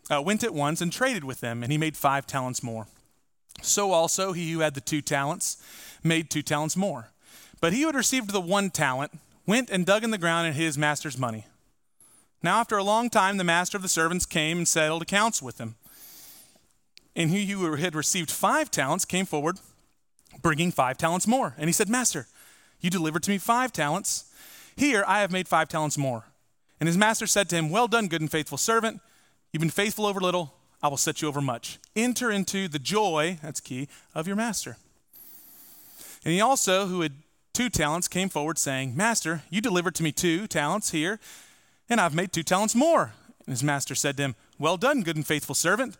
uh, 0.09 0.21
went 0.21 0.43
at 0.43 0.53
once 0.53 0.81
and 0.81 0.91
traded 0.91 1.23
with 1.23 1.41
them, 1.41 1.63
and 1.63 1.71
he 1.71 1.77
made 1.77 1.97
five 1.97 2.27
talents 2.27 2.61
more. 2.61 2.87
So 3.61 3.91
also 3.91 4.33
he 4.33 4.51
who 4.51 4.59
had 4.59 4.73
the 4.75 4.81
two 4.81 5.01
talents 5.01 5.57
made 6.03 6.29
two 6.29 6.41
talents 6.41 6.77
more. 6.77 7.09
But 7.61 7.73
he 7.73 7.81
who 7.81 7.87
had 7.87 7.95
received 7.95 8.31
the 8.31 8.41
one 8.41 8.69
talent 8.69 9.13
went 9.47 9.69
and 9.69 9.85
dug 9.85 10.03
in 10.03 10.11
the 10.11 10.17
ground 10.17 10.47
and 10.47 10.55
hid 10.55 10.65
his 10.65 10.77
master's 10.77 11.17
money. 11.17 11.45
Now 12.43 12.59
after 12.59 12.77
a 12.77 12.83
long 12.83 13.09
time 13.09 13.37
the 13.37 13.43
master 13.43 13.77
of 13.77 13.81
the 13.81 13.89
servants 13.89 14.25
came 14.25 14.57
and 14.57 14.67
settled 14.67 15.01
accounts 15.01 15.41
with 15.41 15.59
him. 15.59 15.75
And 17.15 17.29
he 17.29 17.45
who 17.45 17.73
had 17.75 17.95
received 17.95 18.29
five 18.29 18.69
talents 18.69 19.05
came 19.05 19.25
forward, 19.25 19.57
bringing 20.41 20.71
five 20.71 20.97
talents 20.97 21.25
more. 21.25 21.55
And 21.57 21.69
he 21.69 21.73
said, 21.73 21.87
Master, 21.87 22.27
you 22.81 22.89
delivered 22.89 23.23
to 23.23 23.31
me 23.31 23.37
five 23.37 23.71
talents. 23.71 24.25
Here 24.77 25.03
I 25.07 25.21
have 25.21 25.31
made 25.31 25.47
five 25.47 25.69
talents 25.69 25.97
more. 25.97 26.25
And 26.79 26.87
his 26.87 26.97
master 26.97 27.27
said 27.27 27.49
to 27.49 27.55
him, 27.55 27.69
Well 27.69 27.87
done, 27.87 28.07
good 28.07 28.21
and 28.21 28.31
faithful 28.31 28.57
servant. 28.57 29.01
You've 29.51 29.61
been 29.61 29.69
faithful 29.69 30.05
over 30.05 30.19
little, 30.19 30.53
I 30.83 30.87
will 30.87 30.97
set 30.97 31.21
you 31.21 31.27
over 31.27 31.41
much. 31.41 31.79
Enter 31.95 32.29
into 32.29 32.67
the 32.67 32.79
joy, 32.79 33.39
that's 33.41 33.61
key, 33.61 33.87
of 34.13 34.27
your 34.27 34.35
master. 34.35 34.77
And 36.23 36.33
he 36.33 36.41
also, 36.41 36.87
who 36.87 37.01
had 37.01 37.13
two 37.53 37.69
talents, 37.69 38.07
came 38.07 38.29
forward 38.29 38.57
saying, 38.57 38.95
Master, 38.95 39.43
you 39.49 39.61
delivered 39.61 39.95
to 39.95 40.03
me 40.03 40.11
two 40.11 40.45
talents 40.47 40.91
here, 40.91 41.19
and 41.89 42.01
I've 42.01 42.13
made 42.13 42.33
two 42.33 42.43
talents 42.43 42.75
more. 42.75 43.13
And 43.45 43.53
his 43.53 43.63
master 43.63 43.95
said 43.95 44.17
to 44.17 44.23
him, 44.23 44.35
Well 44.59 44.77
done, 44.77 45.03
good 45.03 45.15
and 45.15 45.25
faithful 45.25 45.55
servant. 45.55 45.97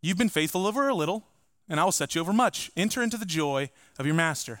You've 0.00 0.18
been 0.18 0.28
faithful 0.28 0.66
over 0.66 0.88
a 0.88 0.94
little, 0.94 1.24
and 1.68 1.80
I 1.80 1.84
will 1.84 1.92
set 1.92 2.14
you 2.14 2.20
over 2.20 2.32
much. 2.32 2.70
Enter 2.76 3.02
into 3.02 3.16
the 3.16 3.26
joy 3.26 3.70
of 3.98 4.06
your 4.06 4.14
master. 4.14 4.60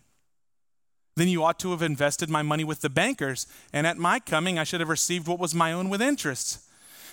Then 1.15 1.27
you 1.27 1.43
ought 1.43 1.59
to 1.59 1.71
have 1.71 1.81
invested 1.81 2.29
my 2.29 2.41
money 2.41 2.63
with 2.63 2.81
the 2.81 2.89
bankers, 2.89 3.47
and 3.73 3.85
at 3.85 3.97
my 3.97 4.19
coming 4.19 4.57
I 4.57 4.63
should 4.63 4.79
have 4.79 4.89
received 4.89 5.27
what 5.27 5.39
was 5.39 5.53
my 5.53 5.73
own 5.73 5.89
with 5.89 6.01
interest. 6.01 6.59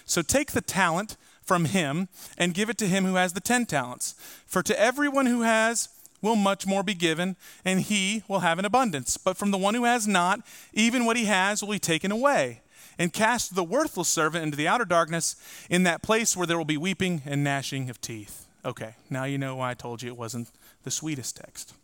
So 0.04 0.22
take 0.22 0.52
the 0.52 0.60
talent 0.60 1.16
from 1.42 1.66
him 1.66 2.08
and 2.36 2.54
give 2.54 2.70
it 2.70 2.78
to 2.78 2.86
him 2.86 3.04
who 3.04 3.16
has 3.16 3.32
the 3.32 3.40
ten 3.40 3.66
talents. 3.66 4.14
For 4.46 4.62
to 4.62 4.80
everyone 4.80 5.26
who 5.26 5.42
has 5.42 5.88
will 6.20 6.36
much 6.36 6.66
more 6.66 6.82
be 6.82 6.94
given, 6.94 7.36
and 7.64 7.80
he 7.80 8.22
will 8.28 8.40
have 8.40 8.58
an 8.58 8.64
abundance. 8.64 9.16
But 9.16 9.36
from 9.36 9.50
the 9.50 9.58
one 9.58 9.74
who 9.74 9.84
has 9.84 10.06
not, 10.06 10.40
even 10.72 11.04
what 11.04 11.16
he 11.16 11.26
has 11.26 11.62
will 11.62 11.72
be 11.72 11.78
taken 11.78 12.12
away. 12.12 12.60
And 12.98 13.12
cast 13.12 13.54
the 13.54 13.64
worthless 13.64 14.08
servant 14.08 14.42
into 14.42 14.56
the 14.56 14.66
outer 14.66 14.84
darkness, 14.84 15.36
in 15.70 15.84
that 15.84 16.02
place 16.02 16.36
where 16.36 16.46
there 16.46 16.58
will 16.58 16.64
be 16.64 16.76
weeping 16.76 17.22
and 17.24 17.44
gnashing 17.44 17.88
of 17.90 18.00
teeth. 18.00 18.46
Okay, 18.64 18.96
now 19.08 19.24
you 19.24 19.38
know 19.38 19.56
why 19.56 19.70
I 19.70 19.74
told 19.74 20.02
you 20.02 20.08
it 20.08 20.16
wasn't 20.16 20.50
the 20.82 20.90
sweetest 20.90 21.36
text. 21.36 21.74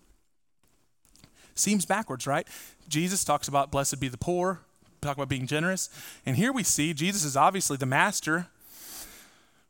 Seems 1.55 1.87
backwards, 1.87 2.27
right? 2.27 2.47
Jesus 2.89 3.25
talks 3.25 3.49
about 3.49 3.71
blessed 3.71 4.01
be 4.01 4.09
the 4.09 4.19
poor, 4.19 4.61
talk 5.01 5.17
about 5.17 5.29
being 5.29 5.47
generous. 5.47 5.89
And 6.27 6.37
here 6.37 6.53
we 6.53 6.63
see 6.63 6.93
Jesus 6.95 7.25
is 7.25 7.37
obviously 7.37 7.77
the 7.77 7.87
master 7.87 8.47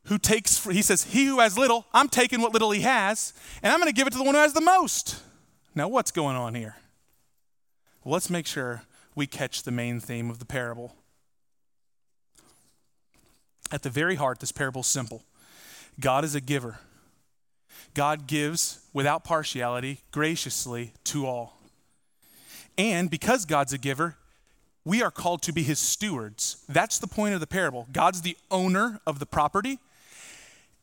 who 0.05 0.17
takes, 0.17 0.63
he 0.63 0.81
says, 0.81 1.03
He 1.03 1.25
who 1.25 1.39
has 1.39 1.57
little, 1.57 1.85
I'm 1.93 2.09
taking 2.09 2.41
what 2.41 2.53
little 2.53 2.71
he 2.71 2.81
has, 2.81 3.33
and 3.61 3.71
I'm 3.71 3.79
going 3.79 3.91
to 3.91 3.95
give 3.95 4.07
it 4.07 4.11
to 4.11 4.17
the 4.17 4.23
one 4.23 4.35
who 4.35 4.41
has 4.41 4.53
the 4.53 4.61
most. 4.61 5.21
Now, 5.73 5.87
what's 5.87 6.11
going 6.11 6.35
on 6.35 6.55
here? 6.55 6.75
Well, 8.03 8.13
let's 8.13 8.29
make 8.29 8.47
sure 8.47 8.83
we 9.15 9.27
catch 9.27 9.63
the 9.63 9.71
main 9.71 9.99
theme 9.99 10.29
of 10.29 10.39
the 10.39 10.45
parable. 10.45 10.95
At 13.71 13.81
the 13.81 13.89
very 13.89 14.15
heart, 14.15 14.39
this 14.39 14.51
parable 14.51 14.81
is 14.81 14.87
simple 14.87 15.23
God 15.99 16.23
is 16.23 16.35
a 16.35 16.41
giver. 16.41 16.79
God 17.93 18.27
gives 18.27 18.79
without 18.93 19.23
partiality, 19.23 20.01
graciously 20.11 20.93
to 21.05 21.25
all. 21.25 21.54
And 22.77 23.09
because 23.09 23.45
God's 23.45 23.73
a 23.73 23.77
giver, 23.77 24.17
we 24.83 25.01
are 25.01 25.11
called 25.11 25.41
to 25.43 25.53
be 25.53 25.63
his 25.63 25.79
stewards. 25.79 26.63
That's 26.69 26.99
the 26.99 27.07
point 27.07 27.33
of 27.33 27.39
the 27.39 27.47
parable. 27.47 27.87
God's 27.91 28.21
the 28.21 28.37
owner 28.51 28.99
of 29.07 29.19
the 29.19 29.25
property, 29.25 29.79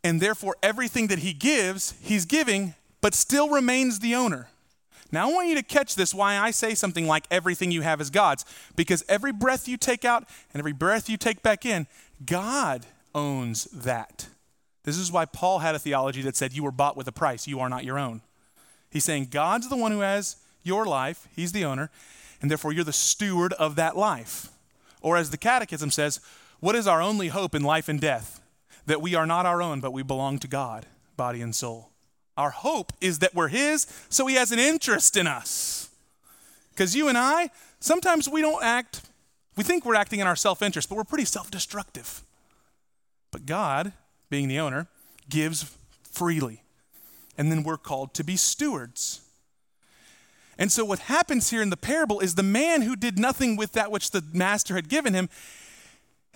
and 0.02 0.20
therefore 0.20 0.56
everything 0.62 1.06
that 1.06 1.20
he 1.20 1.32
gives, 1.32 1.94
he's 2.02 2.24
giving, 2.24 2.74
but 3.00 3.14
still 3.14 3.48
remains 3.48 4.00
the 4.00 4.14
owner. 4.14 4.48
Now, 5.12 5.28
I 5.28 5.32
want 5.32 5.48
you 5.48 5.54
to 5.56 5.62
catch 5.62 5.94
this 5.94 6.14
why 6.14 6.38
I 6.38 6.50
say 6.50 6.74
something 6.74 7.06
like 7.06 7.26
everything 7.30 7.70
you 7.70 7.82
have 7.82 8.00
is 8.00 8.08
God's. 8.08 8.46
Because 8.76 9.04
every 9.08 9.30
breath 9.30 9.68
you 9.68 9.76
take 9.76 10.06
out 10.06 10.24
and 10.52 10.60
every 10.60 10.72
breath 10.72 11.10
you 11.10 11.18
take 11.18 11.42
back 11.42 11.66
in, 11.66 11.86
God 12.24 12.86
owns 13.14 13.64
that. 13.64 14.28
This 14.84 14.96
is 14.96 15.12
why 15.12 15.26
Paul 15.26 15.58
had 15.58 15.74
a 15.74 15.78
theology 15.78 16.22
that 16.22 16.34
said, 16.34 16.54
You 16.54 16.64
were 16.64 16.72
bought 16.72 16.96
with 16.96 17.06
a 17.06 17.12
price, 17.12 17.46
you 17.46 17.60
are 17.60 17.68
not 17.68 17.84
your 17.84 17.98
own. 17.98 18.22
He's 18.90 19.04
saying 19.04 19.28
God's 19.30 19.68
the 19.68 19.76
one 19.76 19.92
who 19.92 20.00
has 20.00 20.36
your 20.62 20.84
life, 20.84 21.28
He's 21.34 21.52
the 21.52 21.64
owner, 21.64 21.90
and 22.40 22.50
therefore 22.50 22.72
you're 22.72 22.84
the 22.84 22.92
steward 22.92 23.52
of 23.54 23.76
that 23.76 23.96
life. 23.96 24.48
Or 25.00 25.16
as 25.16 25.30
the 25.30 25.36
Catechism 25.36 25.90
says, 25.90 26.20
what 26.60 26.76
is 26.76 26.86
our 26.86 27.02
only 27.02 27.28
hope 27.28 27.54
in 27.54 27.62
life 27.62 27.88
and 27.88 28.00
death? 28.00 28.40
That 28.86 29.02
we 29.02 29.14
are 29.14 29.26
not 29.26 29.46
our 29.46 29.60
own, 29.60 29.80
but 29.80 29.92
we 29.92 30.02
belong 30.02 30.38
to 30.40 30.48
God, 30.48 30.86
body 31.16 31.40
and 31.40 31.54
soul. 31.54 31.90
Our 32.36 32.50
hope 32.50 32.92
is 33.00 33.18
that 33.18 33.34
we're 33.34 33.48
His, 33.48 33.86
so 34.08 34.26
He 34.26 34.36
has 34.36 34.52
an 34.52 34.58
interest 34.58 35.16
in 35.16 35.26
us. 35.26 35.90
Because 36.70 36.96
you 36.96 37.08
and 37.08 37.18
I, 37.18 37.50
sometimes 37.80 38.28
we 38.28 38.40
don't 38.40 38.62
act, 38.62 39.02
we 39.56 39.64
think 39.64 39.84
we're 39.84 39.94
acting 39.94 40.20
in 40.20 40.26
our 40.26 40.36
self 40.36 40.62
interest, 40.62 40.88
but 40.88 40.96
we're 40.96 41.04
pretty 41.04 41.24
self 41.24 41.50
destructive. 41.50 42.22
But 43.30 43.46
God, 43.46 43.92
being 44.30 44.48
the 44.48 44.60
owner, 44.60 44.86
gives 45.28 45.76
freely. 46.02 46.62
And 47.36 47.50
then 47.50 47.62
we're 47.62 47.76
called 47.76 48.14
to 48.14 48.24
be 48.24 48.36
stewards. 48.36 49.21
And 50.62 50.70
so, 50.70 50.84
what 50.84 51.00
happens 51.00 51.50
here 51.50 51.60
in 51.60 51.70
the 51.70 51.76
parable 51.76 52.20
is 52.20 52.36
the 52.36 52.44
man 52.44 52.82
who 52.82 52.94
did 52.94 53.18
nothing 53.18 53.56
with 53.56 53.72
that 53.72 53.90
which 53.90 54.12
the 54.12 54.22
master 54.32 54.76
had 54.76 54.88
given 54.88 55.12
him, 55.12 55.28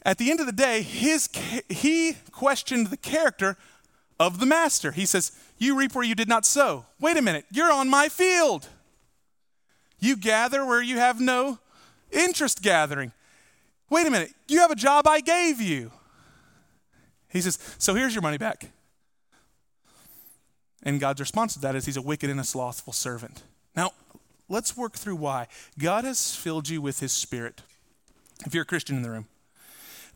at 0.05 0.19
the 0.19 0.33
end 0.33 0.41
of 0.41 0.47
the 0.47 0.53
day, 0.53 0.83
his, 0.83 1.29
he 1.69 2.17
questioned 2.33 2.89
the 2.89 2.97
character 2.97 3.57
of 4.19 4.41
the 4.41 4.47
master. 4.47 4.91
He 4.91 5.07
says, 5.07 5.31
You 5.59 5.79
reap 5.79 5.95
where 5.95 6.05
you 6.05 6.17
did 6.17 6.27
not 6.29 6.45
sow. 6.45 6.87
Wait 6.99 7.17
a 7.17 7.23
minute, 7.23 7.45
you're 7.53 7.71
on 7.71 7.89
my 7.89 8.09
field. 8.09 8.69
You 10.01 10.17
gather 10.17 10.67
where 10.67 10.83
you 10.83 10.97
have 10.97 11.21
no 11.21 11.61
interest 12.11 12.63
gathering. 12.63 13.13
Wait 13.91 14.09
a 14.09 14.11
minute, 14.11 14.33
you 14.49 14.59
have 14.59 14.73
a 14.73 14.77
job 14.77 15.07
I 15.07 15.21
gave 15.21 15.61
you. 15.61 15.93
He 17.29 17.41
says, 17.41 17.61
So 17.79 17.95
here's 17.95 18.13
your 18.13 18.23
money 18.23 18.39
back. 18.39 18.73
And 20.83 20.99
God's 20.99 21.21
response 21.21 21.55
to 21.55 21.61
that 21.61 21.77
is, 21.77 21.87
He's 21.87 21.97
a 21.97 22.03
wicked 22.03 22.29
and 22.29 22.41
a 22.41 22.45
slothful 22.45 22.93
servant. 22.93 23.45
Now, 23.77 23.93
let's 24.49 24.77
work 24.77 24.95
through 24.95 25.17
why. 25.17 25.47
God 25.79 26.05
has 26.05 26.35
filled 26.35 26.69
you 26.69 26.81
with 26.81 27.01
His 27.01 27.13
Spirit. 27.13 27.63
If 28.45 28.55
you're 28.55 28.63
a 28.63 28.67
Christian 28.67 28.97
in 28.97 29.03
the 29.03 29.11
room, 29.11 29.27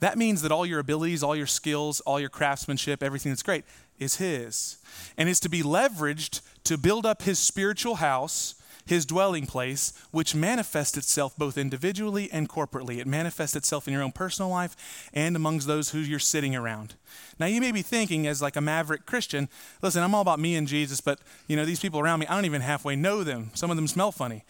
That 0.00 0.16
means 0.16 0.40
that 0.42 0.50
all 0.50 0.64
your 0.64 0.80
abilities, 0.80 1.22
all 1.22 1.36
your 1.36 1.46
skills, 1.46 2.00
all 2.00 2.18
your 2.18 2.30
craftsmanship, 2.30 3.02
everything 3.02 3.30
that's 3.32 3.42
great 3.42 3.64
is 3.98 4.16
His. 4.16 4.78
And 5.16 5.28
is 5.28 5.40
to 5.40 5.48
be 5.48 5.62
leveraged 5.62 6.40
to 6.64 6.78
build 6.78 7.04
up 7.04 7.22
His 7.22 7.38
spiritual 7.38 7.96
house, 7.96 8.54
His 8.90 9.06
dwelling 9.06 9.46
place, 9.46 9.92
which 10.10 10.34
manifests 10.34 10.96
itself 10.96 11.36
both 11.38 11.56
individually 11.56 12.28
and 12.32 12.48
corporately. 12.48 12.98
It 12.98 13.06
manifests 13.06 13.54
itself 13.54 13.86
in 13.86 13.94
your 13.94 14.02
own 14.02 14.10
personal 14.10 14.50
life 14.50 15.08
and 15.14 15.36
amongst 15.36 15.68
those 15.68 15.90
who 15.90 16.00
you're 16.00 16.18
sitting 16.18 16.56
around. 16.56 16.96
Now, 17.38 17.46
you 17.46 17.60
may 17.60 17.70
be 17.70 17.82
thinking, 17.82 18.26
as 18.26 18.42
like 18.42 18.56
a 18.56 18.60
maverick 18.60 19.06
Christian, 19.06 19.48
listen, 19.80 20.02
I'm 20.02 20.12
all 20.12 20.22
about 20.22 20.40
me 20.40 20.56
and 20.56 20.66
Jesus, 20.66 21.00
but 21.00 21.20
you 21.46 21.54
know, 21.54 21.64
these 21.64 21.78
people 21.78 22.00
around 22.00 22.18
me, 22.18 22.26
I 22.26 22.34
don't 22.34 22.46
even 22.46 22.62
halfway 22.62 22.96
know 22.96 23.22
them. 23.22 23.52
Some 23.54 23.70
of 23.70 23.76
them 23.76 23.86
smell 23.86 24.10
funny. 24.10 24.42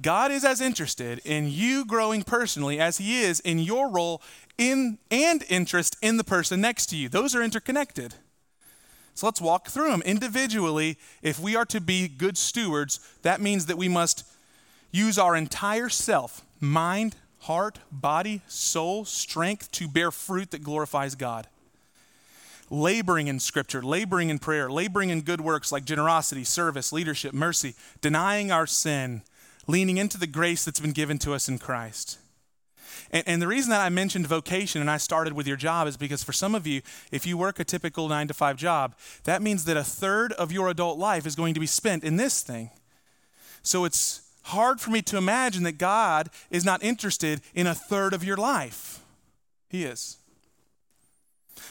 God 0.00 0.30
is 0.30 0.44
as 0.44 0.60
interested 0.60 1.20
in 1.24 1.50
you 1.50 1.84
growing 1.84 2.22
personally 2.22 2.78
as 2.78 2.98
he 2.98 3.22
is 3.22 3.40
in 3.40 3.58
your 3.58 3.90
role 3.90 4.22
in 4.56 4.98
and 5.10 5.42
interest 5.48 5.96
in 6.00 6.18
the 6.18 6.24
person 6.24 6.60
next 6.60 6.86
to 6.90 6.96
you. 6.96 7.08
Those 7.08 7.34
are 7.34 7.42
interconnected. 7.42 8.14
So 9.16 9.26
let's 9.26 9.40
walk 9.40 9.68
through 9.68 9.90
them 9.90 10.02
individually. 10.02 10.98
If 11.22 11.40
we 11.40 11.56
are 11.56 11.64
to 11.66 11.80
be 11.80 12.06
good 12.06 12.36
stewards, 12.36 13.00
that 13.22 13.40
means 13.40 13.64
that 13.64 13.78
we 13.78 13.88
must 13.88 14.28
use 14.92 15.18
our 15.18 15.34
entire 15.34 15.88
self, 15.88 16.44
mind, 16.60 17.16
heart, 17.40 17.78
body, 17.90 18.42
soul, 18.46 19.06
strength 19.06 19.72
to 19.72 19.88
bear 19.88 20.10
fruit 20.10 20.50
that 20.50 20.62
glorifies 20.62 21.14
God. 21.14 21.46
Laboring 22.68 23.26
in 23.26 23.40
scripture, 23.40 23.82
laboring 23.82 24.28
in 24.28 24.38
prayer, 24.38 24.70
laboring 24.70 25.08
in 25.08 25.22
good 25.22 25.40
works 25.40 25.72
like 25.72 25.86
generosity, 25.86 26.44
service, 26.44 26.92
leadership, 26.92 27.32
mercy, 27.32 27.74
denying 28.02 28.52
our 28.52 28.66
sin, 28.66 29.22
leaning 29.66 29.96
into 29.96 30.18
the 30.18 30.26
grace 30.26 30.62
that's 30.62 30.80
been 30.80 30.92
given 30.92 31.18
to 31.20 31.32
us 31.32 31.48
in 31.48 31.58
Christ. 31.58 32.18
And, 33.10 33.24
and, 33.26 33.42
the 33.42 33.46
reason 33.46 33.70
that 33.70 33.80
I 33.80 33.88
mentioned 33.88 34.26
vocation 34.26 34.80
and 34.80 34.90
I 34.90 34.96
started 34.96 35.32
with 35.32 35.46
your 35.46 35.56
job 35.56 35.88
is 35.88 35.96
because 35.96 36.22
for 36.22 36.32
some 36.32 36.54
of 36.54 36.66
you, 36.66 36.82
if 37.10 37.26
you 37.26 37.36
work 37.36 37.60
a 37.60 37.64
typical 37.64 38.08
nine 38.08 38.28
to 38.28 38.34
five 38.34 38.56
job, 38.56 38.94
that 39.24 39.42
means 39.42 39.64
that 39.64 39.76
a 39.76 39.84
third 39.84 40.32
of 40.34 40.52
your 40.52 40.68
adult 40.68 40.98
life 40.98 41.26
is 41.26 41.34
going 41.34 41.54
to 41.54 41.60
be 41.60 41.66
spent 41.66 42.04
in 42.04 42.16
this 42.16 42.42
thing. 42.42 42.70
So 43.62 43.84
it's 43.84 44.22
hard 44.44 44.80
for 44.80 44.90
me 44.90 45.02
to 45.02 45.16
imagine 45.16 45.64
that 45.64 45.78
God 45.78 46.30
is 46.50 46.64
not 46.64 46.82
interested 46.82 47.40
in 47.54 47.66
a 47.66 47.74
third 47.74 48.14
of 48.14 48.22
your 48.22 48.36
life. 48.36 49.00
He 49.68 49.84
is. 49.84 50.18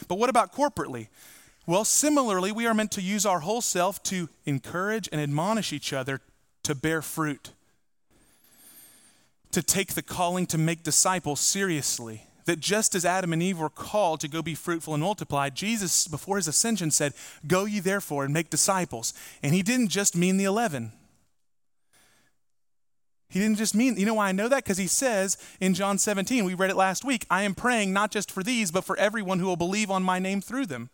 But 0.08 0.18
what 0.18 0.30
about 0.30 0.52
corporately? 0.52 1.08
Well, 1.66 1.84
similarly, 1.84 2.52
we 2.52 2.66
are 2.66 2.74
meant 2.74 2.92
to 2.92 3.02
use 3.02 3.26
our 3.26 3.40
whole 3.40 3.60
self 3.60 4.02
to 4.04 4.28
encourage 4.44 5.08
and 5.10 5.20
admonish 5.20 5.72
each 5.72 5.92
other 5.92 6.20
to 6.62 6.74
bear 6.74 7.02
fruit 7.02 7.52
to 9.56 9.62
take 9.62 9.94
the 9.94 10.02
calling 10.02 10.44
to 10.44 10.58
make 10.58 10.82
disciples 10.82 11.40
seriously. 11.40 12.24
That 12.44 12.60
just 12.60 12.94
as 12.94 13.06
Adam 13.06 13.32
and 13.32 13.42
Eve 13.42 13.58
were 13.58 13.70
called 13.70 14.20
to 14.20 14.28
go 14.28 14.42
be 14.42 14.54
fruitful 14.54 14.92
and 14.92 15.02
multiply, 15.02 15.48
Jesus, 15.48 16.06
before 16.06 16.36
his 16.36 16.46
ascension, 16.46 16.90
said, 16.90 17.14
Go 17.46 17.64
ye 17.64 17.80
therefore 17.80 18.24
and 18.24 18.34
make 18.34 18.50
disciples. 18.50 19.14
And 19.42 19.54
he 19.54 19.62
didn't 19.62 19.88
just 19.88 20.14
mean 20.14 20.36
the 20.36 20.44
11. 20.44 20.92
He 23.30 23.40
didn't 23.40 23.56
just 23.56 23.74
mean, 23.74 23.96
you 23.96 24.04
know 24.04 24.14
why 24.14 24.28
I 24.28 24.32
know 24.32 24.48
that? 24.48 24.62
Because 24.62 24.76
he 24.76 24.86
says 24.86 25.38
in 25.58 25.72
John 25.72 25.96
17, 25.96 26.44
we 26.44 26.52
read 26.52 26.70
it 26.70 26.76
last 26.76 27.02
week, 27.02 27.24
I 27.30 27.42
am 27.44 27.54
praying 27.54 27.94
not 27.94 28.10
just 28.10 28.30
for 28.30 28.42
these, 28.42 28.70
but 28.70 28.84
for 28.84 28.96
everyone 28.98 29.38
who 29.38 29.46
will 29.46 29.56
believe 29.56 29.90
on 29.90 30.02
my 30.02 30.18
name 30.18 30.42
through 30.42 30.66
them. 30.66 30.90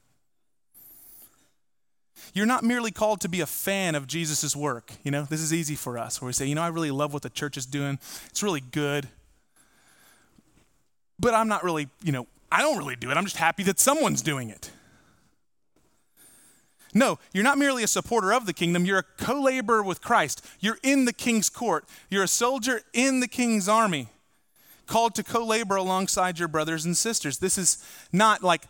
You're 2.32 2.46
not 2.46 2.64
merely 2.64 2.90
called 2.90 3.20
to 3.22 3.28
be 3.28 3.40
a 3.40 3.46
fan 3.46 3.94
of 3.94 4.06
Jesus' 4.06 4.56
work. 4.56 4.92
You 5.02 5.10
know, 5.10 5.24
this 5.24 5.40
is 5.40 5.52
easy 5.52 5.74
for 5.74 5.98
us 5.98 6.20
where 6.20 6.26
we 6.26 6.32
say, 6.32 6.46
you 6.46 6.54
know, 6.54 6.62
I 6.62 6.68
really 6.68 6.90
love 6.90 7.12
what 7.12 7.22
the 7.22 7.30
church 7.30 7.56
is 7.56 7.66
doing. 7.66 7.98
It's 8.26 8.42
really 8.42 8.60
good. 8.60 9.08
But 11.20 11.34
I'm 11.34 11.48
not 11.48 11.62
really, 11.62 11.88
you 12.02 12.12
know, 12.12 12.26
I 12.50 12.62
don't 12.62 12.78
really 12.78 12.96
do 12.96 13.10
it. 13.10 13.16
I'm 13.16 13.24
just 13.24 13.36
happy 13.36 13.62
that 13.64 13.78
someone's 13.78 14.22
doing 14.22 14.48
it. 14.48 14.70
No, 16.94 17.18
you're 17.32 17.44
not 17.44 17.58
merely 17.58 17.82
a 17.82 17.86
supporter 17.88 18.32
of 18.32 18.44
the 18.44 18.52
kingdom, 18.52 18.84
you're 18.84 18.98
a 18.98 19.02
co 19.02 19.40
laborer 19.40 19.82
with 19.82 20.02
Christ. 20.02 20.44
You're 20.60 20.78
in 20.82 21.06
the 21.06 21.12
king's 21.12 21.48
court, 21.48 21.86
you're 22.10 22.22
a 22.22 22.28
soldier 22.28 22.82
in 22.92 23.20
the 23.20 23.28
king's 23.28 23.68
army, 23.68 24.08
called 24.86 25.14
to 25.14 25.22
co 25.22 25.44
labor 25.44 25.76
alongside 25.76 26.38
your 26.38 26.48
brothers 26.48 26.84
and 26.84 26.96
sisters. 26.96 27.38
This 27.38 27.56
is 27.56 27.82
not 28.12 28.42
like 28.42 28.64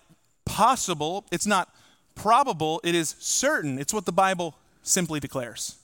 possible, 0.44 1.24
it's 1.32 1.46
not 1.46 1.74
probable, 2.14 2.80
it 2.84 2.94
is 2.94 3.16
certain. 3.18 3.78
It's 3.78 3.92
what 3.92 4.06
the 4.06 4.12
Bible 4.12 4.54
simply 4.82 5.20
declares. 5.20 5.76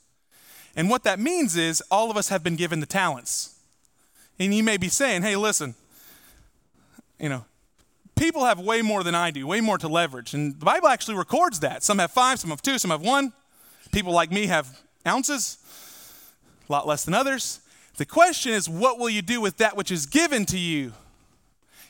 And 0.76 0.88
what 0.90 1.04
that 1.04 1.18
means 1.18 1.56
is 1.56 1.82
all 1.90 2.10
of 2.10 2.16
us 2.16 2.28
have 2.28 2.42
been 2.42 2.56
given 2.56 2.80
the 2.80 2.86
talents. 2.86 3.58
And 4.38 4.54
you 4.54 4.62
may 4.62 4.76
be 4.76 4.88
saying, 4.88 5.22
hey, 5.22 5.34
listen, 5.36 5.74
you 7.18 7.28
know, 7.28 7.44
people 8.16 8.44
have 8.44 8.60
way 8.60 8.82
more 8.82 9.02
than 9.02 9.14
I 9.14 9.30
do, 9.30 9.46
way 9.46 9.60
more 9.60 9.78
to 9.78 9.88
leverage. 9.88 10.34
And 10.34 10.58
the 10.58 10.64
Bible 10.64 10.88
actually 10.88 11.16
records 11.16 11.60
that. 11.60 11.82
Some 11.82 11.98
have 11.98 12.12
five, 12.12 12.38
some 12.38 12.50
have 12.50 12.62
two, 12.62 12.78
some 12.78 12.90
have 12.90 13.02
one. 13.02 13.32
People 13.90 14.12
like 14.12 14.30
me 14.30 14.46
have 14.46 14.80
ounces, 15.06 15.58
a 16.68 16.72
lot 16.72 16.86
less 16.86 17.04
than 17.04 17.14
others. 17.14 17.60
The 17.96 18.06
question 18.06 18.52
is, 18.52 18.68
what 18.68 18.98
will 18.98 19.10
you 19.10 19.22
do 19.22 19.40
with 19.40 19.56
that 19.56 19.76
which 19.76 19.90
is 19.90 20.06
given 20.06 20.46
to 20.46 20.58
you? 20.58 20.92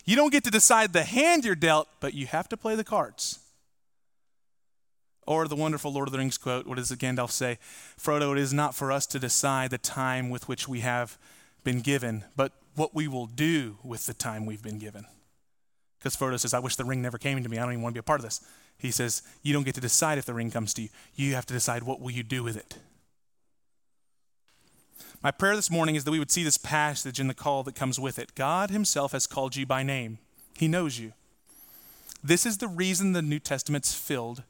You 0.06 0.16
don't 0.16 0.32
get 0.32 0.44
to 0.44 0.50
decide 0.50 0.94
the 0.94 1.04
hand 1.04 1.44
you're 1.44 1.54
dealt, 1.54 1.88
but 2.00 2.14
you 2.14 2.26
have 2.26 2.48
to 2.48 2.56
play 2.56 2.74
the 2.74 2.84
cards. 2.84 3.40
Or 5.28 5.46
the 5.46 5.56
wonderful 5.56 5.92
Lord 5.92 6.08
of 6.08 6.12
the 6.12 6.18
Rings 6.18 6.38
quote, 6.38 6.66
what 6.66 6.78
does 6.78 6.90
Gandalf 6.90 7.30
say? 7.30 7.58
Frodo, 8.00 8.32
it 8.32 8.38
is 8.38 8.54
not 8.54 8.74
for 8.74 8.90
us 8.90 9.04
to 9.08 9.18
decide 9.18 9.70
the 9.70 9.76
time 9.76 10.30
with 10.30 10.48
which 10.48 10.66
we 10.66 10.80
have 10.80 11.18
been 11.64 11.82
given, 11.82 12.24
but 12.34 12.52
what 12.76 12.94
we 12.94 13.08
will 13.08 13.26
do 13.26 13.76
with 13.84 14.06
the 14.06 14.14
time 14.14 14.46
we've 14.46 14.62
been 14.62 14.78
given. 14.78 15.04
Because 15.98 16.16
Frodo 16.16 16.40
says, 16.40 16.54
I 16.54 16.60
wish 16.60 16.76
the 16.76 16.84
ring 16.86 17.02
never 17.02 17.18
came 17.18 17.42
to 17.42 17.48
me. 17.50 17.58
I 17.58 17.60
don't 17.60 17.72
even 17.72 17.82
want 17.82 17.92
to 17.92 17.98
be 17.98 18.00
a 18.00 18.04
part 18.04 18.20
of 18.20 18.24
this. 18.24 18.40
He 18.78 18.90
says, 18.90 19.20
You 19.42 19.52
don't 19.52 19.64
get 19.64 19.74
to 19.74 19.82
decide 19.82 20.16
if 20.16 20.24
the 20.24 20.32
ring 20.32 20.50
comes 20.50 20.72
to 20.74 20.82
you. 20.82 20.88
You 21.14 21.34
have 21.34 21.44
to 21.44 21.52
decide 21.52 21.82
what 21.82 22.00
will 22.00 22.10
you 22.10 22.22
do 22.22 22.42
with 22.42 22.56
it. 22.56 22.78
My 25.22 25.30
prayer 25.30 25.56
this 25.56 25.70
morning 25.70 25.94
is 25.94 26.04
that 26.04 26.10
we 26.10 26.18
would 26.18 26.30
see 26.30 26.42
this 26.42 26.56
passage 26.56 27.20
and 27.20 27.28
the 27.28 27.34
call 27.34 27.64
that 27.64 27.74
comes 27.74 28.00
with 28.00 28.18
it. 28.18 28.34
God 28.34 28.70
Himself 28.70 29.12
has 29.12 29.26
called 29.26 29.56
you 29.56 29.66
by 29.66 29.82
name, 29.82 30.20
He 30.56 30.68
knows 30.68 30.98
you. 30.98 31.12
This 32.24 32.46
is 32.46 32.58
the 32.58 32.66
reason 32.68 33.12
the 33.12 33.20
New 33.20 33.38
Testament's 33.38 33.92
filled 33.92 34.42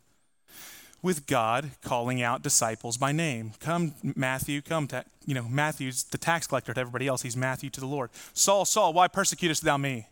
with 1.03 1.27
God 1.27 1.71
calling 1.83 2.23
out 2.23 2.43
disciples 2.43 2.97
by 2.97 3.13
name. 3.13 3.53
Come, 3.61 3.95
Matthew, 4.03 4.61
come. 4.63 4.89
Ta- 4.89 5.05
you 5.27 5.35
know, 5.35 5.45
Matthew's 5.49 6.05
the 6.05 6.19
tax 6.19 6.47
collector 6.47 6.75
to 6.75 6.81
everybody 6.81 7.07
else. 7.07 7.23
He's 7.23 7.37
Matthew 7.37 7.71
to 7.71 7.81
the 7.81 7.87
Lord. 7.87 8.11
Saul, 8.35 8.65
Saul, 8.65 8.93
why 8.93 9.09
persecutest 9.09 9.63
thou 9.63 9.77
me? 9.77 10.07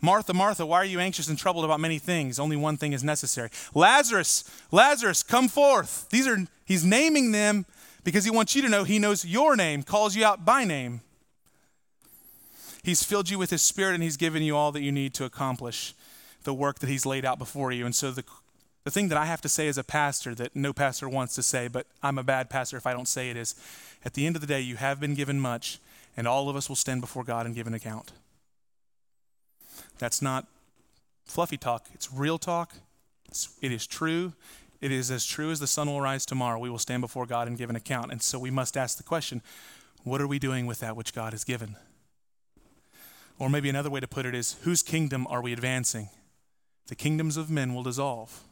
Martha, 0.00 0.32
Martha, 0.32 0.64
why 0.64 0.78
are 0.78 0.84
you 0.84 0.98
anxious 0.98 1.28
and 1.28 1.36
troubled 1.36 1.64
about 1.64 1.80
many 1.80 1.98
things? 1.98 2.38
Only 2.38 2.56
one 2.56 2.78
thing 2.78 2.92
is 2.92 3.04
necessary. 3.04 3.50
Lazarus, 3.74 4.44
Lazarus, 4.72 5.22
come 5.22 5.48
forth. 5.48 6.08
These 6.08 6.26
are, 6.26 6.38
he's 6.64 6.84
naming 6.84 7.32
them 7.32 7.66
because 8.02 8.24
he 8.24 8.30
wants 8.30 8.56
you 8.56 8.62
to 8.62 8.68
know 8.68 8.84
he 8.84 8.98
knows 8.98 9.26
your 9.26 9.56
name, 9.56 9.82
calls 9.82 10.16
you 10.16 10.24
out 10.24 10.44
by 10.44 10.64
name. 10.64 11.02
He's 12.82 13.02
filled 13.02 13.28
you 13.28 13.38
with 13.38 13.50
his 13.50 13.60
spirit 13.60 13.94
and 13.94 14.02
he's 14.02 14.16
given 14.16 14.42
you 14.42 14.56
all 14.56 14.72
that 14.72 14.80
you 14.80 14.90
need 14.90 15.12
to 15.14 15.24
accomplish 15.24 15.94
the 16.44 16.54
work 16.54 16.78
that 16.78 16.88
he's 16.88 17.04
laid 17.04 17.26
out 17.26 17.38
before 17.38 17.70
you. 17.70 17.84
And 17.84 17.94
so 17.94 18.10
the 18.10 18.24
the 18.84 18.90
thing 18.90 19.08
that 19.08 19.18
I 19.18 19.26
have 19.26 19.40
to 19.42 19.48
say 19.48 19.68
as 19.68 19.78
a 19.78 19.84
pastor 19.84 20.34
that 20.36 20.56
no 20.56 20.72
pastor 20.72 21.08
wants 21.08 21.34
to 21.34 21.42
say, 21.42 21.68
but 21.68 21.86
I'm 22.02 22.18
a 22.18 22.22
bad 22.22 22.48
pastor 22.48 22.76
if 22.76 22.86
I 22.86 22.92
don't 22.92 23.08
say 23.08 23.30
it, 23.30 23.36
is 23.36 23.54
at 24.04 24.14
the 24.14 24.26
end 24.26 24.36
of 24.36 24.40
the 24.40 24.46
day, 24.46 24.60
you 24.60 24.76
have 24.76 25.00
been 25.00 25.14
given 25.14 25.38
much, 25.38 25.78
and 26.16 26.26
all 26.26 26.48
of 26.48 26.56
us 26.56 26.68
will 26.68 26.76
stand 26.76 27.00
before 27.00 27.24
God 27.24 27.46
and 27.46 27.54
give 27.54 27.66
an 27.66 27.74
account. 27.74 28.12
That's 29.98 30.22
not 30.22 30.46
fluffy 31.24 31.56
talk, 31.56 31.86
it's 31.94 32.12
real 32.12 32.38
talk. 32.38 32.72
It's, 33.28 33.56
it 33.62 33.70
is 33.70 33.86
true. 33.86 34.32
It 34.80 34.90
is 34.90 35.10
as 35.10 35.24
true 35.24 35.50
as 35.50 35.60
the 35.60 35.66
sun 35.66 35.86
will 35.86 36.00
rise 36.00 36.26
tomorrow. 36.26 36.58
We 36.58 36.70
will 36.70 36.78
stand 36.78 37.00
before 37.00 37.26
God 37.26 37.46
and 37.46 37.56
give 37.56 37.70
an 37.70 37.76
account. 37.76 38.10
And 38.10 38.20
so 38.20 38.38
we 38.38 38.50
must 38.50 38.76
ask 38.76 38.96
the 38.96 39.04
question 39.04 39.42
what 40.02 40.20
are 40.20 40.26
we 40.26 40.38
doing 40.38 40.66
with 40.66 40.80
that 40.80 40.96
which 40.96 41.14
God 41.14 41.32
has 41.32 41.44
given? 41.44 41.76
Or 43.38 43.48
maybe 43.48 43.68
another 43.68 43.90
way 43.90 44.00
to 44.00 44.08
put 44.08 44.26
it 44.26 44.34
is 44.34 44.56
whose 44.62 44.82
kingdom 44.82 45.26
are 45.28 45.42
we 45.42 45.52
advancing? 45.52 46.08
The 46.88 46.94
kingdoms 46.94 47.36
of 47.36 47.50
men 47.50 47.74
will 47.74 47.82
dissolve 47.82 48.42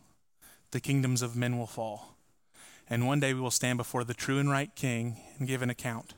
the 0.71 0.81
kingdoms 0.81 1.23
of 1.23 1.37
men 1.37 1.59
will 1.59 1.66
fall. 1.66 2.16
And 2.91 3.07
one 3.07 3.21
day 3.21 3.35
we 3.35 3.41
will 3.41 3.51
stand 3.51 3.77
before 3.77 4.05
the 4.05 4.14
true 4.14 4.39
and 4.39 4.51
right 4.51 4.75
King 4.75 5.19
and 5.39 5.47
give 5.47 5.62
an 5.62 5.71
account. 5.71 6.14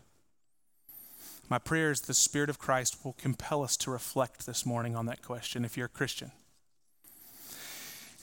My 1.48 1.58
prayer 1.58 1.90
is 1.90 2.02
the 2.02 2.14
Spirit 2.14 2.48
of 2.48 2.60
Christ 2.60 3.04
will 3.04 3.14
compel 3.14 3.62
us 3.64 3.76
to 3.78 3.90
reflect 3.90 4.46
this 4.46 4.64
morning 4.64 4.94
on 4.94 5.06
that 5.06 5.20
question 5.22 5.64
if 5.64 5.76
you're 5.76 5.86
a 5.86 5.88
Christian. 5.88 6.30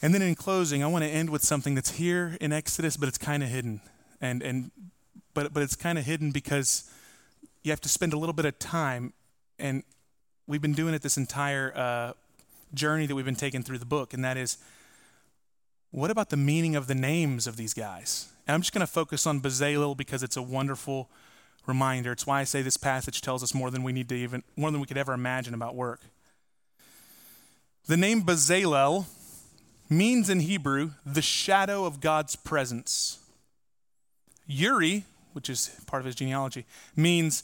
And 0.01 0.13
then 0.13 0.21
in 0.21 0.35
closing, 0.35 0.83
I 0.83 0.87
want 0.87 1.03
to 1.03 1.09
end 1.09 1.29
with 1.29 1.43
something 1.43 1.75
that's 1.75 1.91
here 1.91 2.37
in 2.39 2.53
Exodus, 2.53 2.95
but 2.95 3.09
it's 3.09 3.17
kind 3.17 3.43
of 3.43 3.49
hidden. 3.49 3.81
And, 4.21 4.41
and, 4.41 4.71
but, 5.33 5.53
but 5.53 5.63
it's 5.63 5.75
kind 5.75 5.97
of 5.97 6.05
hidden 6.05 6.31
because 6.31 6.89
you 7.63 7.71
have 7.71 7.81
to 7.81 7.89
spend 7.89 8.13
a 8.13 8.17
little 8.17 8.33
bit 8.33 8.45
of 8.45 8.57
time. 8.59 9.11
And 9.59 9.83
we've 10.45 10.61
been 10.61 10.73
doing 10.73 10.93
it 10.93 11.01
this 11.01 11.17
entire 11.17 11.73
uh, 11.75 12.13
journey 12.73 13.07
that 13.07 13.15
we've 13.15 13.25
been 13.25 13.35
taking 13.35 13.63
through 13.63 13.79
the 13.79 13.85
book, 13.85 14.13
and 14.13 14.23
that 14.23 14.37
is 14.37 14.57
what 15.91 16.11
about 16.11 16.29
the 16.29 16.37
meaning 16.37 16.75
of 16.75 16.87
the 16.87 16.95
names 16.95 17.47
of 17.47 17.57
these 17.57 17.73
guys? 17.73 18.27
And 18.45 18.55
I'm 18.55 18.61
just 18.61 18.73
going 18.73 18.85
to 18.85 18.91
focus 18.91 19.25
on 19.25 19.41
Bezalel 19.41 19.95
because 19.95 20.23
it's 20.23 20.37
a 20.37 20.41
wonderful 20.41 21.09
reminder. 21.65 22.13
It's 22.13 22.25
why 22.25 22.39
I 22.39 22.43
say 22.43 22.61
this 22.61 22.77
passage 22.77 23.21
tells 23.21 23.43
us 23.43 23.53
more 23.53 23.71
than 23.71 23.83
we 23.83 23.91
need 23.91 24.09
to 24.09 24.15
even 24.15 24.43
more 24.55 24.71
than 24.71 24.79
we 24.79 24.87
could 24.87 24.97
ever 24.97 25.13
imagine 25.13 25.53
about 25.53 25.75
work. 25.75 26.01
The 27.87 27.97
name 27.97 28.23
Bezalel 28.23 29.05
means 29.89 30.29
in 30.29 30.41
Hebrew 30.41 30.91
the 31.05 31.21
shadow 31.21 31.85
of 31.85 32.01
God's 32.01 32.35
presence. 32.35 33.19
Uri, 34.45 35.03
which 35.33 35.49
is 35.49 35.69
part 35.87 36.01
of 36.01 36.05
his 36.05 36.15
genealogy, 36.15 36.65
means 36.95 37.43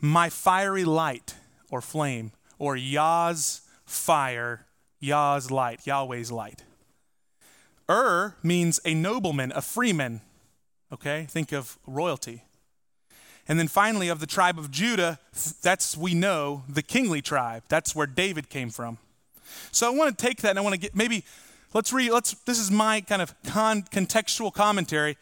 my 0.00 0.28
fiery 0.28 0.84
light 0.84 1.34
or 1.70 1.80
flame, 1.80 2.32
or 2.58 2.76
Yah's 2.76 3.62
fire, 3.84 4.66
Yah's 5.00 5.50
light, 5.50 5.86
Yahweh's 5.86 6.30
light. 6.30 6.62
Hur 7.88 8.34
means 8.42 8.80
a 8.84 8.94
nobleman, 8.94 9.52
a 9.54 9.62
freeman. 9.62 10.20
Okay, 10.92 11.26
think 11.28 11.52
of 11.52 11.78
royalty. 11.86 12.44
And 13.46 13.58
then 13.58 13.68
finally, 13.68 14.08
of 14.08 14.20
the 14.20 14.26
tribe 14.26 14.58
of 14.58 14.70
Judah, 14.70 15.18
that's, 15.60 15.96
we 15.96 16.14
know, 16.14 16.64
the 16.68 16.82
kingly 16.82 17.20
tribe. 17.20 17.64
That's 17.68 17.94
where 17.94 18.06
David 18.06 18.48
came 18.48 18.70
from. 18.70 18.98
So 19.70 19.86
I 19.86 19.94
want 19.94 20.16
to 20.16 20.24
take 20.24 20.38
that 20.42 20.50
and 20.50 20.58
I 20.58 20.62
want 20.62 20.74
to 20.74 20.80
get, 20.80 20.94
maybe, 20.94 21.24
let's 21.74 21.92
read, 21.92 22.10
let's, 22.10 22.32
this 22.44 22.58
is 22.58 22.70
my 22.70 23.02
kind 23.02 23.20
of 23.20 23.34
con, 23.44 23.82
contextual 23.82 24.52
commentary. 24.52 25.18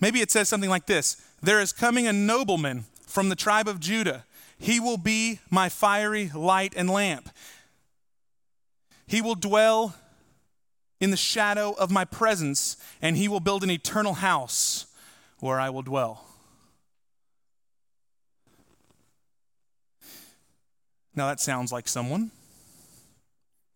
Maybe 0.00 0.20
it 0.20 0.30
says 0.30 0.48
something 0.48 0.70
like 0.70 0.86
this 0.86 1.20
There 1.42 1.60
is 1.60 1.72
coming 1.72 2.06
a 2.06 2.12
nobleman 2.12 2.84
from 3.06 3.28
the 3.28 3.36
tribe 3.36 3.66
of 3.66 3.80
Judah. 3.80 4.24
He 4.56 4.78
will 4.78 4.98
be 4.98 5.40
my 5.50 5.68
fiery 5.68 6.30
light 6.34 6.74
and 6.76 6.88
lamp. 6.88 7.28
He 9.06 9.20
will 9.20 9.34
dwell 9.34 9.94
in 11.00 11.10
the 11.10 11.16
shadow 11.16 11.72
of 11.72 11.90
my 11.90 12.04
presence, 12.04 12.76
and 13.02 13.16
he 13.16 13.28
will 13.28 13.40
build 13.40 13.62
an 13.62 13.70
eternal 13.70 14.14
house 14.14 14.86
where 15.40 15.60
I 15.60 15.70
will 15.70 15.82
dwell. 15.82 16.24
Now 21.14 21.28
that 21.28 21.40
sounds 21.40 21.72
like 21.72 21.88
someone. 21.88 22.30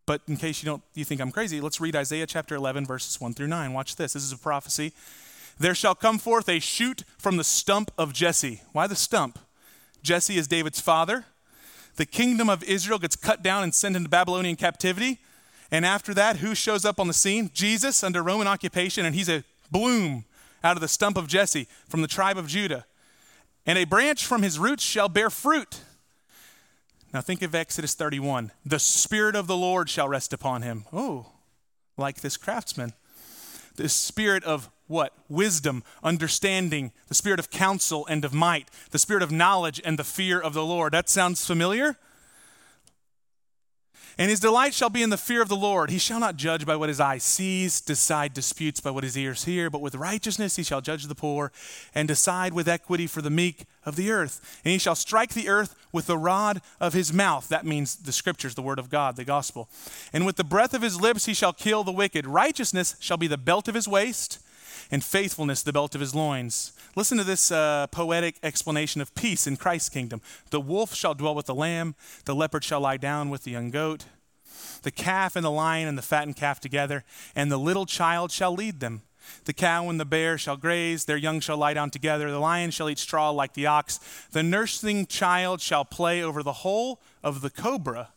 But 0.06 0.22
in 0.26 0.38
case 0.38 0.62
you 0.62 0.66
don't 0.66 0.82
you 0.94 1.04
think 1.04 1.20
I'm 1.20 1.30
crazy, 1.30 1.60
let's 1.60 1.80
read 1.80 1.94
Isaiah 1.94 2.26
chapter 2.26 2.54
11 2.54 2.86
verses 2.86 3.20
1 3.20 3.34
through 3.34 3.48
9. 3.48 3.72
Watch 3.74 3.96
this. 3.96 4.14
This 4.14 4.24
is 4.24 4.32
a 4.32 4.38
prophecy. 4.38 4.94
There 5.58 5.74
shall 5.74 5.94
come 5.94 6.18
forth 6.18 6.48
a 6.48 6.60
shoot 6.60 7.04
from 7.18 7.36
the 7.36 7.44
stump 7.44 7.90
of 7.98 8.12
Jesse. 8.12 8.62
Why 8.72 8.86
the 8.86 8.96
stump? 8.96 9.38
Jesse 10.02 10.38
is 10.38 10.48
David's 10.48 10.80
father. 10.80 11.26
The 11.96 12.06
kingdom 12.06 12.48
of 12.48 12.62
Israel 12.64 12.98
gets 12.98 13.16
cut 13.16 13.42
down 13.42 13.64
and 13.64 13.74
sent 13.74 13.96
into 13.96 14.08
Babylonian 14.08 14.56
captivity. 14.56 15.18
And 15.70 15.84
after 15.84 16.14
that, 16.14 16.38
who 16.38 16.54
shows 16.54 16.84
up 16.84 16.98
on 16.98 17.08
the 17.08 17.14
scene? 17.14 17.50
Jesus 17.52 18.02
under 18.02 18.22
Roman 18.22 18.46
occupation, 18.46 19.04
and 19.04 19.14
he's 19.14 19.28
a 19.28 19.44
bloom 19.70 20.24
out 20.64 20.76
of 20.76 20.80
the 20.80 20.88
stump 20.88 21.16
of 21.16 21.28
Jesse 21.28 21.68
from 21.88 22.02
the 22.02 22.08
tribe 22.08 22.38
of 22.38 22.46
Judah. 22.46 22.86
And 23.66 23.78
a 23.78 23.84
branch 23.84 24.24
from 24.24 24.42
his 24.42 24.58
roots 24.58 24.82
shall 24.82 25.08
bear 25.08 25.28
fruit. 25.28 25.80
Now 27.12 27.20
think 27.20 27.42
of 27.42 27.54
Exodus 27.54 27.94
31. 27.94 28.52
The 28.64 28.78
Spirit 28.78 29.36
of 29.36 29.46
the 29.46 29.56
Lord 29.56 29.90
shall 29.90 30.08
rest 30.08 30.32
upon 30.32 30.62
him. 30.62 30.84
Oh, 30.92 31.32
like 31.96 32.20
this 32.20 32.36
craftsman. 32.36 32.92
The 33.76 33.88
spirit 33.88 34.42
of 34.44 34.70
what? 34.88 35.12
Wisdom, 35.28 35.84
understanding, 36.02 36.92
the 37.06 37.14
spirit 37.14 37.38
of 37.38 37.50
counsel 37.50 38.06
and 38.06 38.24
of 38.24 38.34
might, 38.34 38.68
the 38.90 38.98
spirit 38.98 39.22
of 39.22 39.30
knowledge 39.30 39.80
and 39.84 39.98
the 39.98 40.04
fear 40.04 40.40
of 40.40 40.52
the 40.52 40.64
Lord. 40.64 40.92
That 40.92 41.08
sounds 41.08 41.46
familiar? 41.46 41.96
And 44.20 44.30
his 44.30 44.40
delight 44.40 44.74
shall 44.74 44.90
be 44.90 45.04
in 45.04 45.10
the 45.10 45.16
fear 45.16 45.40
of 45.40 45.48
the 45.48 45.54
Lord. 45.54 45.90
He 45.90 45.98
shall 45.98 46.18
not 46.18 46.36
judge 46.36 46.66
by 46.66 46.74
what 46.74 46.88
his 46.88 46.98
eye 46.98 47.18
sees, 47.18 47.80
decide 47.80 48.34
disputes 48.34 48.80
by 48.80 48.90
what 48.90 49.04
his 49.04 49.16
ears 49.16 49.44
hear, 49.44 49.70
but 49.70 49.80
with 49.80 49.94
righteousness 49.94 50.56
he 50.56 50.64
shall 50.64 50.80
judge 50.80 51.06
the 51.06 51.14
poor, 51.14 51.52
and 51.94 52.08
decide 52.08 52.52
with 52.52 52.66
equity 52.66 53.06
for 53.06 53.22
the 53.22 53.30
meek 53.30 53.64
of 53.86 53.94
the 53.94 54.10
earth. 54.10 54.60
And 54.64 54.72
he 54.72 54.78
shall 54.78 54.96
strike 54.96 55.34
the 55.34 55.48
earth 55.48 55.76
with 55.92 56.06
the 56.06 56.18
rod 56.18 56.60
of 56.80 56.94
his 56.94 57.12
mouth. 57.12 57.48
That 57.48 57.64
means 57.64 57.94
the 57.94 58.10
scriptures, 58.10 58.56
the 58.56 58.62
word 58.62 58.80
of 58.80 58.90
God, 58.90 59.14
the 59.14 59.24
gospel. 59.24 59.68
And 60.12 60.26
with 60.26 60.34
the 60.34 60.42
breath 60.42 60.74
of 60.74 60.82
his 60.82 61.00
lips 61.00 61.26
he 61.26 61.34
shall 61.34 61.52
kill 61.52 61.84
the 61.84 61.92
wicked. 61.92 62.26
Righteousness 62.26 62.96
shall 62.98 63.18
be 63.18 63.28
the 63.28 63.38
belt 63.38 63.68
of 63.68 63.76
his 63.76 63.86
waist, 63.86 64.40
and 64.90 65.02
faithfulness 65.02 65.62
the 65.62 65.72
belt 65.72 65.94
of 65.94 66.00
his 66.00 66.14
loins. 66.14 66.72
Listen 66.96 67.18
to 67.18 67.24
this 67.24 67.50
uh, 67.50 67.86
poetic 67.88 68.38
explanation 68.42 69.00
of 69.00 69.14
peace 69.14 69.46
in 69.46 69.56
Christ's 69.56 69.88
kingdom. 69.88 70.20
The 70.50 70.60
wolf 70.60 70.94
shall 70.94 71.14
dwell 71.14 71.34
with 71.34 71.46
the 71.46 71.54
lamb, 71.54 71.94
the 72.24 72.34
leopard 72.34 72.64
shall 72.64 72.80
lie 72.80 72.96
down 72.96 73.30
with 73.30 73.44
the 73.44 73.50
young 73.50 73.70
goat, 73.70 74.06
the 74.82 74.90
calf 74.90 75.36
and 75.36 75.44
the 75.44 75.50
lion 75.50 75.88
and 75.88 75.96
the 75.98 76.02
fattened 76.02 76.36
calf 76.36 76.60
together, 76.60 77.04
and 77.34 77.50
the 77.50 77.58
little 77.58 77.86
child 77.86 78.30
shall 78.30 78.54
lead 78.54 78.80
them. 78.80 79.02
The 79.44 79.52
cow 79.52 79.88
and 79.90 80.00
the 80.00 80.04
bear 80.04 80.38
shall 80.38 80.56
graze, 80.56 81.04
their 81.04 81.16
young 81.16 81.40
shall 81.40 81.58
lie 81.58 81.74
down 81.74 81.90
together. 81.90 82.30
The 82.30 82.38
lion 82.38 82.70
shall 82.70 82.88
eat 82.88 82.98
straw 82.98 83.30
like 83.30 83.54
the 83.54 83.66
ox. 83.66 84.00
The 84.32 84.42
nursing 84.42 85.06
child 85.06 85.60
shall 85.60 85.84
play 85.84 86.22
over 86.22 86.42
the 86.42 86.52
hole 86.52 87.02
of 87.22 87.42
the 87.42 87.50
cobra 87.50 88.10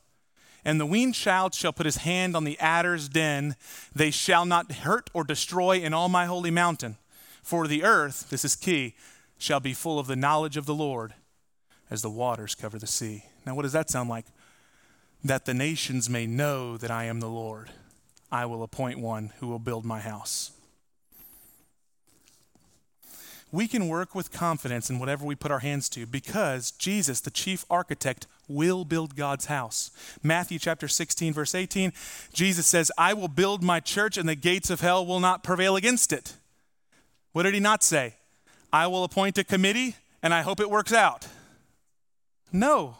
and 0.63 0.79
the 0.79 0.85
weaned 0.85 1.15
child 1.15 1.53
shall 1.53 1.73
put 1.73 1.85
his 1.85 1.97
hand 1.97 2.35
on 2.35 2.43
the 2.43 2.59
adder's 2.59 3.09
den. 3.09 3.55
They 3.93 4.11
shall 4.11 4.45
not 4.45 4.71
hurt 4.71 5.09
or 5.13 5.23
destroy 5.23 5.77
in 5.77 5.93
all 5.93 6.09
my 6.09 6.25
holy 6.25 6.51
mountain. 6.51 6.97
For 7.41 7.67
the 7.67 7.83
earth, 7.83 8.29
this 8.29 8.45
is 8.45 8.55
key, 8.55 8.95
shall 9.37 9.59
be 9.59 9.73
full 9.73 9.97
of 9.97 10.07
the 10.07 10.15
knowledge 10.15 10.57
of 10.57 10.65
the 10.65 10.75
Lord 10.75 11.13
as 11.89 12.01
the 12.01 12.09
waters 12.09 12.55
cover 12.55 12.77
the 12.77 12.87
sea. 12.87 13.25
Now, 13.45 13.55
what 13.55 13.63
does 13.63 13.73
that 13.73 13.89
sound 13.89 14.09
like? 14.09 14.25
That 15.23 15.45
the 15.45 15.53
nations 15.53 16.09
may 16.09 16.27
know 16.27 16.77
that 16.77 16.91
I 16.91 17.05
am 17.05 17.19
the 17.19 17.29
Lord. 17.29 17.71
I 18.31 18.45
will 18.45 18.63
appoint 18.63 18.99
one 18.99 19.31
who 19.39 19.47
will 19.47 19.59
build 19.59 19.83
my 19.83 19.99
house 19.99 20.51
we 23.51 23.67
can 23.67 23.87
work 23.87 24.15
with 24.15 24.31
confidence 24.31 24.89
in 24.89 24.99
whatever 24.99 25.25
we 25.25 25.35
put 25.35 25.51
our 25.51 25.59
hands 25.59 25.89
to 25.89 26.05
because 26.05 26.71
Jesus, 26.71 27.19
the 27.19 27.31
chief 27.31 27.65
architect, 27.69 28.27
will 28.53 28.85
build 28.85 29.15
God's 29.15 29.45
house. 29.45 29.91
Matthew 30.23 30.59
chapter 30.59 30.87
16, 30.87 31.33
verse 31.33 31.55
18, 31.55 31.93
Jesus 32.33 32.67
says, 32.67 32.91
I 32.97 33.13
will 33.13 33.27
build 33.27 33.63
my 33.63 33.79
church 33.79 34.17
and 34.17 34.27
the 34.27 34.35
gates 34.35 34.69
of 34.69 34.81
hell 34.81 35.05
will 35.05 35.19
not 35.19 35.43
prevail 35.43 35.75
against 35.75 36.13
it. 36.13 36.35
What 37.31 37.43
did 37.43 37.53
he 37.53 37.59
not 37.59 37.83
say? 37.83 38.15
I 38.73 38.87
will 38.87 39.03
appoint 39.03 39.37
a 39.37 39.43
committee 39.43 39.95
and 40.21 40.33
I 40.33 40.41
hope 40.41 40.59
it 40.59 40.69
works 40.69 40.93
out. 40.93 41.27
No. 42.51 42.97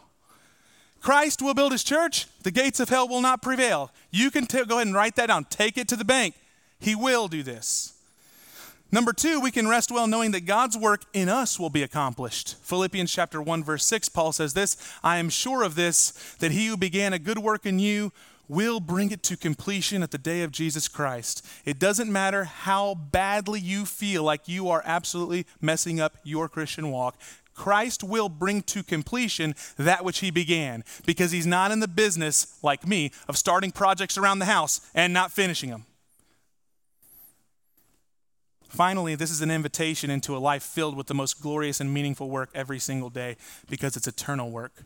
Christ 1.00 1.42
will 1.42 1.54
build 1.54 1.72
his 1.72 1.82
church, 1.82 2.26
the 2.42 2.50
gates 2.50 2.78
of 2.78 2.88
hell 2.88 3.08
will 3.08 3.20
not 3.20 3.42
prevail. 3.42 3.90
You 4.10 4.30
can 4.30 4.46
t- 4.46 4.64
go 4.64 4.76
ahead 4.76 4.86
and 4.86 4.94
write 4.94 5.16
that 5.16 5.26
down. 5.26 5.44
Take 5.44 5.76
it 5.76 5.88
to 5.88 5.96
the 5.96 6.04
bank. 6.04 6.34
He 6.78 6.94
will 6.94 7.28
do 7.28 7.42
this. 7.42 7.91
Number 8.94 9.14
two, 9.14 9.40
we 9.40 9.50
can 9.50 9.66
rest 9.66 9.90
well 9.90 10.06
knowing 10.06 10.32
that 10.32 10.44
God's 10.44 10.76
work 10.76 11.04
in 11.14 11.30
us 11.30 11.58
will 11.58 11.70
be 11.70 11.82
accomplished. 11.82 12.56
Philippians 12.60 13.10
chapter 13.10 13.40
1, 13.40 13.64
verse 13.64 13.86
6, 13.86 14.10
Paul 14.10 14.32
says 14.32 14.52
this 14.52 14.76
I 15.02 15.16
am 15.16 15.30
sure 15.30 15.62
of 15.62 15.74
this, 15.76 16.10
that 16.40 16.52
he 16.52 16.66
who 16.66 16.76
began 16.76 17.14
a 17.14 17.18
good 17.18 17.38
work 17.38 17.64
in 17.64 17.78
you 17.78 18.12
will 18.48 18.80
bring 18.80 19.10
it 19.10 19.22
to 19.22 19.36
completion 19.36 20.02
at 20.02 20.10
the 20.10 20.18
day 20.18 20.42
of 20.42 20.52
Jesus 20.52 20.88
Christ. 20.88 21.42
It 21.64 21.78
doesn't 21.78 22.12
matter 22.12 22.44
how 22.44 22.94
badly 22.94 23.60
you 23.60 23.86
feel 23.86 24.24
like 24.24 24.46
you 24.46 24.68
are 24.68 24.82
absolutely 24.84 25.46
messing 25.58 25.98
up 25.98 26.18
your 26.22 26.50
Christian 26.50 26.90
walk. 26.90 27.16
Christ 27.54 28.04
will 28.04 28.28
bring 28.28 28.60
to 28.62 28.82
completion 28.82 29.54
that 29.78 30.04
which 30.04 30.18
he 30.18 30.30
began 30.30 30.84
because 31.06 31.30
he's 31.30 31.46
not 31.46 31.70
in 31.70 31.80
the 31.80 31.88
business, 31.88 32.58
like 32.62 32.86
me, 32.86 33.10
of 33.26 33.38
starting 33.38 33.72
projects 33.72 34.18
around 34.18 34.38
the 34.38 34.44
house 34.44 34.82
and 34.94 35.14
not 35.14 35.32
finishing 35.32 35.70
them. 35.70 35.86
Finally, 38.72 39.14
this 39.14 39.30
is 39.30 39.42
an 39.42 39.50
invitation 39.50 40.08
into 40.08 40.34
a 40.34 40.38
life 40.38 40.62
filled 40.62 40.96
with 40.96 41.06
the 41.06 41.12
most 41.12 41.42
glorious 41.42 41.78
and 41.78 41.92
meaningful 41.92 42.30
work 42.30 42.48
every 42.54 42.78
single 42.78 43.10
day 43.10 43.36
because 43.68 43.98
it's 43.98 44.08
eternal 44.08 44.50
work. 44.50 44.84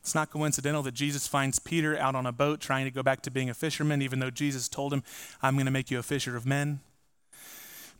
It's 0.00 0.14
not 0.14 0.30
coincidental 0.30 0.84
that 0.84 0.94
Jesus 0.94 1.26
finds 1.26 1.58
Peter 1.58 1.98
out 1.98 2.14
on 2.14 2.24
a 2.24 2.30
boat 2.30 2.60
trying 2.60 2.84
to 2.84 2.90
go 2.92 3.02
back 3.02 3.20
to 3.22 3.30
being 3.30 3.50
a 3.50 3.54
fisherman, 3.54 4.00
even 4.00 4.20
though 4.20 4.30
Jesus 4.30 4.68
told 4.68 4.92
him, 4.92 5.02
I'm 5.42 5.56
going 5.56 5.66
to 5.66 5.72
make 5.72 5.90
you 5.90 5.98
a 5.98 6.04
fisher 6.04 6.36
of 6.36 6.46
men. 6.46 6.82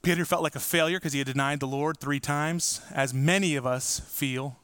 Peter 0.00 0.24
felt 0.24 0.44
like 0.44 0.54
a 0.54 0.60
failure 0.60 0.98
because 0.98 1.12
he 1.12 1.18
had 1.18 1.26
denied 1.26 1.58
the 1.58 1.66
Lord 1.66 1.98
three 1.98 2.20
times, 2.20 2.80
as 2.94 3.12
many 3.12 3.56
of 3.56 3.66
us 3.66 3.98
feel 4.06 4.58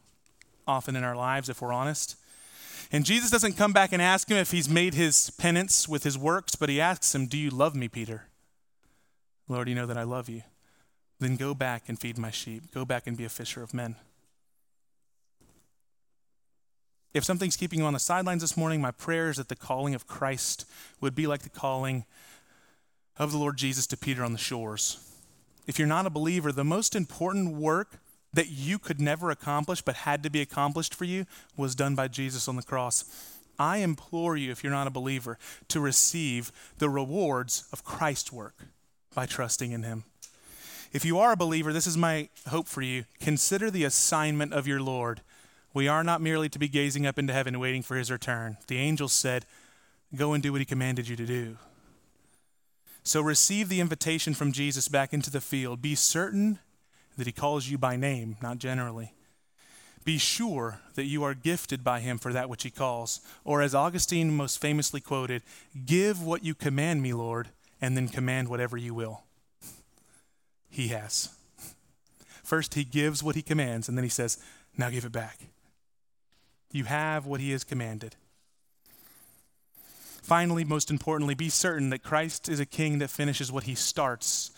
often 0.64 0.94
in 0.94 1.02
our 1.02 1.16
lives, 1.16 1.48
if 1.48 1.60
we're 1.60 1.72
honest. 1.72 2.14
And 2.92 3.04
Jesus 3.04 3.32
doesn't 3.32 3.54
come 3.54 3.72
back 3.72 3.92
and 3.92 4.00
ask 4.00 4.30
him 4.30 4.36
if 4.36 4.52
he's 4.52 4.68
made 4.68 4.94
his 4.94 5.30
penance 5.30 5.88
with 5.88 6.04
his 6.04 6.16
works, 6.16 6.54
but 6.54 6.68
he 6.68 6.80
asks 6.80 7.12
him, 7.16 7.26
Do 7.26 7.36
you 7.36 7.50
love 7.50 7.74
me, 7.74 7.88
Peter? 7.88 8.28
Lord, 9.48 9.68
you 9.68 9.74
know 9.74 9.86
that 9.86 9.98
I 9.98 10.02
love 10.02 10.28
you. 10.28 10.42
Then 11.20 11.36
go 11.36 11.54
back 11.54 11.84
and 11.88 11.98
feed 11.98 12.18
my 12.18 12.30
sheep. 12.30 12.72
Go 12.72 12.84
back 12.84 13.06
and 13.06 13.16
be 13.16 13.24
a 13.24 13.28
fisher 13.28 13.62
of 13.62 13.72
men. 13.72 13.96
If 17.14 17.24
something's 17.24 17.56
keeping 17.56 17.78
you 17.78 17.86
on 17.86 17.94
the 17.94 17.98
sidelines 17.98 18.42
this 18.42 18.56
morning, 18.56 18.80
my 18.80 18.90
prayer 18.90 19.30
is 19.30 19.38
that 19.38 19.48
the 19.48 19.56
calling 19.56 19.94
of 19.94 20.06
Christ 20.06 20.66
would 21.00 21.14
be 21.14 21.26
like 21.26 21.42
the 21.42 21.48
calling 21.48 22.04
of 23.16 23.32
the 23.32 23.38
Lord 23.38 23.56
Jesus 23.56 23.86
to 23.86 23.96
Peter 23.96 24.22
on 24.22 24.32
the 24.32 24.38
shores. 24.38 24.98
If 25.66 25.78
you're 25.78 25.88
not 25.88 26.04
a 26.04 26.10
believer, 26.10 26.52
the 26.52 26.64
most 26.64 26.94
important 26.94 27.56
work 27.56 28.00
that 28.34 28.50
you 28.50 28.78
could 28.78 29.00
never 29.00 29.30
accomplish 29.30 29.80
but 29.80 29.96
had 29.96 30.22
to 30.24 30.30
be 30.30 30.42
accomplished 30.42 30.94
for 30.94 31.06
you 31.06 31.24
was 31.56 31.74
done 31.74 31.94
by 31.94 32.08
Jesus 32.08 32.48
on 32.48 32.56
the 32.56 32.62
cross. 32.62 33.04
I 33.58 33.78
implore 33.78 34.36
you, 34.36 34.50
if 34.50 34.62
you're 34.62 34.70
not 34.70 34.86
a 34.86 34.90
believer, 34.90 35.38
to 35.68 35.80
receive 35.80 36.52
the 36.76 36.90
rewards 36.90 37.66
of 37.72 37.82
Christ's 37.82 38.30
work 38.30 38.64
by 39.16 39.26
trusting 39.26 39.72
in 39.72 39.82
Him. 39.82 40.04
If 40.92 41.04
you 41.04 41.18
are 41.18 41.32
a 41.32 41.36
believer, 41.36 41.72
this 41.72 41.88
is 41.88 41.96
my 41.96 42.28
hope 42.46 42.68
for 42.68 42.82
you. 42.82 43.06
Consider 43.18 43.68
the 43.68 43.82
assignment 43.82 44.52
of 44.52 44.68
your 44.68 44.80
Lord. 44.80 45.22
We 45.74 45.88
are 45.88 46.04
not 46.04 46.20
merely 46.20 46.48
to 46.50 46.58
be 46.60 46.68
gazing 46.68 47.04
up 47.04 47.18
into 47.18 47.32
heaven 47.32 47.58
waiting 47.58 47.82
for 47.82 47.96
His 47.96 48.12
return. 48.12 48.58
The 48.68 48.78
angels 48.78 49.12
said, 49.12 49.44
go 50.14 50.32
and 50.32 50.42
do 50.42 50.52
what 50.52 50.60
he 50.60 50.64
commanded 50.64 51.08
you 51.08 51.16
to 51.16 51.26
do. 51.26 51.56
So 53.02 53.20
receive 53.20 53.68
the 53.68 53.80
invitation 53.80 54.34
from 54.34 54.52
Jesus 54.52 54.88
back 54.88 55.12
into 55.12 55.30
the 55.30 55.40
field. 55.40 55.82
Be 55.82 55.94
certain 55.94 56.58
that 57.16 57.26
he 57.26 57.32
calls 57.32 57.68
you 57.68 57.78
by 57.78 57.96
name, 57.96 58.36
not 58.42 58.58
generally. 58.58 59.14
Be 60.04 60.18
sure 60.18 60.80
that 60.94 61.04
you 61.04 61.24
are 61.24 61.34
gifted 61.34 61.82
by 61.82 62.00
him 62.00 62.18
for 62.18 62.32
that 62.32 62.48
which 62.48 62.62
he 62.62 62.70
calls. 62.70 63.20
Or, 63.44 63.60
as 63.60 63.74
Augustine 63.74 64.36
most 64.36 64.60
famously 64.60 65.00
quoted, 65.00 65.42
Give 65.84 66.22
what 66.22 66.44
you 66.44 66.54
command 66.54 67.02
me, 67.02 67.12
Lord, 67.12 67.48
and 67.80 67.96
then 67.96 68.08
command 68.08 68.48
whatever 68.48 68.76
you 68.76 68.94
will. 68.94 69.22
He 70.68 70.88
has. 70.88 71.30
First, 72.42 72.74
he 72.74 72.84
gives 72.84 73.22
what 73.22 73.34
he 73.34 73.42
commands, 73.42 73.88
and 73.88 73.98
then 73.98 74.04
he 74.04 74.10
says, 74.10 74.38
Now 74.76 74.90
give 74.90 75.04
it 75.04 75.12
back. 75.12 75.38
You 76.72 76.84
have 76.84 77.26
what 77.26 77.40
he 77.40 77.52
has 77.52 77.64
commanded. 77.64 78.16
Finally, 80.22 80.64
most 80.64 80.90
importantly, 80.90 81.34
be 81.34 81.48
certain 81.48 81.90
that 81.90 82.02
Christ 82.02 82.48
is 82.48 82.58
a 82.58 82.66
king 82.66 82.98
that 82.98 83.10
finishes 83.10 83.52
what 83.52 83.64
he 83.64 83.74
starts. 83.74 84.50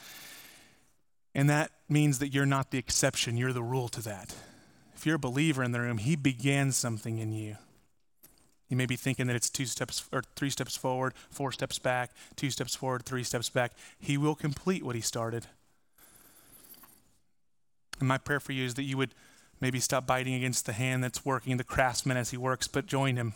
And 1.35 1.49
that 1.51 1.71
means 1.89 2.19
that 2.19 2.29
you're 2.29 2.47
not 2.47 2.71
the 2.71 2.79
exception, 2.79 3.37
you're 3.37 3.53
the 3.53 3.63
rule 3.63 3.89
to 3.89 4.03
that. 4.03 4.35
If 4.97 5.07
you're 5.07 5.17
a 5.17 5.21
believer 5.21 5.63
in 5.63 5.73
the 5.73 5.81
room, 5.81 5.99
he 5.99 6.17
began 6.17 6.73
something 6.73 7.19
in 7.19 7.33
you. 7.33 7.57
You 8.69 8.77
may 8.77 8.87
be 8.87 8.97
thinking 8.97 9.27
that 9.29 9.37
it's 9.37 9.49
two 9.49 9.65
steps 9.65 10.07
or 10.13 10.23
three 10.37 10.51
steps 10.51 10.77
forward, 10.77 11.15
four 11.31 11.53
steps 11.53 11.79
back, 11.79 12.11
two 12.37 12.51
steps 12.51 12.75
forward, 12.75 13.05
three 13.05 13.23
steps 13.23 13.49
back. 13.49 13.73
He 13.99 14.19
will 14.19 14.35
complete 14.35 14.85
what 14.85 14.95
he 14.95 15.01
started. 15.01 15.47
And 17.99 18.07
my 18.07 18.19
prayer 18.19 18.41
for 18.41 18.53
you 18.53 18.65
is 18.65 18.75
that 18.75 18.83
you 18.83 18.97
would 18.99 19.15
maybe 19.61 19.81
stop 19.81 20.07
biting 20.07 20.35
against 20.35 20.67
the 20.67 20.73
hand 20.73 21.03
that's 21.03 21.25
working, 21.25 21.57
the 21.57 21.65
craftsman 21.65 22.17
as 22.17 22.31
he 22.31 22.37
works, 22.37 22.69
but 22.69 22.87
join 22.87 23.17
him. 23.17 23.33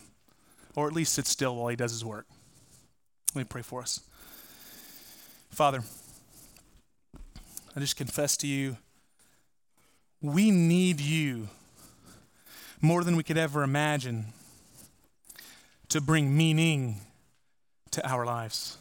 Or 0.77 0.87
at 0.87 0.93
least 0.93 1.15
sit 1.15 1.27
still 1.27 1.57
while 1.57 1.69
he 1.69 1.77
does 1.77 1.93
his 1.93 2.05
work. 2.05 2.27
Let 3.35 3.41
me 3.41 3.45
pray 3.49 3.63
for 3.63 3.81
us. 3.81 4.01
Father, 5.51 5.83
I 7.75 7.81
just 7.81 7.97
confess 7.97 8.37
to 8.39 8.47
you, 8.47 8.77
we 10.21 10.51
need 10.51 11.01
you 11.01 11.49
more 12.81 13.03
than 13.03 13.17
we 13.17 13.23
could 13.23 13.39
ever 13.39 13.63
imagine 13.63 14.27
to 15.93 16.01
bring 16.01 16.35
meaning 16.35 16.97
to 17.91 18.09
our 18.09 18.25
lives. 18.25 18.79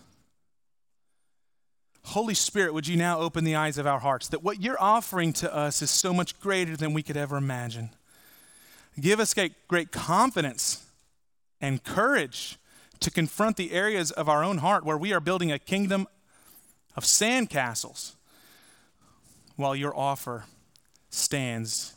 Holy 2.05 2.33
Spirit, 2.33 2.73
would 2.73 2.87
you 2.87 2.95
now 2.95 3.19
open 3.19 3.43
the 3.43 3.53
eyes 3.53 3.77
of 3.77 3.85
our 3.85 3.99
hearts 3.99 4.29
that 4.29 4.43
what 4.43 4.61
you're 4.61 4.81
offering 4.81 5.33
to 5.33 5.53
us 5.53 5.81
is 5.81 5.91
so 5.91 6.13
much 6.13 6.39
greater 6.39 6.77
than 6.77 6.93
we 6.93 7.03
could 7.03 7.17
ever 7.17 7.35
imagine? 7.35 7.89
Give 8.97 9.19
us 9.19 9.35
great, 9.67 9.91
confidence 9.91 10.85
and 11.59 11.83
courage 11.83 12.57
to 13.01 13.11
confront 13.11 13.57
the 13.57 13.73
areas 13.73 14.11
of 14.11 14.29
our 14.29 14.41
own 14.41 14.59
heart 14.59 14.85
where 14.85 14.97
we 14.97 15.11
are 15.11 15.19
building 15.19 15.51
a 15.51 15.59
kingdom 15.59 16.07
of 16.95 17.03
sandcastles 17.03 18.13
while 19.57 19.75
your 19.75 19.93
offer 19.97 20.45
stands 21.09 21.93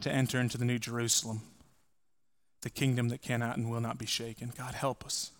to 0.00 0.10
enter 0.10 0.40
into 0.40 0.58
the 0.58 0.64
New 0.64 0.80
Jerusalem, 0.80 1.42
the 2.62 2.70
kingdom 2.70 3.08
that 3.10 3.22
cannot 3.22 3.56
and 3.56 3.70
will 3.70 3.80
not 3.80 3.98
be 3.98 4.06
shaken. 4.06 4.52
God, 4.56 4.74
help 4.74 5.04
us. 5.04 5.30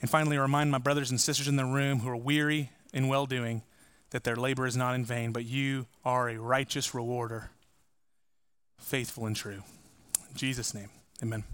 And 0.00 0.10
finally, 0.10 0.38
remind 0.38 0.70
my 0.70 0.78
brothers 0.78 1.10
and 1.10 1.20
sisters 1.20 1.48
in 1.48 1.56
the 1.56 1.64
room 1.64 2.00
who 2.00 2.08
are 2.08 2.16
weary 2.16 2.70
in 2.92 3.08
well 3.08 3.26
doing 3.26 3.62
that 4.10 4.24
their 4.24 4.36
labor 4.36 4.66
is 4.66 4.76
not 4.76 4.94
in 4.94 5.04
vain, 5.04 5.32
but 5.32 5.44
you 5.44 5.86
are 6.04 6.28
a 6.28 6.38
righteous 6.38 6.94
rewarder, 6.94 7.50
faithful 8.78 9.26
and 9.26 9.36
true. 9.36 9.62
In 10.30 10.36
Jesus' 10.36 10.74
name, 10.74 10.90
amen. 11.22 11.44